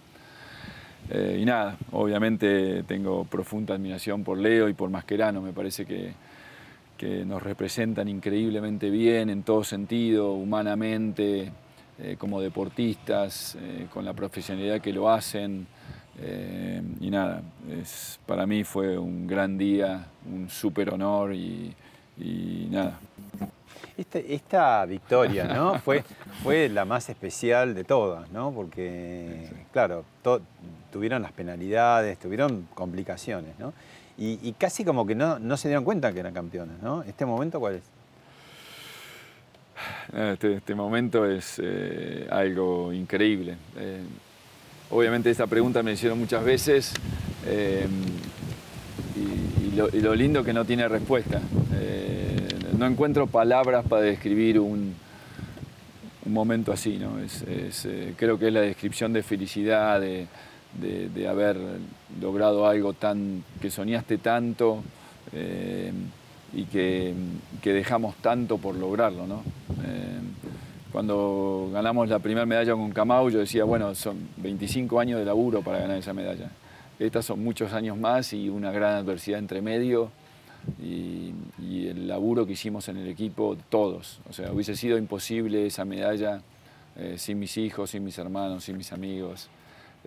Eh, 1.12 1.38
y 1.42 1.46
nada, 1.46 1.78
obviamente 1.92 2.84
tengo 2.84 3.26
profunda 3.26 3.76
admiración 3.76 4.24
por 4.24 4.40
Leo 4.40 4.68
y 4.68 4.74
por 4.74 4.90
Mascherano, 4.90 5.42
me 5.42 5.54
parece 5.54 5.86
que, 5.86 6.14
que 6.98 7.26
nos 7.26 7.42
representan 7.44 8.08
increíblemente 8.08 8.90
bien 8.90 9.30
en 9.30 9.44
todo 9.44 9.64
sentido, 9.64 10.34
humanamente, 10.34 11.52
eh, 12.00 12.16
como 12.18 12.40
deportistas, 12.42 13.56
eh, 13.60 13.88
con 13.94 14.06
la 14.06 14.14
profesionalidad 14.14 14.82
que 14.82 14.94
lo 14.94 15.10
hacen. 15.10 15.68
eh, 16.20 16.82
y 17.02 17.10
nada, 17.10 17.42
es, 17.72 18.20
para 18.28 18.46
mí 18.46 18.64
fue 18.64 18.98
un 18.98 19.26
gran 19.28 19.58
día, 19.58 20.06
un 20.32 20.48
súper 20.50 20.94
honor 20.94 21.34
y, 21.34 21.74
y 22.20 22.68
nada. 22.70 23.00
Este- 23.98 24.34
esta 24.34 24.86
victoria, 24.86 25.46
¿no? 25.46 25.80
fue, 25.86 26.04
fue 26.44 26.70
la 26.70 26.86
más 26.86 27.10
especial 27.10 27.74
de 27.76 27.84
todas, 27.84 28.30
¿no? 28.32 28.52
Porque, 28.52 29.50
claro, 29.72 30.04
to- 30.24 30.42
tuvieron 30.92 31.22
las 31.24 31.32
penalidades, 31.32 32.18
tuvieron 32.20 32.68
complicaciones, 32.76 33.58
¿no? 33.60 33.74
Y, 34.18 34.54
casi 34.54 34.86
como 34.86 35.08
que 35.08 35.16
no, 35.16 35.40
no 35.40 35.58
se 35.58 35.70
dieron 35.70 35.84
cuenta 35.84 36.14
que 36.14 36.20
eran 36.20 36.34
campeones, 36.34 36.80
¿no? 36.82 37.02
¿Este 37.04 37.26
momento 37.26 37.60
cuál 37.60 37.76
es? 37.76 37.84
Este, 40.14 40.54
este 40.54 40.76
momento 40.76 41.26
es 41.26 41.60
eh, 41.64 42.28
algo 42.30 42.94
increíble. 42.94 43.58
Eh, 43.78 44.04
obviamente 44.92 45.32
esta 45.32 45.48
pregunta 45.48 45.82
me 45.82 45.94
hicieron 45.94 46.20
muchas 46.20 46.44
veces 46.44 46.94
eh, 47.48 47.88
y, 49.16 49.76
lo, 49.76 49.90
y 49.90 50.02
lo 50.02 50.14
lindo 50.14 50.44
que 50.44 50.54
no 50.54 50.64
tiene 50.66 50.88
respuesta. 50.88 51.42
No 52.78 52.86
encuentro 52.88 53.28
palabras 53.28 53.86
para 53.88 54.04
describir 54.04 54.60
un, 54.60 54.96
momento 56.26 56.72
así. 56.72 56.98
¿no? 56.98 57.20
Es- 57.20 57.88
creo 58.16 58.38
que 58.38 58.48
es 58.48 58.54
la 58.54 58.62
descripción 58.62 59.14
de 59.14 59.24
felicidad, 59.24 60.00
de, 60.00 60.28
de- 60.82 61.28
haber 61.28 61.58
logrado 62.22 62.68
algo 62.68 62.94
tan 62.94 63.44
que 63.62 63.70
soñaste 63.72 64.18
tanto 64.18 64.84
eh, 65.32 65.92
y 66.54 66.66
que, 66.66 67.14
que 67.62 67.74
dejamos 67.74 68.16
tanto 68.18 68.58
por 68.58 68.76
lograrlo. 68.76 69.26
¿no? 69.28 69.42
Eh, 69.86 70.20
cuando 70.92 71.70
ganamos 71.74 72.08
la 72.10 72.20
primera 72.20 72.46
medalla 72.46 72.74
con 72.74 72.92
Camau, 72.92 73.30
yo 73.30 73.40
decía, 73.40 73.64
bueno, 73.64 73.96
son 73.96 74.18
25 74.38 75.00
años 75.00 75.20
de 75.20 75.26
laburo 75.26 75.62
para 75.62 75.80
ganar 75.80 75.98
esa 75.98 76.14
medalla. 76.14 76.50
Estas 77.00 77.26
son 77.26 77.44
muchos 77.44 77.74
años 77.74 77.98
más 77.98 78.34
y 78.34 78.50
una 78.50 78.72
gran 78.72 78.96
adversidad 78.96 79.40
entre 79.40 79.62
medio 79.62 80.12
y, 80.82 81.32
y 81.60 81.88
el 81.88 82.08
laburo 82.08 82.46
que 82.46 82.54
hicimos 82.54 82.88
en 82.90 82.98
el 82.98 83.08
equipo, 83.08 83.58
todos. 83.70 84.20
O 84.30 84.34
sea, 84.34 84.52
hubiese 84.52 84.76
sido 84.76 84.98
imposible 84.98 85.66
esa 85.66 85.84
medalla 85.86 86.42
eh, 86.96 87.16
sin 87.18 87.40
mis 87.40 87.58
hijos, 87.58 87.90
sin 87.90 88.04
mis 88.04 88.18
hermanos, 88.20 88.64
sin 88.66 88.78
mis 88.78 88.94
amigos. 88.94 89.50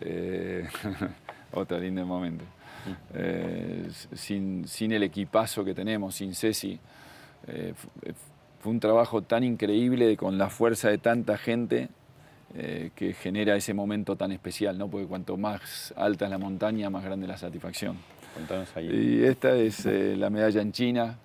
Eh, 0.00 0.66
otro 1.52 1.78
lindo 1.78 2.04
momento. 2.04 2.44
Eh, 3.14 3.88
sin, 4.14 4.66
sin 4.68 4.92
el 4.92 5.02
equipazo 5.02 5.64
que 5.64 5.74
tenemos, 5.74 6.14
sin 6.14 6.34
Ceci. 6.34 6.78
Eh, 7.48 7.74
eh, 8.02 8.12
fue 8.60 8.72
un 8.72 8.80
trabajo 8.80 9.22
tan 9.22 9.44
increíble 9.44 10.16
con 10.16 10.38
la 10.38 10.50
fuerza 10.50 10.88
de 10.88 10.98
tanta 10.98 11.36
gente 11.38 11.88
eh, 12.54 12.90
que 12.94 13.12
genera 13.12 13.54
ese 13.54 13.74
momento 13.74 14.16
tan 14.16 14.32
especial, 14.32 14.78
¿no? 14.78 14.88
porque 14.88 15.06
cuanto 15.06 15.36
más 15.36 15.92
alta 15.96 16.24
es 16.24 16.30
la 16.30 16.38
montaña, 16.38 16.90
más 16.90 17.04
grande 17.04 17.26
la 17.26 17.36
satisfacción. 17.36 17.96
Contanos 18.34 18.76
ahí. 18.76 18.88
Y 18.88 19.24
esta 19.24 19.54
es 19.54 19.86
eh, 19.86 20.16
la 20.16 20.30
medalla 20.30 20.60
en 20.60 20.72
China, 20.72 21.18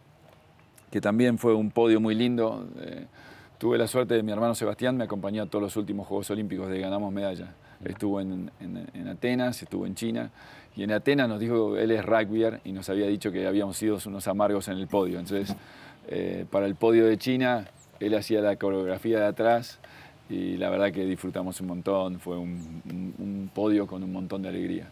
que 0.92 1.02
también 1.02 1.38
fue 1.38 1.54
un 1.54 1.72
podio 1.72 2.00
muy 2.00 2.16
lindo. 2.16 2.68
Tuve 3.58 3.78
la 3.78 3.88
suerte 3.88 4.16
de 4.16 4.24
mi 4.24 4.32
hermano 4.32 4.56
Sebastián, 4.56 4.98
me 4.98 5.04
acompañó 5.04 5.44
a 5.44 5.46
todos 5.46 5.62
los 5.62 5.78
últimos 5.78 6.08
Juegos 6.08 6.30
Olímpicos 6.32 6.70
de 6.70 6.80
ganamos 6.80 7.12
medalla. 7.14 7.54
Estuvo 7.86 8.22
en, 8.22 8.52
en- 8.60 8.88
en 8.94 9.08
Atenas, 9.08 9.62
estuvo 9.64 9.86
en 9.86 9.96
China, 9.96 10.30
y 10.76 10.84
en 10.84 10.92
Atenas 10.92 11.28
nos 11.28 11.40
dijo, 11.40 11.78
él 11.78 11.92
es 11.92 12.06
rugbyer, 12.06 12.62
y 12.64 12.72
nos 12.72 12.90
había 12.90 13.08
dicho 13.08 13.32
que 13.32 13.46
habíamos 13.48 13.78
sido 13.78 13.98
unos 14.06 14.28
amargos 14.28 14.68
en 14.68 14.78
el 14.78 14.88
podio. 14.88 15.20
Entonces, 15.20 15.56
eh, 16.08 16.46
para 16.50 16.66
el 16.66 16.76
podio 16.76 17.06
de 17.06 17.18
China, 17.18 17.68
él 18.00 18.16
hacía 18.16 18.42
la 18.42 18.56
coreografía 18.56 19.20
de 19.20 19.26
atrás, 19.26 19.80
y 20.30 20.58
la 20.58 20.70
verdad 20.70 20.92
que 20.94 21.06
disfrutamos 21.06 21.60
un 21.62 21.68
montón, 21.68 22.20
fue 22.20 22.38
un- 22.38 23.52
podio 23.54 23.86
con 23.88 24.02
un 24.04 24.12
montón 24.14 24.42
de 24.44 24.50
alegría. 24.50 24.88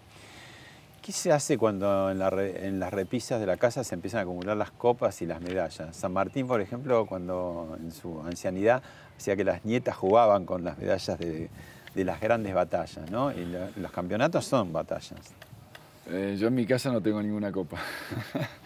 ¿Qué 1.01 1.13
se 1.13 1.31
hace 1.31 1.57
cuando 1.57 2.11
en, 2.11 2.21
en 2.21 2.79
las 2.79 2.91
repisas 2.93 3.39
de 3.39 3.45
la 3.47 3.55
casa 3.55 3.83
se 3.85 3.95
empiezan 3.95 4.19
a 4.19 4.23
acumular 4.23 4.57
las 4.57 4.69
copas 4.71 5.21
y 5.21 5.25
las 5.25 5.39
medallas? 5.41 5.95
San 5.95 6.11
Martín, 6.11 6.45
por 6.45 6.59
ejemplo, 6.59 7.05
cuando 7.05 7.77
en 7.79 7.91
su 7.91 8.19
ancianidad 8.21 8.83
hacía 9.17 9.35
que 9.37 9.45
las 9.45 9.63
nietas 9.63 9.95
jugaban 9.95 10.45
con 10.45 10.63
las 10.65 10.77
medallas 10.77 11.17
de, 11.17 11.49
de 11.95 12.03
las 12.05 12.19
grandes 12.21 12.53
batallas, 12.53 13.09
¿no? 13.11 13.31
Y 13.31 13.45
la- 13.45 13.69
los 13.77 13.91
campeonatos 13.91 14.45
son 14.45 14.71
batallas. 14.73 15.19
Eh, 16.09 16.35
yo 16.39 16.47
en 16.47 16.55
mi 16.55 16.65
casa 16.65 16.91
no 16.91 17.01
tengo 17.01 17.21
ninguna 17.21 17.51
copa. 17.51 17.77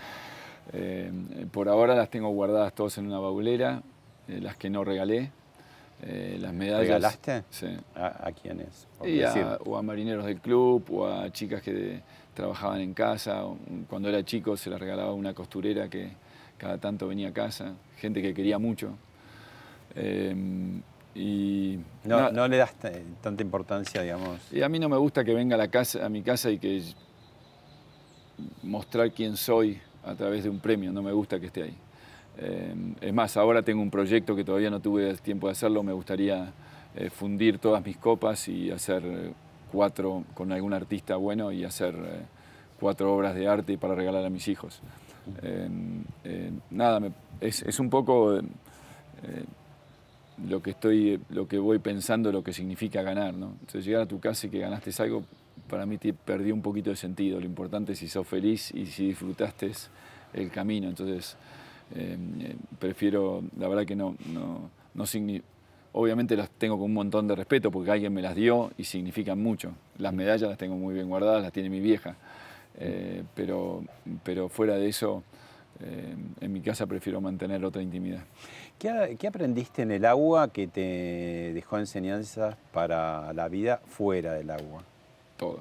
Eh, 0.71 1.11
por 1.51 1.67
ahora 1.67 1.93
las 1.93 2.09
tengo 2.09 2.29
guardadas 2.29 2.73
todas 2.73 2.97
en 2.97 3.05
una 3.07 3.19
baulera, 3.19 3.83
eh, 4.29 4.39
las 4.41 4.55
que 4.55 4.69
no 4.69 4.83
regalé. 4.83 5.29
Las 6.39 6.53
medallas. 6.53 6.79
¿Regalaste? 6.81 7.43
Sí. 7.49 7.67
¿A, 7.95 8.27
a 8.27 8.31
quiénes? 8.31 8.87
O 9.65 9.77
a 9.77 9.81
marineros 9.83 10.25
del 10.25 10.39
club, 10.39 10.83
o 10.91 11.05
a 11.07 11.29
chicas 11.31 11.61
que 11.61 12.01
trabajaban 12.33 12.79
en 12.81 12.93
casa. 12.93 13.43
Cuando 13.89 14.09
era 14.09 14.23
chico 14.23 14.57
se 14.57 14.69
las 14.69 14.79
regalaba 14.79 15.13
una 15.13 15.33
costurera 15.33 15.89
que 15.89 16.11
cada 16.57 16.77
tanto 16.77 17.07
venía 17.07 17.29
a 17.29 17.33
casa, 17.33 17.73
gente 17.97 18.21
que 18.21 18.33
quería 18.33 18.57
mucho. 18.57 18.95
Y, 21.15 21.79
No, 22.05 22.17
na- 22.21 22.29
no 22.31 22.47
le 22.47 22.57
das 22.57 22.73
tanta 23.21 23.43
importancia, 23.43 24.01
digamos. 24.01 24.39
y 24.51 24.61
a 24.63 24.69
mí 24.69 24.79
no 24.79 24.89
me 24.89 24.97
gusta 24.97 25.23
que 25.23 25.33
venga 25.33 25.55
a, 25.55 25.57
la 25.59 25.67
casa, 25.67 26.05
a 26.05 26.09
mi 26.09 26.21
casa 26.23 26.49
y 26.49 26.57
que 26.57 26.81
mostrar 28.63 29.11
quién 29.11 29.37
soy 29.37 29.79
a 30.03 30.15
través 30.15 30.43
de 30.43 30.49
un 30.49 30.59
premio, 30.59 30.91
no 30.91 31.01
me 31.01 31.11
gusta 31.11 31.39
que 31.39 31.45
esté 31.47 31.63
ahí. 31.63 31.77
Eh, 32.39 32.73
es 33.01 33.13
más, 33.13 33.37
ahora 33.37 33.61
tengo 33.61 33.81
un 33.81 33.91
proyecto 33.91 34.35
que 34.35 34.43
todavía 34.43 34.69
no 34.71 34.79
tuve 34.79 35.13
tiempo 35.17 35.47
de 35.47 35.51
hacerlo, 35.51 35.83
me 35.83 35.93
gustaría 35.93 36.51
eh, 36.95 37.09
fundir 37.09 37.59
todas 37.59 37.85
mis 37.85 37.97
copas 37.97 38.47
y 38.47 38.71
hacer 38.71 39.03
cuatro 39.71 40.23
con 40.33 40.51
algún 40.51 40.73
artista 40.73 41.15
bueno 41.15 41.51
y 41.51 41.63
hacer 41.63 41.93
eh, 41.95 42.21
cuatro 42.79 43.15
obras 43.15 43.35
de 43.35 43.47
arte 43.47 43.77
para 43.77 43.93
regalar 43.95 44.25
a 44.25 44.29
mis 44.29 44.47
hijos. 44.47 44.81
Eh, 45.43 46.51
nada, 46.71 46.99
me- 46.99 47.11
es, 47.39 47.61
es 47.61 47.79
un 47.79 47.89
poco... 47.89 48.39
lo 50.47 50.61
que 50.61 50.71
estoy, 50.71 51.19
lo 51.29 51.47
que 51.47 51.57
voy 51.57 51.79
pensando, 51.79 52.31
lo 52.31 52.43
que 52.43 52.53
significa 52.53 53.01
ganar, 53.01 53.33
¿no? 53.33 53.55
Entonces 53.61 53.85
llegar 53.85 54.01
a 54.01 54.05
tu 54.05 54.19
casa 54.19 54.47
y 54.47 54.49
que 54.49 54.59
ganaste 54.59 54.91
algo, 55.01 55.23
para 55.69 55.85
mí 55.85 55.97
te 55.97 56.13
perdió 56.13 56.53
un 56.53 56.61
poquito 56.61 56.89
de 56.89 56.95
sentido. 56.95 57.39
Lo 57.39 57.45
importante 57.45 57.93
es 57.93 57.99
si 57.99 58.07
sos 58.07 58.27
feliz 58.27 58.71
y 58.73 58.85
si 58.85 59.07
disfrutaste 59.07 59.71
el 60.33 60.49
camino. 60.49 60.89
Entonces 60.89 61.37
eh, 61.95 62.17
prefiero, 62.79 63.43
la 63.57 63.67
verdad 63.67 63.85
que 63.85 63.95
no, 63.95 64.15
no, 64.31 64.69
no 64.93 65.05
obviamente 65.93 66.35
las 66.35 66.49
tengo 66.49 66.75
con 66.75 66.85
un 66.85 66.93
montón 66.93 67.27
de 67.27 67.35
respeto 67.35 67.71
porque 67.71 67.91
alguien 67.91 68.13
me 68.13 68.21
las 68.21 68.35
dio 68.35 68.71
y 68.77 68.83
significan 68.83 69.41
mucho. 69.41 69.73
Las 69.97 70.13
medallas 70.13 70.49
las 70.49 70.57
tengo 70.57 70.75
muy 70.75 70.93
bien 70.93 71.07
guardadas, 71.07 71.41
las 71.43 71.51
tiene 71.51 71.69
mi 71.69 71.79
vieja. 71.79 72.15
Eh, 72.77 73.23
pero, 73.35 73.83
pero 74.23 74.49
fuera 74.49 74.75
de 74.75 74.89
eso, 74.89 75.23
eh, 75.81 76.15
en 76.39 76.53
mi 76.53 76.61
casa 76.61 76.85
prefiero 76.85 77.19
mantener 77.19 77.63
otra 77.65 77.81
intimidad. 77.81 78.23
¿Qué, 78.77 79.27
aprendiste 79.27 79.81
en 79.81 79.91
el 79.91 80.05
agua 80.05 80.49
que 80.49 80.67
te 80.67 81.51
dejó 81.53 81.79
enseñanzas 81.79 82.55
para 82.71 83.33
la 83.33 83.47
vida 83.47 83.81
fuera 83.87 84.33
del 84.33 84.51
agua? 84.51 84.83
Todo. 85.37 85.59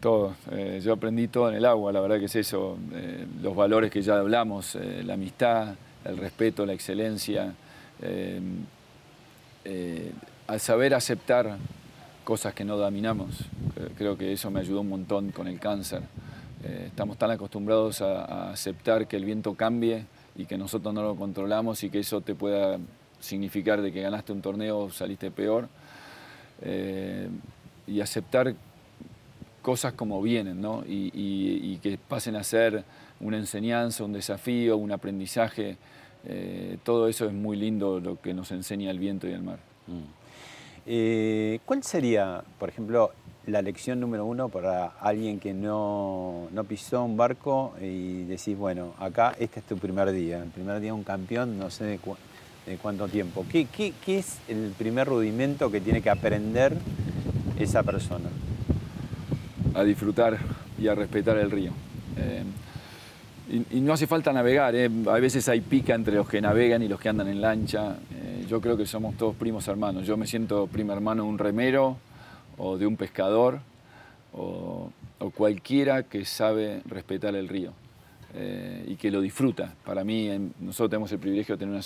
Todo. 0.00 0.34
Eh, 0.52 0.80
yo 0.82 0.92
aprendí 0.92 1.28
todo 1.28 1.48
en 1.48 1.56
el 1.56 1.64
agua, 1.64 1.92
la 1.92 2.00
verdad 2.00 2.18
que 2.18 2.26
es 2.26 2.36
eso. 2.36 2.78
Eh, 2.92 3.26
los 3.42 3.54
valores 3.54 3.90
que 3.90 4.02
ya 4.02 4.18
hablamos, 4.18 4.76
la 4.76 5.14
amistad, 5.14 5.74
el 6.04 6.16
respeto, 6.16 6.66
la 6.66 6.74
excelencia. 6.74 7.54
al 10.46 10.60
saber 10.60 10.94
aceptar 10.94 11.56
cosas 12.24 12.54
que 12.54 12.64
no 12.64 12.76
dominamos, 12.76 13.44
creo 13.96 14.16
que 14.16 14.32
eso 14.32 14.50
me 14.50 14.60
ayudó 14.60 14.80
un 14.80 14.88
montón 14.88 15.30
con 15.30 15.48
el 15.48 15.58
cáncer. 15.58 16.02
Eh, 16.62 16.84
estamos 16.88 17.16
tan 17.16 17.30
acostumbrados 17.30 18.02
a, 18.02 18.50
aceptar 18.50 19.06
que 19.06 19.16
el 19.16 19.24
viento 19.24 19.54
cambie 19.54 20.04
y 20.36 20.46
que 20.46 20.58
nosotros 20.58 20.92
no 20.92 21.02
lo 21.02 21.16
controlamos 21.16 21.82
y 21.84 21.90
que 21.90 22.00
eso 22.00 22.20
te 22.20 22.34
pueda 22.34 22.78
significar 23.18 23.82
de 23.82 23.92
que 23.92 24.02
ganaste 24.02 24.32
un 24.32 24.42
torneo 24.42 24.78
o 24.78 24.90
saliste 24.90 25.30
peor. 25.30 25.68
Eh, 26.62 27.28
y 27.86 28.00
aceptar 28.00 28.54
cosas 29.62 29.92
como 29.92 30.22
vienen, 30.22 30.60
¿no? 30.60 30.84
Y, 30.86 31.78
que 31.82 31.98
pasen 31.98 32.36
a 32.36 32.44
ser 32.44 32.84
una 33.20 33.36
enseñanza, 33.36 34.04
un 34.04 34.12
desafío, 34.12 34.76
un 34.76 34.92
aprendizaje. 34.92 35.76
Eh, 36.24 36.78
todo 36.84 37.08
eso 37.08 37.26
es 37.26 37.32
muy 37.32 37.56
lindo 37.56 38.00
lo 38.00 38.20
que 38.20 38.34
nos 38.34 38.52
enseña 38.52 38.90
el 38.90 38.98
viento 38.98 39.28
y 39.28 39.32
el 39.32 39.42
mar. 39.42 39.58
Eh, 40.86 41.60
¿Cuál 41.64 41.82
sería, 41.82 42.42
por 42.58 42.68
ejemplo, 42.68 43.12
la 43.50 43.62
lección 43.62 44.00
número 44.00 44.24
uno 44.24 44.48
para 44.48 44.86
alguien 45.00 45.38
que 45.40 45.52
no, 45.52 46.48
no 46.52 46.64
pisó 46.64 47.04
un 47.04 47.16
barco 47.16 47.74
y 47.80 48.24
decís, 48.24 48.56
bueno, 48.56 48.94
acá 48.98 49.34
este 49.38 49.60
es 49.60 49.66
tu 49.66 49.76
primer 49.76 50.10
día, 50.12 50.42
el 50.42 50.50
primer 50.50 50.80
día 50.80 50.94
un 50.94 51.04
campeón, 51.04 51.58
no 51.58 51.70
sé 51.70 51.84
de, 51.84 51.98
cu- 51.98 52.16
de 52.66 52.76
cuánto 52.76 53.08
tiempo? 53.08 53.44
¿Qué, 53.50 53.66
qué, 53.66 53.92
qué 54.04 54.18
es 54.18 54.38
el 54.48 54.72
primer 54.78 55.06
rudimento 55.08 55.70
que 55.70 55.80
tiene 55.80 56.00
que 56.02 56.10
aprender 56.10 56.76
esa 57.58 57.82
persona? 57.82 58.28
a 59.72 59.84
disfrutar 59.84 60.36
y 60.80 60.88
a 60.88 60.96
respetar 60.96 61.38
el 61.38 61.48
río. 61.48 61.70
Eh, 62.16 62.42
y, 63.72 63.80
no 63.80 63.92
hace 63.92 64.08
falta 64.08 64.32
navegar, 64.32 64.74
¿eh? 64.74 64.90
a 65.06 65.12
veces 65.20 65.48
hay 65.48 65.60
pica 65.60 65.94
entre 65.94 66.14
los 66.16 66.28
que 66.28 66.40
navegan 66.40 66.82
y 66.82 66.88
los 66.88 66.98
que 67.00 67.08
andan 67.08 67.28
en 67.28 67.40
lancha. 67.40 67.96
Eh, 68.12 68.46
yo 68.48 68.60
creo 68.60 68.76
que 68.76 68.84
somos 68.84 69.16
todos 69.16 69.36
primos 69.36 69.68
hermanos. 69.68 70.06
Yo 70.06 70.16
me 70.16 70.26
siento 70.26 70.66
primo 70.66 70.92
hermano 70.92 71.22
de 71.22 71.28
un 71.28 71.38
remero 71.38 71.96
o 72.60 72.76
de 72.76 72.86
un 72.86 72.96
pescador 72.96 73.60
o, 74.32 74.90
cualquiera 75.34 76.02
que 76.04 76.24
sabe 76.24 76.80
respetar 76.86 77.34
el 77.34 77.48
río 77.48 77.72
eh, 78.34 78.84
y 78.88 78.96
que 78.96 79.10
lo 79.10 79.20
disfruta. 79.20 79.74
Para 79.84 80.02
mí, 80.02 80.30
nosotros 80.60 80.90
tenemos 80.90 81.12
el 81.12 81.18
privilegio 81.18 81.56
de 81.56 81.66
tener 81.66 81.82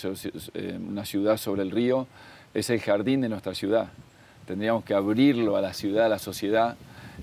eh, 0.55 0.79
una 0.79 1.05
ciudad 1.05 1.37
sobre 1.37 1.63
el 1.63 1.71
río, 1.71 2.07
es 2.53 2.71
el 2.71 2.81
jardín 2.81 3.23
de 3.23 3.29
nuestra 3.29 3.55
ciudad. 3.55 3.89
Tendríamos 4.47 4.85
que 4.85 4.95
abrirlo 4.95 5.57
a 5.57 5.61
la 5.61 5.73
ciudad, 5.73 6.07
a 6.07 6.09
la 6.09 6.19
sociedad, 6.19 6.77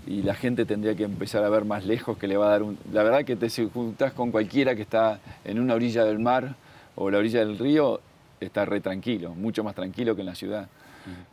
y 0.06 0.22
la 0.22 0.34
gente 0.34 0.66
tendría 0.66 0.96
que 0.96 1.04
empezar 1.04 1.44
a 1.46 1.50
ver 1.50 1.64
más 1.64 1.86
lejos 1.86 2.18
que 2.18 2.28
le 2.28 2.36
va 2.36 2.48
a 2.48 2.50
dar 2.50 2.64
un... 2.64 2.78
La 2.92 3.04
verdad 3.04 3.24
que 3.24 3.36
te 3.36 3.50
si 3.50 3.70
juntás 3.70 4.12
con 4.14 4.32
cualquiera 4.32 4.76
que 4.76 4.82
está 4.82 5.20
en 5.46 5.60
una 5.60 5.76
orilla 5.76 6.04
del 6.04 6.20
mar 6.20 6.56
o 6.96 7.10
la 7.10 7.20
orilla 7.20 7.40
del 7.40 7.58
río, 7.58 8.02
está 8.40 8.66
re 8.66 8.82
tranquilo, 8.82 9.34
mucho 9.34 9.64
más 9.64 9.76
tranquilo 9.76 10.16
que 10.16 10.22
en 10.22 10.28
la 10.28 10.36
ciudad. 10.36 10.68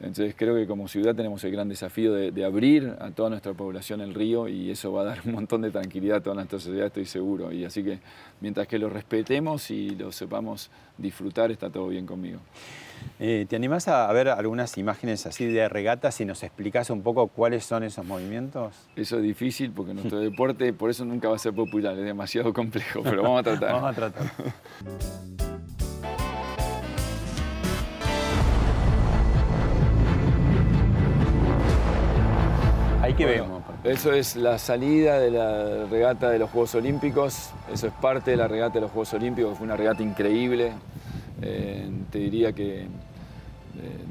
Entonces 0.00 0.34
creo 0.36 0.54
que 0.54 0.66
como 0.66 0.88
ciudad 0.88 1.14
tenemos 1.14 1.42
el 1.44 1.52
gran 1.52 1.68
desafío 1.68 2.12
de, 2.12 2.30
de 2.30 2.44
abrir 2.44 2.96
a 3.00 3.10
toda 3.10 3.30
nuestra 3.30 3.52
población 3.52 4.00
el 4.00 4.14
río 4.14 4.48
y 4.48 4.70
eso 4.70 4.92
va 4.92 5.02
a 5.02 5.04
dar 5.04 5.20
un 5.24 5.32
montón 5.32 5.62
de 5.62 5.70
tranquilidad 5.70 6.18
a 6.18 6.20
toda 6.20 6.36
nuestra 6.36 6.58
sociedad, 6.58 6.86
estoy 6.86 7.06
seguro. 7.06 7.52
Y 7.52 7.64
así 7.64 7.82
que 7.82 7.98
mientras 8.40 8.66
que 8.68 8.78
lo 8.78 8.88
respetemos 8.88 9.70
y 9.70 9.90
lo 9.90 10.12
sepamos 10.12 10.70
disfrutar, 10.96 11.50
está 11.50 11.70
todo 11.70 11.88
bien 11.88 12.06
conmigo. 12.06 12.40
Eh, 13.20 13.46
¿Te 13.48 13.56
animás 13.56 13.88
a 13.88 14.12
ver 14.12 14.28
algunas 14.28 14.76
imágenes 14.78 15.26
así 15.26 15.46
de 15.46 15.68
regatas 15.68 16.20
y 16.20 16.24
nos 16.24 16.42
explicás 16.42 16.90
un 16.90 17.02
poco 17.02 17.28
cuáles 17.28 17.64
son 17.64 17.82
esos 17.82 18.04
movimientos? 18.04 18.74
Eso 18.96 19.16
es 19.16 19.22
difícil 19.22 19.72
porque 19.72 19.94
nuestro 19.94 20.18
deporte 20.18 20.72
por 20.72 20.90
eso 20.90 21.04
nunca 21.04 21.28
va 21.28 21.36
a 21.36 21.38
ser 21.38 21.52
popular, 21.52 21.98
es 21.98 22.04
demasiado 22.04 22.52
complejo, 22.52 23.02
pero 23.02 23.22
vamos 23.22 23.40
a 23.40 23.42
tratar. 23.42 23.72
Vamos 23.78 23.90
a 23.90 23.94
tratar. 23.94 25.47
Ahí 33.08 33.14
que 33.14 33.24
Bueno, 33.24 33.44
vemos. 33.44 33.62
Eso 33.84 34.12
es 34.12 34.36
la 34.36 34.58
salida 34.58 35.18
de 35.18 35.30
la 35.30 35.86
regata 35.86 36.28
de 36.28 36.38
los 36.38 36.50
Juegos 36.50 36.74
Olímpicos, 36.74 37.52
eso 37.72 37.86
es 37.86 37.92
parte 37.94 38.32
de 38.32 38.36
la 38.36 38.46
regata 38.46 38.74
de 38.74 38.80
los 38.82 38.90
Juegos 38.90 39.14
Olímpicos, 39.14 39.56
fue 39.56 39.64
una 39.66 39.76
regata 39.76 40.02
increíble, 40.02 40.72
Eh, 41.40 41.88
te 42.10 42.18
diría 42.18 42.52
que 42.52 42.80
eh, 42.82 42.88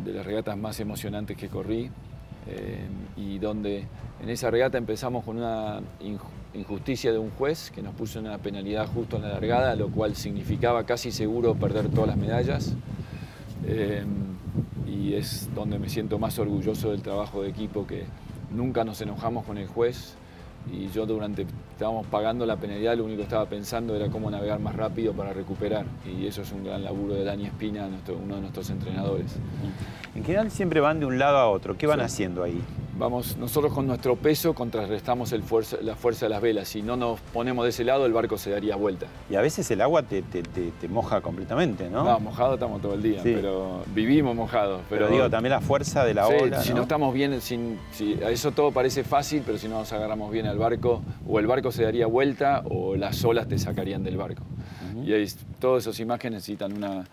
de 0.04 0.14
las 0.14 0.26
regatas 0.26 0.58
más 0.58 0.80
emocionantes 0.80 1.38
que 1.38 1.48
corrí 1.50 1.92
eh, 2.48 2.88
y 3.18 3.38
donde 3.38 3.86
en 4.24 4.30
esa 4.30 4.50
regata 4.50 4.80
empezamos 4.80 5.24
con 5.26 5.38
una 5.38 5.80
inju- 6.00 6.22
injusticia 6.56 7.12
de 7.12 7.20
un 7.20 7.30
juez 7.32 7.70
que 7.70 7.84
nos 7.84 7.94
puso 7.94 8.20
una 8.20 8.38
penalidad 8.40 8.88
justo 8.88 9.18
en 9.18 9.24
la 9.24 9.30
largada, 9.30 9.76
lo 9.76 9.90
cual 9.90 10.16
significaba 10.16 10.86
casi 10.86 11.12
seguro 11.12 11.54
perder 11.54 11.90
todas 11.90 12.08
las 12.08 12.18
medallas. 12.18 12.74
Y 14.88 15.14
es 15.14 15.50
donde 15.54 15.78
me 15.78 15.90
siento 15.90 16.18
más 16.18 16.40
orgulloso 16.40 16.92
del 16.92 17.02
trabajo 17.02 17.44
de 17.44 17.50
equipo 17.50 17.86
que 17.86 18.06
nunca 18.52 18.84
nos 18.84 19.00
enojamos 19.02 19.46
con 19.46 19.58
el 19.58 19.68
juez 19.68 20.16
y 20.72 20.90
yo 20.90 21.06
durante 21.06 21.46
estábamos 21.72 22.06
pagando 22.08 22.46
la 22.46 22.58
penalidad 22.58 22.98
lo 22.98 23.06
único 23.06 23.18
que 23.20 23.24
estaba 23.24 23.46
pensando 23.46 23.96
era 23.96 24.10
cómo 24.10 24.30
navegar 24.30 24.60
más 24.60 24.76
rápido 24.76 25.14
para 25.14 25.32
recuperar 25.32 25.86
y 26.06 26.26
eso 26.28 26.42
es 26.42 26.52
un 26.52 26.64
gran 26.66 26.84
laburo 26.84 27.14
de 27.14 27.24
Dani 27.24 27.46
Espina, 27.46 27.88
nuestro- 27.88 28.18
uno 28.18 28.36
de 28.36 28.42
nuestros 28.42 28.70
entrenadores. 28.70 29.36
En 30.16 30.24
general 30.26 30.52
siempre 30.52 30.80
van 30.82 31.00
de 31.00 31.06
un 31.06 31.20
lado 31.20 31.38
a 31.38 31.48
otro. 31.50 31.78
¿Qué 31.78 31.88
van 31.88 32.00
Sí. 32.00 32.06
haciendo 32.06 32.44
ahí? 32.44 32.60
Vamos, 32.98 33.38
nosotros 33.38 33.72
con 33.74 33.86
nuestro 33.86 34.16
peso 34.16 34.54
contrarrestamos 34.56 35.32
el 35.32 35.44
fuerza- 35.44 35.78
la 35.82 35.96
fuerza 35.96 36.26
de 36.26 36.30
las 36.32 36.42
velas. 36.42 36.68
Si 36.68 36.82
no 36.82 36.98
nos 36.98 37.20
ponemos 37.20 37.64
de 37.64 37.70
ese 37.70 37.84
lado, 37.84 38.06
el 38.08 38.14
barco 38.14 38.38
se 38.38 38.50
daría 38.50 38.76
vuelta. 38.76 39.06
Y 39.30 39.36
a 39.36 39.42
veces 39.42 39.70
el 39.70 39.82
agua 39.82 40.02
te, 40.04 40.24
te- 40.24 40.42
te- 40.42 40.72
te 40.72 40.88
moja 40.88 41.22
completamente, 41.22 41.90
¿no? 41.90 42.04
No, 42.04 42.20
mojado 42.20 42.56
estamos 42.56 42.82
todo 42.82 42.96
el 42.96 43.04
día, 43.04 43.22
Sí. 43.22 43.34
pero 43.36 43.84
vivimos 43.94 44.36
mojados. 44.36 44.82
pero, 44.90 45.06
Pero, 45.06 45.12
digo, 45.16 45.30
también 45.30 45.52
la 45.52 45.62
fuerza 45.62 46.04
de 46.06 46.14
la 46.16 46.26
Sí, 46.28 46.34
ola. 46.42 46.62
si 46.64 46.74
no 46.74 46.82
estamos 46.84 47.14
bien, 47.14 47.40
sin, 47.42 47.78
si, 47.92 48.14
eso 48.28 48.52
todo 48.52 48.72
parece 48.72 49.04
fácil, 49.04 49.44
pero 49.46 49.58
si 49.58 49.68
no 49.68 49.78
nos 49.80 49.94
agarramos 49.94 50.32
bien 50.32 50.48
al 50.48 50.58
barco, 50.58 51.02
o 51.28 51.40
el 51.40 51.46
barco 51.48 51.72
se 51.72 51.84
daría 51.84 52.08
vuelta 52.08 52.64
o 52.70 52.96
las 52.96 53.24
olas 53.24 53.48
te 53.48 53.60
sacarían 53.60 54.04
del 54.04 54.18
barco. 54.18 54.42
Y 55.06 55.14
ahí, 55.14 55.26
todas 55.60 55.84
esas 55.84 56.00
imágenes 56.00 56.38
necesitan 56.38 56.74
una... 56.74 57.06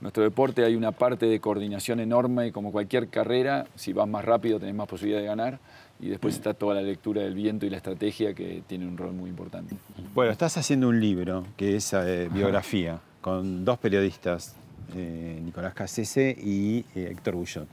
Nuestro 0.00 0.22
deporte 0.22 0.64
hay 0.64 0.76
una 0.76 0.92
parte 0.92 1.26
de 1.26 1.40
coordinación 1.40 2.00
enorme, 2.00 2.52
como 2.52 2.70
cualquier 2.70 3.08
carrera, 3.08 3.66
si 3.76 3.92
vas 3.92 4.06
más 4.06 4.24
rápido 4.24 4.60
tenés 4.60 4.74
más 4.74 4.88
posibilidad 4.88 5.20
de 5.20 5.26
ganar, 5.26 5.58
y 5.98 6.08
después 6.08 6.34
está 6.34 6.52
toda 6.52 6.74
la 6.74 6.82
lectura 6.82 7.22
del 7.22 7.34
viento 7.34 7.64
y 7.64 7.70
la 7.70 7.78
estrategia 7.78 8.34
que 8.34 8.62
tiene 8.66 8.86
un 8.86 8.98
rol 8.98 9.12
muy 9.12 9.30
importante. 9.30 9.74
Bueno, 10.14 10.30
estás 10.30 10.58
haciendo 10.58 10.88
un 10.88 11.00
libro 11.00 11.44
que 11.56 11.76
es 11.76 11.92
eh, 11.94 12.28
biografía 12.30 13.00
con 13.22 13.64
dos 13.64 13.78
periodistas 13.78 14.54
eh, 14.94 15.40
Nicolás 15.42 15.74
Cassese 15.74 16.36
y 16.38 16.84
eh, 16.94 17.08
Héctor 17.10 17.34
Bullot. 17.34 17.68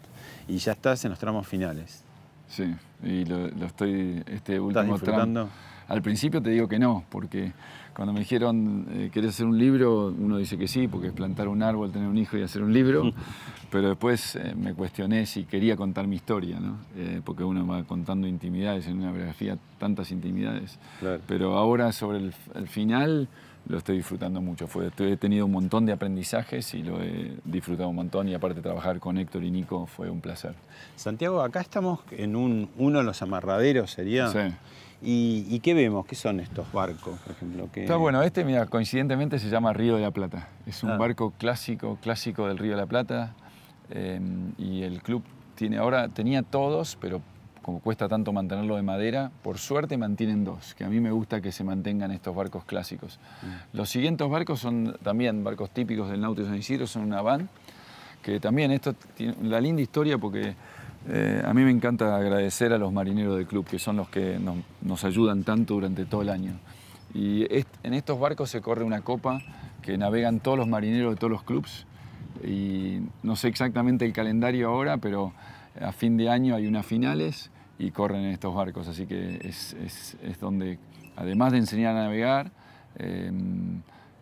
Y 0.48 0.58
ya 0.58 0.72
estás 0.72 1.04
en 1.06 1.12
los 1.12 1.20
tramos 1.20 1.46
finales. 1.46 2.04
Sí, 2.48 2.74
y 3.04 3.26
lo, 3.26 3.50
lo 3.50 3.66
estoy, 3.66 4.24
este 4.28 4.56
¿Estás 4.56 4.60
último 4.60 4.94
disfrutando? 4.94 5.42
tramo. 5.46 5.74
Al 5.88 6.02
principio 6.02 6.42
te 6.42 6.50
digo 6.50 6.68
que 6.68 6.80
no, 6.80 7.04
porque 7.10 7.52
cuando 7.96 8.14
me 8.14 8.20
dijeron, 8.20 8.88
eh, 8.92 9.10
¿querés 9.14 9.32
hacer 9.32 9.46
un 9.46 9.58
libro? 9.58 10.08
Uno 10.08 10.38
dice 10.38 10.58
que 10.58 10.68
sí, 10.68 10.88
porque 10.88 11.08
es 11.08 11.14
plantar 11.14 11.48
un 11.48 11.62
árbol, 11.62 11.92
tener 11.92 12.08
un 12.08 12.18
hijo 12.18 12.38
y 12.38 12.42
hacer 12.42 12.64
un 12.64 12.74
libro. 12.74 13.04
Pero 13.72 13.90
después 13.90 14.36
eh, 14.36 14.54
me 14.56 14.74
cuestioné 14.74 15.26
si 15.26 15.46
quería 15.46 15.76
contar 15.76 16.08
mi 16.08 16.16
historia, 16.16 16.60
¿no? 16.60 16.78
Eh, 16.96 17.22
porque 17.24 17.44
uno 17.44 17.66
va 17.66 17.84
contando 17.84 18.28
intimidades, 18.28 18.88
en 18.88 19.00
una 19.00 19.12
biografía 19.12 19.58
tantas 19.80 20.12
intimidades. 20.12 20.78
Pero 21.28 21.58
ahora 21.58 21.92
sobre 21.92 22.20
el, 22.20 22.34
el 22.56 22.68
final 22.68 23.28
lo 23.68 23.78
estoy 23.78 23.98
disfrutando 23.98 24.42
mucho. 24.42 24.68
Fue, 24.68 24.92
he 24.98 25.18
tenido 25.18 25.46
un 25.46 25.52
montón 25.52 25.86
de 25.86 25.94
aprendizajes 25.94 26.74
y 26.74 26.84
lo 26.84 27.02
he 27.02 27.34
disfrutado 27.46 27.90
un 27.90 27.96
montón 27.96 28.28
y 28.28 28.34
aparte 28.34 28.62
trabajar 28.62 29.00
con 29.00 29.18
Héctor 29.18 29.44
y 29.44 29.52
Nico 29.52 29.86
fue 29.86 30.10
un 30.10 30.22
placer. 30.22 30.54
Santiago, 30.96 31.42
acá 31.42 31.62
estamos 31.62 32.02
en 32.12 32.36
un, 32.36 32.70
uno 32.78 33.00
de 33.00 33.06
los 33.06 33.22
amarraderos, 33.22 33.92
sería. 33.92 34.28
Sí. 34.30 34.54
¿Y, 35.06 35.46
y 35.50 35.60
qué 35.60 35.74
vemos? 35.74 36.06
¿Qué 36.06 36.16
son 36.16 36.40
estos 36.40 36.72
barcos, 36.72 37.20
por 37.20 37.34
ejemplo? 37.34 37.68
¿Qué- 37.74 37.82
Está 37.82 37.98
bueno, 37.98 38.22
este, 38.24 38.46
mira, 38.46 38.66
coincidentemente 38.68 39.38
se 39.38 39.50
llama 39.50 39.74
Río 39.74 39.96
de 39.98 40.02
la 40.02 40.12
Plata. 40.12 40.48
Es 40.66 40.82
un 40.84 40.92
Ah. 40.92 40.98
barco 40.98 41.34
clásico, 41.38 41.98
clásico 42.02 42.48
del 42.48 42.58
Río 42.58 42.72
de 42.72 42.78
la 42.78 42.86
Plata. 42.88 43.34
eh, 43.96 44.20
y 44.58 44.82
el 44.84 45.04
club 45.04 45.22
tiene 45.56 45.78
ahora, 45.78 46.08
tenía 46.08 46.42
todos, 46.42 46.98
pero 47.02 47.22
como 47.62 47.80
cuesta 47.82 48.08
tanto 48.08 48.32
mantenerlo 48.32 48.78
de 48.78 48.82
madera, 48.82 49.30
por 49.44 49.58
suerte 49.60 49.98
mantienen 49.98 50.46
dos, 50.46 50.74
que 50.74 50.86
a 50.86 50.90
mí 50.90 51.00
me 51.02 51.12
gusta 51.12 51.42
que 51.42 51.52
se 51.52 51.64
mantengan 51.66 52.10
estos 52.12 52.34
barcos 52.34 52.64
clásicos. 52.64 53.20
Los 53.74 53.90
siguientes 53.90 54.28
barcos 54.28 54.62
son 54.62 54.98
también 55.04 55.44
barcos 55.44 55.70
típicos 55.70 56.10
del 56.10 56.22
Náutico 56.22 56.48
San 56.48 56.58
Isidro, 56.58 56.88
son 56.88 57.04
una 57.04 57.22
van, 57.22 57.50
que 58.24 58.40
también 58.40 58.72
esto 58.72 58.94
tiene 58.94 59.36
la 59.44 59.60
linda 59.62 59.82
historia 59.82 60.18
porque 60.18 60.56
eh, 61.10 61.42
a 61.46 61.54
mí 61.54 61.64
me 61.64 61.72
encanta 61.72 62.16
agradecer 62.16 62.72
a 62.74 62.78
los 62.78 62.94
marineros 62.94 63.38
del 63.38 63.46
club, 63.46 63.66
que 63.66 63.80
son 63.80 63.98
los 63.98 64.10
que 64.10 64.40
nos, 64.82 65.04
ayudan 65.04 65.44
tanto 65.44 65.76
durante 65.76 66.06
todo 66.06 66.22
el 66.22 66.30
año. 66.30 66.54
Y 67.14 67.46
en 67.84 67.94
estos 67.94 68.20
barcos 68.20 68.50
se 68.50 68.62
corre 68.62 68.84
una 68.84 69.02
copa 69.02 69.42
que 69.82 69.98
navegan 69.98 70.40
todos 70.40 70.58
los 70.58 70.68
marineros 70.68 71.14
de 71.14 71.18
todos 71.18 71.32
los 71.32 71.44
clubs. 71.44 71.86
Y 72.44 73.02
no 73.22 73.36
sé 73.36 73.50
exactamente 73.50 74.06
el 74.06 74.14
calendario 74.14 74.70
ahora, 74.70 74.98
pero 74.98 75.34
a 75.80 75.92
fin 75.92 76.18
de 76.18 76.30
año 76.30 76.56
hay 76.56 76.68
unas 76.68 76.86
finales 76.86 77.52
y 77.78 77.92
corren 77.92 78.22
en 78.22 78.32
estos 78.32 78.56
barcos. 78.56 78.88
Así 78.88 79.06
que 79.06 79.40
es 79.44 80.40
donde, 80.40 80.80
además 81.16 81.52
de 81.52 81.60
enseñar 81.60 81.96
a 81.96 82.04
navegar, 82.04 82.52
eh, 82.98 83.32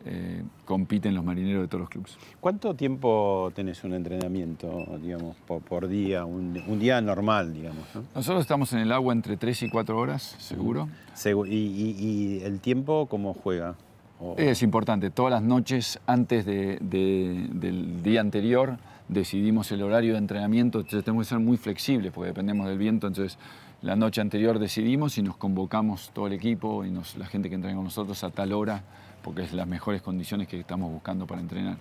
eh, 0.06 0.44
compiten 0.66 1.14
los 1.14 1.24
marineros 1.24 1.62
de 1.64 1.68
todos 1.68 1.82
los 1.82 1.90
clubes. 1.90 2.18
¿Cuánto 2.40 2.74
tiempo 2.74 3.52
tenés 3.56 3.84
un 3.84 3.94
entrenamiento, 3.94 4.86
digamos, 5.02 5.36
por, 5.48 5.62
por 5.62 5.88
día? 5.88 6.26
Un, 6.26 6.62
un 6.68 6.80
día 6.80 7.00
normal, 7.02 7.54
digamos, 7.54 7.84
¿no? 7.94 8.04
Nosotros 8.16 8.42
estamos 8.42 8.74
en 8.74 8.80
el 8.80 8.92
agua 8.92 9.14
entre 9.14 9.38
3 9.38 9.64
y 9.64 9.70
4 9.70 9.98
horas, 9.98 10.36
seguro. 10.40 10.88
Segu- 11.16 11.48
y, 11.48 11.54
y- 11.56 11.96
y 12.40 12.44
el 12.44 12.60
tiempo 12.60 13.06
cómo 13.08 13.34
juega? 13.34 13.76
O- 14.20 14.36
Es 14.38 14.62
importante, 14.64 15.10
todas 15.10 15.32
las 15.32 15.42
noches 15.44 16.00
antes 16.08 16.46
de- 16.46 16.78
de- 16.82 17.48
del 17.54 18.02
día 18.04 18.22
anterior 18.22 18.78
decidimos 19.08 19.72
el 19.72 19.82
horario 19.84 20.14
de 20.14 20.20
entrenamiento, 20.20 20.80
entonces 20.80 21.04
tenemos 21.04 21.26
que 21.28 21.30
ser 21.30 21.40
muy 21.40 21.58
flexibles 21.58 22.12
porque 22.14 22.28
dependemos 22.30 22.68
del 22.68 22.78
viento, 22.78 23.08
entonces 23.08 23.38
la 23.82 23.96
noche 23.96 24.22
anterior 24.22 24.58
decidimos 24.60 25.18
y 25.18 25.22
nos 25.24 25.36
convocamos 25.38 26.12
todo 26.14 26.28
el 26.28 26.34
equipo 26.34 26.86
y 26.86 26.92
nos- 26.92 27.18
la 27.18 27.26
gente 27.26 27.50
que 27.50 27.56
entrena 27.56 27.76
con 27.76 27.84
nosotros 27.86 28.24
a 28.24 28.30
tal 28.30 28.54
hora 28.54 28.84
porque 29.24 29.44
es 29.44 29.54
las 29.54 29.68
mejores 29.68 30.02
condiciones 30.02 30.48
que 30.48 30.60
estamos 30.60 30.92
buscando 30.92 31.26
para 31.28 31.42
entrenar. 31.42 31.78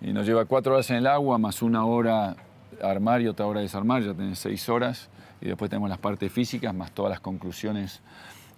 Y 0.00 0.12
nos 0.12 0.26
lleva 0.26 0.44
cuatro 0.44 0.74
horas 0.74 0.90
en 0.90 0.96
el 0.96 1.06
agua, 1.06 1.38
más 1.38 1.62
una 1.62 1.84
hora 1.84 2.36
armar 2.82 3.22
y 3.22 3.28
otra 3.28 3.46
hora 3.46 3.60
desarmar, 3.60 4.02
ya 4.02 4.14
tenés 4.14 4.38
seis 4.38 4.68
horas. 4.68 5.08
Y 5.40 5.46
después 5.46 5.70
tenemos 5.70 5.88
las 5.88 5.98
partes 5.98 6.32
físicas, 6.32 6.74
más 6.74 6.92
todas 6.92 7.10
las 7.10 7.20
conclusiones 7.20 8.00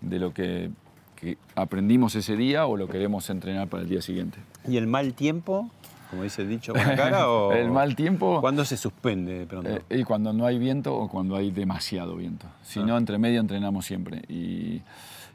de 0.00 0.18
lo 0.18 0.32
que, 0.32 0.70
que 1.16 1.36
aprendimos 1.56 2.14
ese 2.14 2.36
día 2.36 2.66
o 2.66 2.76
lo 2.76 2.88
queremos 2.88 3.28
entrenar 3.30 3.68
para 3.68 3.82
el 3.82 3.88
día 3.88 4.00
siguiente. 4.02 4.38
¿Y 4.68 4.76
el 4.76 4.86
mal 4.86 5.14
tiempo, 5.14 5.70
como 6.10 6.22
dice 6.22 6.42
el 6.42 6.48
dicho, 6.48 6.72
cara? 6.72 7.28
O... 7.28 7.52
El 7.54 7.70
mal 7.70 7.96
tiempo... 7.96 8.40
¿Cuándo 8.40 8.64
se 8.64 8.76
suspende 8.76 9.40
de 9.40 9.46
pronto? 9.46 9.70
Eh, 9.70 9.98
y 9.98 10.04
cuando 10.04 10.32
no 10.32 10.46
hay 10.46 10.58
viento 10.58 10.94
o 10.96 11.08
cuando 11.08 11.36
hay 11.36 11.50
demasiado 11.50 12.16
viento. 12.16 12.46
Si 12.62 12.80
Ah. 12.80 12.84
no, 12.84 12.96
entre 12.96 13.18
medio 13.18 13.40
entrenamos 13.40 13.84
siempre. 13.84 14.22
Y, 14.28 14.80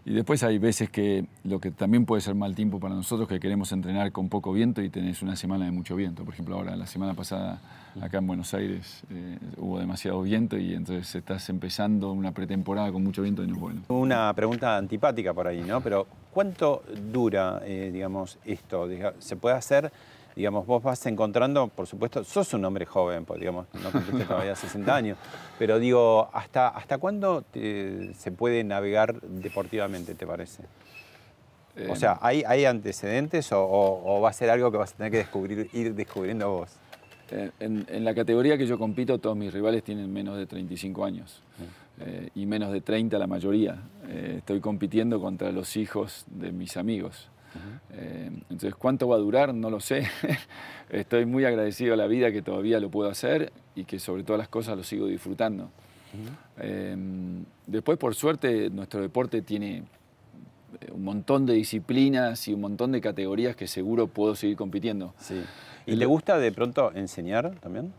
y 0.06 0.14
después 0.14 0.44
hay 0.44 0.58
veces 0.58 0.90
que 0.90 1.26
lo 1.44 1.60
que 1.60 1.72
también 1.72 2.06
puede 2.06 2.22
ser 2.22 2.36
mal 2.36 2.56
tiempo 2.56 2.80
para 2.80 2.94
nosotros, 2.94 3.28
que 3.30 3.40
queremos 3.40 3.72
entrenar 3.72 4.12
con 4.12 4.28
poco 4.28 4.52
viento 4.52 4.82
y 4.82 4.90
tenés 4.90 5.22
una 5.22 5.36
semana 5.38 5.66
de 5.66 5.72
mucho 5.72 5.96
viento. 5.96 6.26
Por 6.26 6.34
ejemplo, 6.34 6.56
ahora, 6.56 6.76
la 6.76 6.88
semana 6.88 7.14
pasada, 7.14 7.62
acá 8.02 8.18
en 8.18 8.28
Buenos 8.28 8.54
Aires, 8.54 9.04
eh, 9.10 9.38
hubo 9.58 9.80
demasiado 9.80 10.22
viento 10.22 10.58
y 10.58 10.74
entonces 10.74 11.16
estás 11.16 11.48
empezando 11.50 12.12
una 12.12 12.34
pretemporada 12.34 12.92
con 12.92 13.02
mucho 13.02 13.22
viento 13.22 13.44
y 13.44 13.48
no 13.48 13.54
es 13.54 13.60
bueno. 13.62 13.82
Una 13.88 14.34
pregunta 14.34 14.76
antipática 14.76 15.34
por 15.34 15.48
ahí, 15.48 15.62
¿no? 15.62 15.80
Pero 15.80 16.06
¿cuánto 16.34 16.84
dura, 17.12 17.62
eh, 17.64 17.90
digamos, 17.94 18.40
esto? 18.44 18.90
¿Se 19.20 19.38
puede 19.38 19.56
hacer, 19.56 19.90
digamos, 20.36 20.66
vos 20.66 20.82
vas 20.84 21.06
encontrando, 21.06 21.68
por 21.68 21.88
supuesto, 21.88 22.24
sos 22.24 22.54
un 22.54 22.66
hombre 22.66 22.86
joven, 22.86 23.26
pues, 23.26 23.40
digamos, 23.40 23.68
no 23.84 23.92
cumpliste 23.92 24.26
todavía 24.26 24.56
60 24.58 24.96
años, 24.96 25.18
pero 25.60 25.80
digo, 25.80 26.30
¿hasta, 26.34 26.70
hasta 26.70 26.98
cuándo 26.98 27.42
te- 27.42 28.14
se 28.16 28.32
puede 28.32 28.64
navegar 28.64 29.22
deportivamente, 29.22 30.16
te 30.16 30.26
parece? 30.28 30.64
O 31.76 31.94
Eh, 31.94 31.96
sea, 31.96 32.20
¿hay, 32.22 32.44
hay 32.46 32.66
antecedentes 32.66 33.52
o, 33.52 33.64
o- 33.64 34.18
o 34.18 34.22
va 34.22 34.30
a 34.30 34.34
ser 34.34 34.50
algo 34.52 34.72
que 34.72 34.78
vas 34.78 34.94
a 34.94 34.96
tener 34.96 35.12
que 35.12 35.18
descubrir, 35.20 35.70
ir 35.74 35.96
descubriendo 35.96 36.50
vos? 36.50 36.70
Eh, 37.32 37.50
En, 37.60 37.86
en 37.90 38.04
la 38.06 38.14
categoría 38.14 38.58
que 38.60 38.68
yo 38.68 38.78
compito, 38.78 39.18
todos 39.18 39.36
mis 39.36 39.52
rivales 39.52 39.84
tienen 39.84 40.12
menos 40.14 40.38
de 40.38 40.46
35 40.46 41.04
años 41.04 41.42
eh, 42.00 42.30
y 42.36 42.46
menos 42.46 42.72
de 42.72 42.82
30 42.82 43.18
la 43.18 43.26
mayoría. 43.26 43.78
Eh, 44.08 44.36
estoy 44.38 44.60
compitiendo 44.60 45.20
contra 45.20 45.52
los 45.52 45.76
hijos 45.76 46.26
de 46.28 46.52
mis 46.52 46.78
amigos. 46.78 47.30
Eh, 47.94 48.30
entonces, 48.50 48.76
¿cuánto 48.76 49.08
va 49.08 49.16
a 49.16 49.20
durar? 49.20 49.54
No 49.54 49.70
lo 49.70 49.80
sé. 49.80 50.08
Estoy 50.90 51.26
muy 51.26 51.46
agradecido 51.46 51.94
a 51.94 51.98
la 51.98 52.08
vida 52.08 52.32
que 52.32 52.42
todavía 52.42 52.80
lo 52.80 52.90
puedo 52.90 53.10
hacer 53.10 53.52
y 53.76 53.86
que 53.86 54.00
sobre 54.00 54.24
todas 54.24 54.40
las 54.40 54.48
cosas 54.48 54.78
lo 54.78 54.84
sigo 54.84 55.08
disfrutando. 55.08 55.70
Eh, 56.60 56.96
después, 57.66 57.98
por 57.98 58.14
suerte, 58.16 58.70
nuestro 58.70 59.02
deporte 59.02 59.42
tiene 59.42 59.78
eh, 59.78 60.92
un 60.92 61.04
montón 61.04 61.46
de 61.46 61.54
disciplinas 61.54 62.48
y 62.48 62.54
un 62.54 62.62
montón 62.62 62.92
de 62.92 63.02
categorías 63.02 63.56
que 63.56 63.68
seguro 63.68 64.08
puedo 64.08 64.36
seguir 64.36 64.56
compitiendo. 64.56 65.14
Sí. 65.18 65.42
¿Y 65.86 65.98
te 65.98 66.06
gusta 66.06 66.38
de 66.38 66.52
pronto 66.52 66.92
enseñar 66.94 67.60
también? 67.60 67.94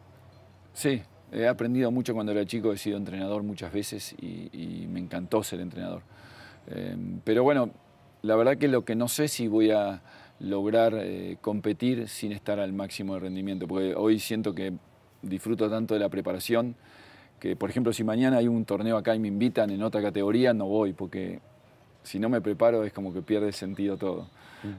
Sí, 0.72 1.02
he 1.32 1.46
aprendido 1.46 1.90
mucho 1.90 2.14
cuando 2.14 2.32
era 2.32 2.46
chico, 2.46 2.72
he 2.72 2.78
sido 2.78 2.96
entrenador 2.96 3.42
muchas 3.42 3.72
veces 3.72 4.14
y, 4.20 4.48
y 4.52 4.86
me 4.86 5.00
encantó 5.00 5.42
ser 5.42 5.60
entrenador. 5.60 6.02
Eh, 6.68 6.96
pero 7.24 7.42
bueno, 7.42 7.70
la 8.24 8.36
verdad 8.36 8.56
que 8.56 8.68
lo 8.68 8.86
que 8.86 8.94
no 8.94 9.06
sé 9.08 9.28
si 9.28 9.48
voy 9.48 9.70
a 9.70 10.00
lograr 10.40 10.94
eh, 10.96 11.36
competir 11.42 12.08
sin 12.08 12.32
estar 12.32 12.58
al 12.58 12.72
máximo 12.72 13.14
de 13.14 13.20
rendimiento, 13.20 13.68
porque 13.68 13.94
hoy 13.94 14.18
siento 14.18 14.54
que 14.54 14.72
disfruto 15.20 15.68
tanto 15.68 15.92
de 15.92 16.00
la 16.00 16.08
preparación 16.08 16.74
que, 17.38 17.54
por 17.54 17.68
ejemplo, 17.68 17.92
si 17.92 18.02
mañana 18.02 18.38
hay 18.38 18.48
un 18.48 18.64
torneo 18.64 18.96
acá 18.96 19.14
y 19.14 19.18
me 19.18 19.28
invitan 19.28 19.68
en 19.70 19.82
otra 19.82 20.00
categoría, 20.00 20.54
no 20.54 20.64
voy, 20.64 20.94
porque 20.94 21.40
si 22.02 22.18
no 22.18 22.30
me 22.30 22.40
preparo 22.40 22.84
es 22.84 22.94
como 22.94 23.12
que 23.12 23.20
pierde 23.20 23.52
sentido 23.52 23.98
todo. 23.98 24.30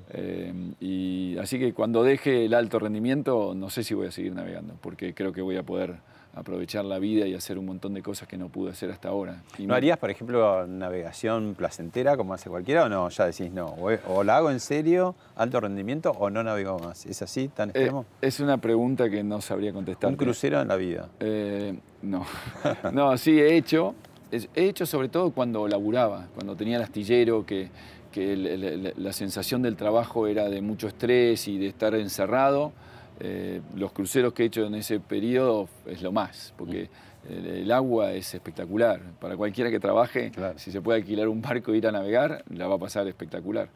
Eh, 0.10 0.52
y 0.80 1.38
así 1.38 1.60
que 1.60 1.72
cuando 1.72 2.02
deje 2.02 2.46
el 2.46 2.56
alto 2.56 2.80
rendimiento, 2.80 3.54
no 3.54 3.70
sé 3.70 3.84
si 3.84 3.94
voy 3.94 4.08
a 4.08 4.12
seguir 4.12 4.34
navegando, 4.34 4.74
porque 4.82 5.14
creo 5.14 5.32
que 5.32 5.44
voy 5.44 5.58
a 5.58 5.64
poder 5.64 5.98
aprovechar 6.36 6.84
la 6.86 7.00
vida 7.00 7.26
y 7.28 7.34
hacer 7.34 7.58
un 7.58 7.66
montón 7.66 7.94
de 7.94 8.02
cosas 8.04 8.28
que 8.28 8.38
no 8.38 8.50
pude 8.50 8.72
hacer 8.72 8.92
hasta 8.92 9.08
ahora. 9.10 9.42
Y 9.58 9.66
¿No 9.68 9.74
harías, 9.74 9.98
por 9.98 10.10
ejemplo, 10.12 10.68
navegación 10.68 11.56
placentera 11.58 12.18
como 12.18 12.34
hace 12.34 12.50
cualquiera 12.50 12.84
o 12.84 12.90
no? 12.90 13.08
Ya 13.10 13.26
decís 13.26 13.52
no. 13.52 13.68
O, 13.68 13.90
o 14.14 14.24
la 14.24 14.38
hago 14.38 14.52
en 14.52 14.60
serio, 14.60 15.16
alto 15.36 15.60
rendimiento, 15.62 16.12
o 16.12 16.30
no 16.30 16.44
navego 16.44 16.78
más. 16.80 17.06
¿Es 17.06 17.22
así, 17.22 17.48
tan 17.48 17.70
Eh, 17.70 17.72
extremo? 17.76 18.06
es 18.22 18.40
una 18.42 18.58
pregunta 18.58 19.10
que 19.10 19.24
no 19.24 19.40
sabría 19.42 19.72
contestar. 19.72 20.10
Un 20.10 20.18
crucero 20.18 20.62
en 20.62 20.68
la 20.68 20.76
vida. 20.76 21.08
Eh, 21.20 21.74
no. 22.02 22.26
no, 22.94 23.18
sí, 23.18 23.40
he 23.40 23.56
hecho. 23.56 23.96
He 24.32 24.66
hecho 24.66 24.86
sobre 24.86 25.08
todo 25.08 25.32
cuando 25.32 25.68
laburaba, 25.68 26.28
cuando 26.36 26.56
tenía 26.58 26.76
el 26.78 26.84
astillero, 26.84 27.46
que, 27.46 27.70
que 28.12 28.34
el- 28.34 28.48
el- 28.48 28.94
la 28.98 29.14
sensación 29.14 29.62
del 29.62 29.78
trabajo 29.78 30.28
era 30.28 30.50
de 30.50 30.60
mucho 30.62 30.88
estrés 30.88 31.48
y 31.48 31.58
de 31.58 31.68
estar 31.68 31.96
encerrado. 31.96 32.74
Eh, 33.20 33.62
los 33.76 33.92
cruceros 33.94 34.34
que 34.34 34.44
he 34.44 34.46
hecho 34.48 34.66
en 34.66 34.76
ese 34.76 35.00
periodo 35.00 35.70
es 35.86 36.02
lo 36.02 36.12
más, 36.12 36.54
porque 36.58 36.90
el, 37.30 37.46
el 37.46 37.72
agua 37.72 38.12
es 38.12 38.34
espectacular. 38.34 39.00
Para 39.20 39.38
cualquiera 39.38 39.70
que 39.72 39.80
trabaje, 39.80 40.32
si 40.58 40.72
se 40.72 40.82
puede 40.82 41.00
alquilar 41.00 41.28
un 41.30 41.42
barco 41.42 41.74
e 41.74 41.78
ir 41.78 41.88
a 41.88 41.92
navegar, 41.92 42.44
la 42.50 42.68
va 42.68 42.76
a 42.76 42.80
pasar 42.80 43.08
espectacular. 43.08 43.70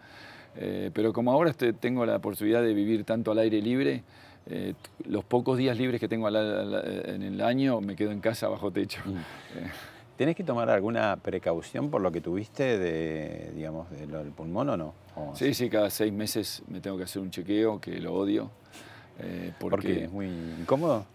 Eh, 0.57 0.91
pero 0.93 1.13
como 1.13 1.31
ahora 1.31 1.51
estoy- 1.51 1.73
tengo 1.73 2.05
la 2.05 2.19
posibilidad 2.19 2.61
de 2.61 2.73
vivir 2.73 3.03
tanto 3.05 3.31
al 3.31 3.39
aire 3.39 3.61
libre, 3.61 4.03
eh, 4.47 4.73
los 5.05 5.23
pocos 5.23 5.57
días 5.57 5.77
libres 5.77 5.99
que 6.01 6.07
tengo 6.07 6.27
al- 6.27 6.35
al- 6.35 7.05
en 7.09 7.21
el 7.21 7.41
año 7.41 7.79
me 7.81 7.95
quedo 7.95 8.11
en 8.11 8.19
casa 8.19 8.47
bajo 8.49 8.71
techo. 8.71 9.01
Eh, 9.55 9.69
¿Tenés 10.17 10.35
que 10.35 10.43
tomar 10.43 10.69
alguna 10.69 11.15
precaución 11.15 11.89
por 11.89 12.01
lo 12.01 12.11
que 12.11 12.19
tuviste 12.19 12.77
de, 12.77 13.53
digamos, 13.55 13.89
de 13.89 14.05
lo 14.05 14.19
del 14.19 14.31
pulmón 14.33 14.67
o 14.67 14.75
no? 14.75 14.93
O- 15.15 15.33
Sí, 15.33 15.53
sí, 15.53 15.69
cada 15.69 15.89
seis 15.89 16.11
meses 16.11 16.61
me 16.67 16.81
tengo 16.81 16.97
que 16.97 17.03
hacer 17.03 17.21
un 17.21 17.31
chequeo, 17.31 17.79
que 17.79 18.01
lo 18.01 18.13
odio. 18.13 18.51
Eh, 19.21 19.51
¿Por 19.59 19.79
qué? 19.81 20.05
¿Es 20.05 20.11
muy 20.11 20.27
incómodo? 20.27 21.05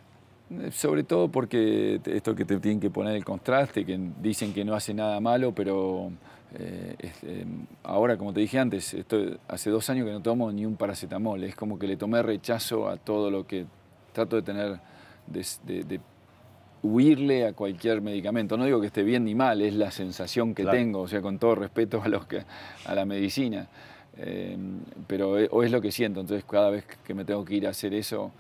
Eh, 0.51 0.71
Sobre 0.71 1.05
todo 1.05 1.29
porque 1.29 2.01
esto 2.05 2.35
que 2.35 2.45
te 2.45 2.59
tienen 2.59 2.81
que 2.81 2.91
poner 2.91 3.17
el 3.17 3.25
contraste, 3.25 3.85
que 3.85 3.99
dicen 4.21 4.53
que 4.53 4.65
no 4.65 4.75
hace 4.75 4.93
nada 4.95 5.19
malo, 5.21 5.53
pero 5.55 6.11
eh, 6.59 6.95
eh, 7.23 7.45
ahora, 7.83 8.17
como 8.17 8.33
te 8.33 8.41
dije 8.41 8.59
antes, 8.59 8.93
esto- 8.95 9.39
hace 9.49 9.71
dos 9.71 9.89
años 9.91 10.07
que 10.07 10.13
no 10.13 10.21
tomo 10.21 10.53
ni 10.53 10.67
un 10.67 10.77
paracetamol. 10.77 11.43
Es 11.45 11.57
como 11.57 11.79
que 11.79 11.87
le 11.87 11.97
tomé 11.97 12.23
rechazo 12.23 12.89
a 12.89 12.97
todo 12.97 13.31
lo 13.31 13.47
que 13.47 13.65
trato 14.13 14.37
de 14.37 14.43
tener, 14.43 14.79
de, 15.27 15.47
de- 15.67 15.85
de 15.85 16.01
huirle 16.83 17.47
a 17.47 17.55
cualquier 17.55 18.03
medicamento. 18.03 18.57
No 18.59 18.67
digo 18.67 18.81
que 18.81 18.89
esté 18.89 19.03
bien 19.03 19.25
ni 19.25 19.35
mal, 19.35 19.63
es 19.63 19.75
la 19.75 19.91
sensación 19.91 20.55
que 20.55 20.63
Claro. 20.65 20.77
tengo, 20.79 21.01
o 21.01 21.09
sea, 21.09 21.23
con 21.23 21.39
todo 21.39 21.55
respeto 21.55 22.03
a, 22.03 22.09
los 22.09 22.27
que, 22.27 22.43
a 22.85 22.95
la 22.95 23.07
medicina. 23.07 23.67
Eh, 24.17 24.57
pero 25.07 25.39
es, 25.39 25.49
o 25.51 25.63
es 25.63 25.71
lo 25.73 25.81
que 25.81 25.91
siento, 25.91 26.21
entonces 26.21 26.45
cada 26.49 26.71
vez 26.71 26.85
que 27.05 27.15
me 27.15 27.25
tengo 27.25 27.45
que 27.45 27.55
ir 27.55 27.67
a 27.67 27.71
hacer 27.71 27.93
eso, 27.95 28.31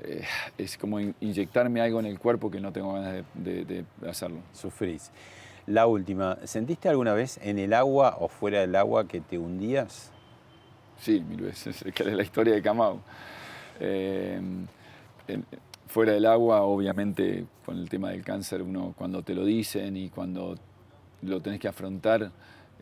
eh, 0.00 0.24
es 0.58 0.76
como 0.76 1.00
in- 1.00 1.14
inyectarme 1.20 1.80
algo 1.80 2.00
en 2.00 2.06
el 2.06 2.18
cuerpo 2.18 2.50
que 2.50 2.60
no 2.60 2.72
tengo 2.72 2.92
ganas 2.92 3.24
de, 3.34 3.64
de- 3.64 3.84
de 4.00 4.10
hacerlo. 4.10 4.38
Sufrís. 4.52 5.10
La 5.66 5.86
última, 5.86 6.38
¿sentiste 6.44 6.88
alguna 6.88 7.14
vez 7.14 7.38
en 7.42 7.58
el 7.58 7.72
agua 7.72 8.16
o 8.20 8.28
fuera 8.28 8.60
del 8.60 8.74
agua 8.76 9.06
que 9.08 9.20
te 9.20 9.38
hundías? 9.38 10.10
Sí, 10.98 11.20
mil 11.20 11.40
veces, 11.42 11.82
que 11.94 12.02
es 12.02 12.12
la 12.12 12.22
historia 12.22 12.52
de 12.54 12.60
Camau. 12.62 13.00
Eh, 13.80 14.40
en- 15.28 15.44
fuera 15.86 16.12
del 16.12 16.26
agua, 16.26 16.62
obviamente, 16.62 17.44
con 17.64 17.78
el 17.78 17.88
tema 17.88 18.10
del 18.10 18.22
cáncer, 18.24 18.62
uno 18.62 18.94
cuando 18.96 19.22
te 19.22 19.34
lo 19.34 19.44
dicen 19.44 19.96
y 19.96 20.08
cuando 20.10 20.56
lo 21.22 21.40
tenés 21.40 21.60
que 21.60 21.68
afrontar, 21.68 22.32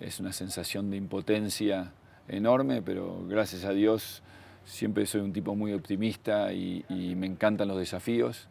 es 0.01 0.19
una 0.21 0.33
sensación 0.33 0.91
de 0.91 0.97
impotencia 0.97 1.93
enorme, 2.31 2.83
pero 2.83 3.25
gracias 3.29 3.65
a 3.65 3.73
Dios 3.73 4.23
siempre 4.65 5.07
soy 5.07 5.21
un 5.21 5.33
tipo 5.33 5.55
muy 5.55 5.73
optimista 5.73 6.53
y, 6.53 6.85
me 7.17 7.27
encantan 7.27 7.69
los 7.69 7.79
desafíos 7.79 8.49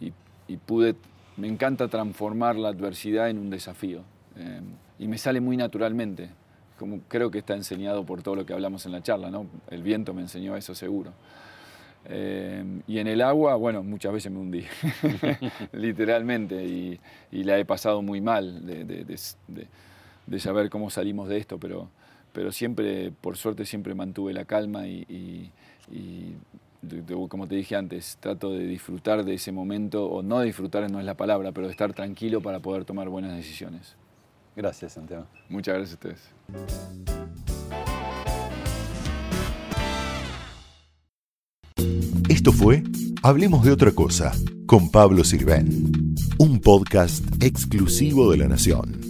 y, 0.00 0.12
pude, 0.56 0.96
me 1.36 1.46
encanta 1.46 1.88
transformar 1.88 2.56
la 2.56 2.68
adversidad 2.68 3.30
en 3.30 3.38
un 3.38 3.50
desafío 3.50 4.02
eh, 4.36 4.60
y 4.98 5.06
me 5.06 5.16
sale 5.16 5.40
muy 5.40 5.56
naturalmente, 5.56 6.28
como 6.78 7.00
creo 7.06 7.30
que 7.30 7.38
está 7.38 7.54
enseñado 7.54 8.04
por 8.04 8.22
todo 8.22 8.34
lo 8.34 8.44
que 8.44 8.52
hablamos 8.52 8.84
en 8.86 8.92
la 8.92 9.02
charla, 9.02 9.30
¿no? 9.30 9.46
El 9.70 9.82
viento 9.82 10.12
me 10.12 10.22
enseñó 10.22 10.56
eso 10.56 10.74
seguro. 10.74 11.12
Eh, 12.06 12.64
y 12.88 12.98
en 12.98 13.06
el 13.06 13.20
agua, 13.20 13.54
bueno, 13.56 13.82
muchas 13.82 14.12
veces 14.12 14.32
me 14.32 14.38
hundí, 14.38 14.64
literalmente, 15.72 16.64
y, 16.64 16.98
y 17.30 17.44
la 17.44 17.58
he 17.58 17.64
pasado 17.64 18.02
muy 18.02 18.20
mal 18.20 18.66
de 18.66 20.40
saber 20.40 20.70
cómo 20.70 20.90
salimos 20.90 21.28
de 21.28 21.36
esto, 21.36 21.58
pero, 21.58 21.90
pero 22.32 22.52
siempre, 22.52 23.12
por 23.20 23.36
suerte, 23.36 23.64
siempre 23.66 23.94
mantuve 23.94 24.32
la 24.32 24.44
calma 24.44 24.86
y, 24.86 25.04
y- 25.08 25.50
y 25.92 26.34
de- 26.82 27.02
de- 27.02 27.28
como 27.28 27.46
te 27.46 27.54
dije 27.56 27.76
antes, 27.76 28.16
trato 28.20 28.52
de 28.52 28.66
disfrutar 28.66 29.24
de 29.24 29.34
ese 29.34 29.52
momento, 29.52 30.06
o 30.06 30.22
no 30.22 30.40
disfrutar 30.40 30.90
no 30.90 30.98
es 31.00 31.04
la 31.04 31.16
palabra, 31.16 31.52
pero 31.52 31.66
de 31.66 31.72
estar 31.72 31.92
tranquilo 31.92 32.40
para 32.40 32.60
poder 32.60 32.84
tomar 32.84 33.08
buenas 33.08 33.36
decisiones. 33.36 33.96
Gracias, 34.56 34.92
Santiago. 34.94 35.26
Muchas 35.48 35.74
gracias 35.76 35.92
a 35.92 36.08
ustedes. 36.08 37.30
Esto 42.28 42.52
fue 42.52 42.82
Hablemos 43.22 43.64
de 43.64 43.72
otra 43.72 43.92
cosa 43.92 44.32
con 44.66 44.90
Pablo 44.90 45.24
Sirven, 45.24 46.14
un 46.38 46.60
podcast 46.60 47.24
exclusivo 47.42 48.30
de 48.30 48.38
La 48.38 48.48
Nación. 48.48 49.09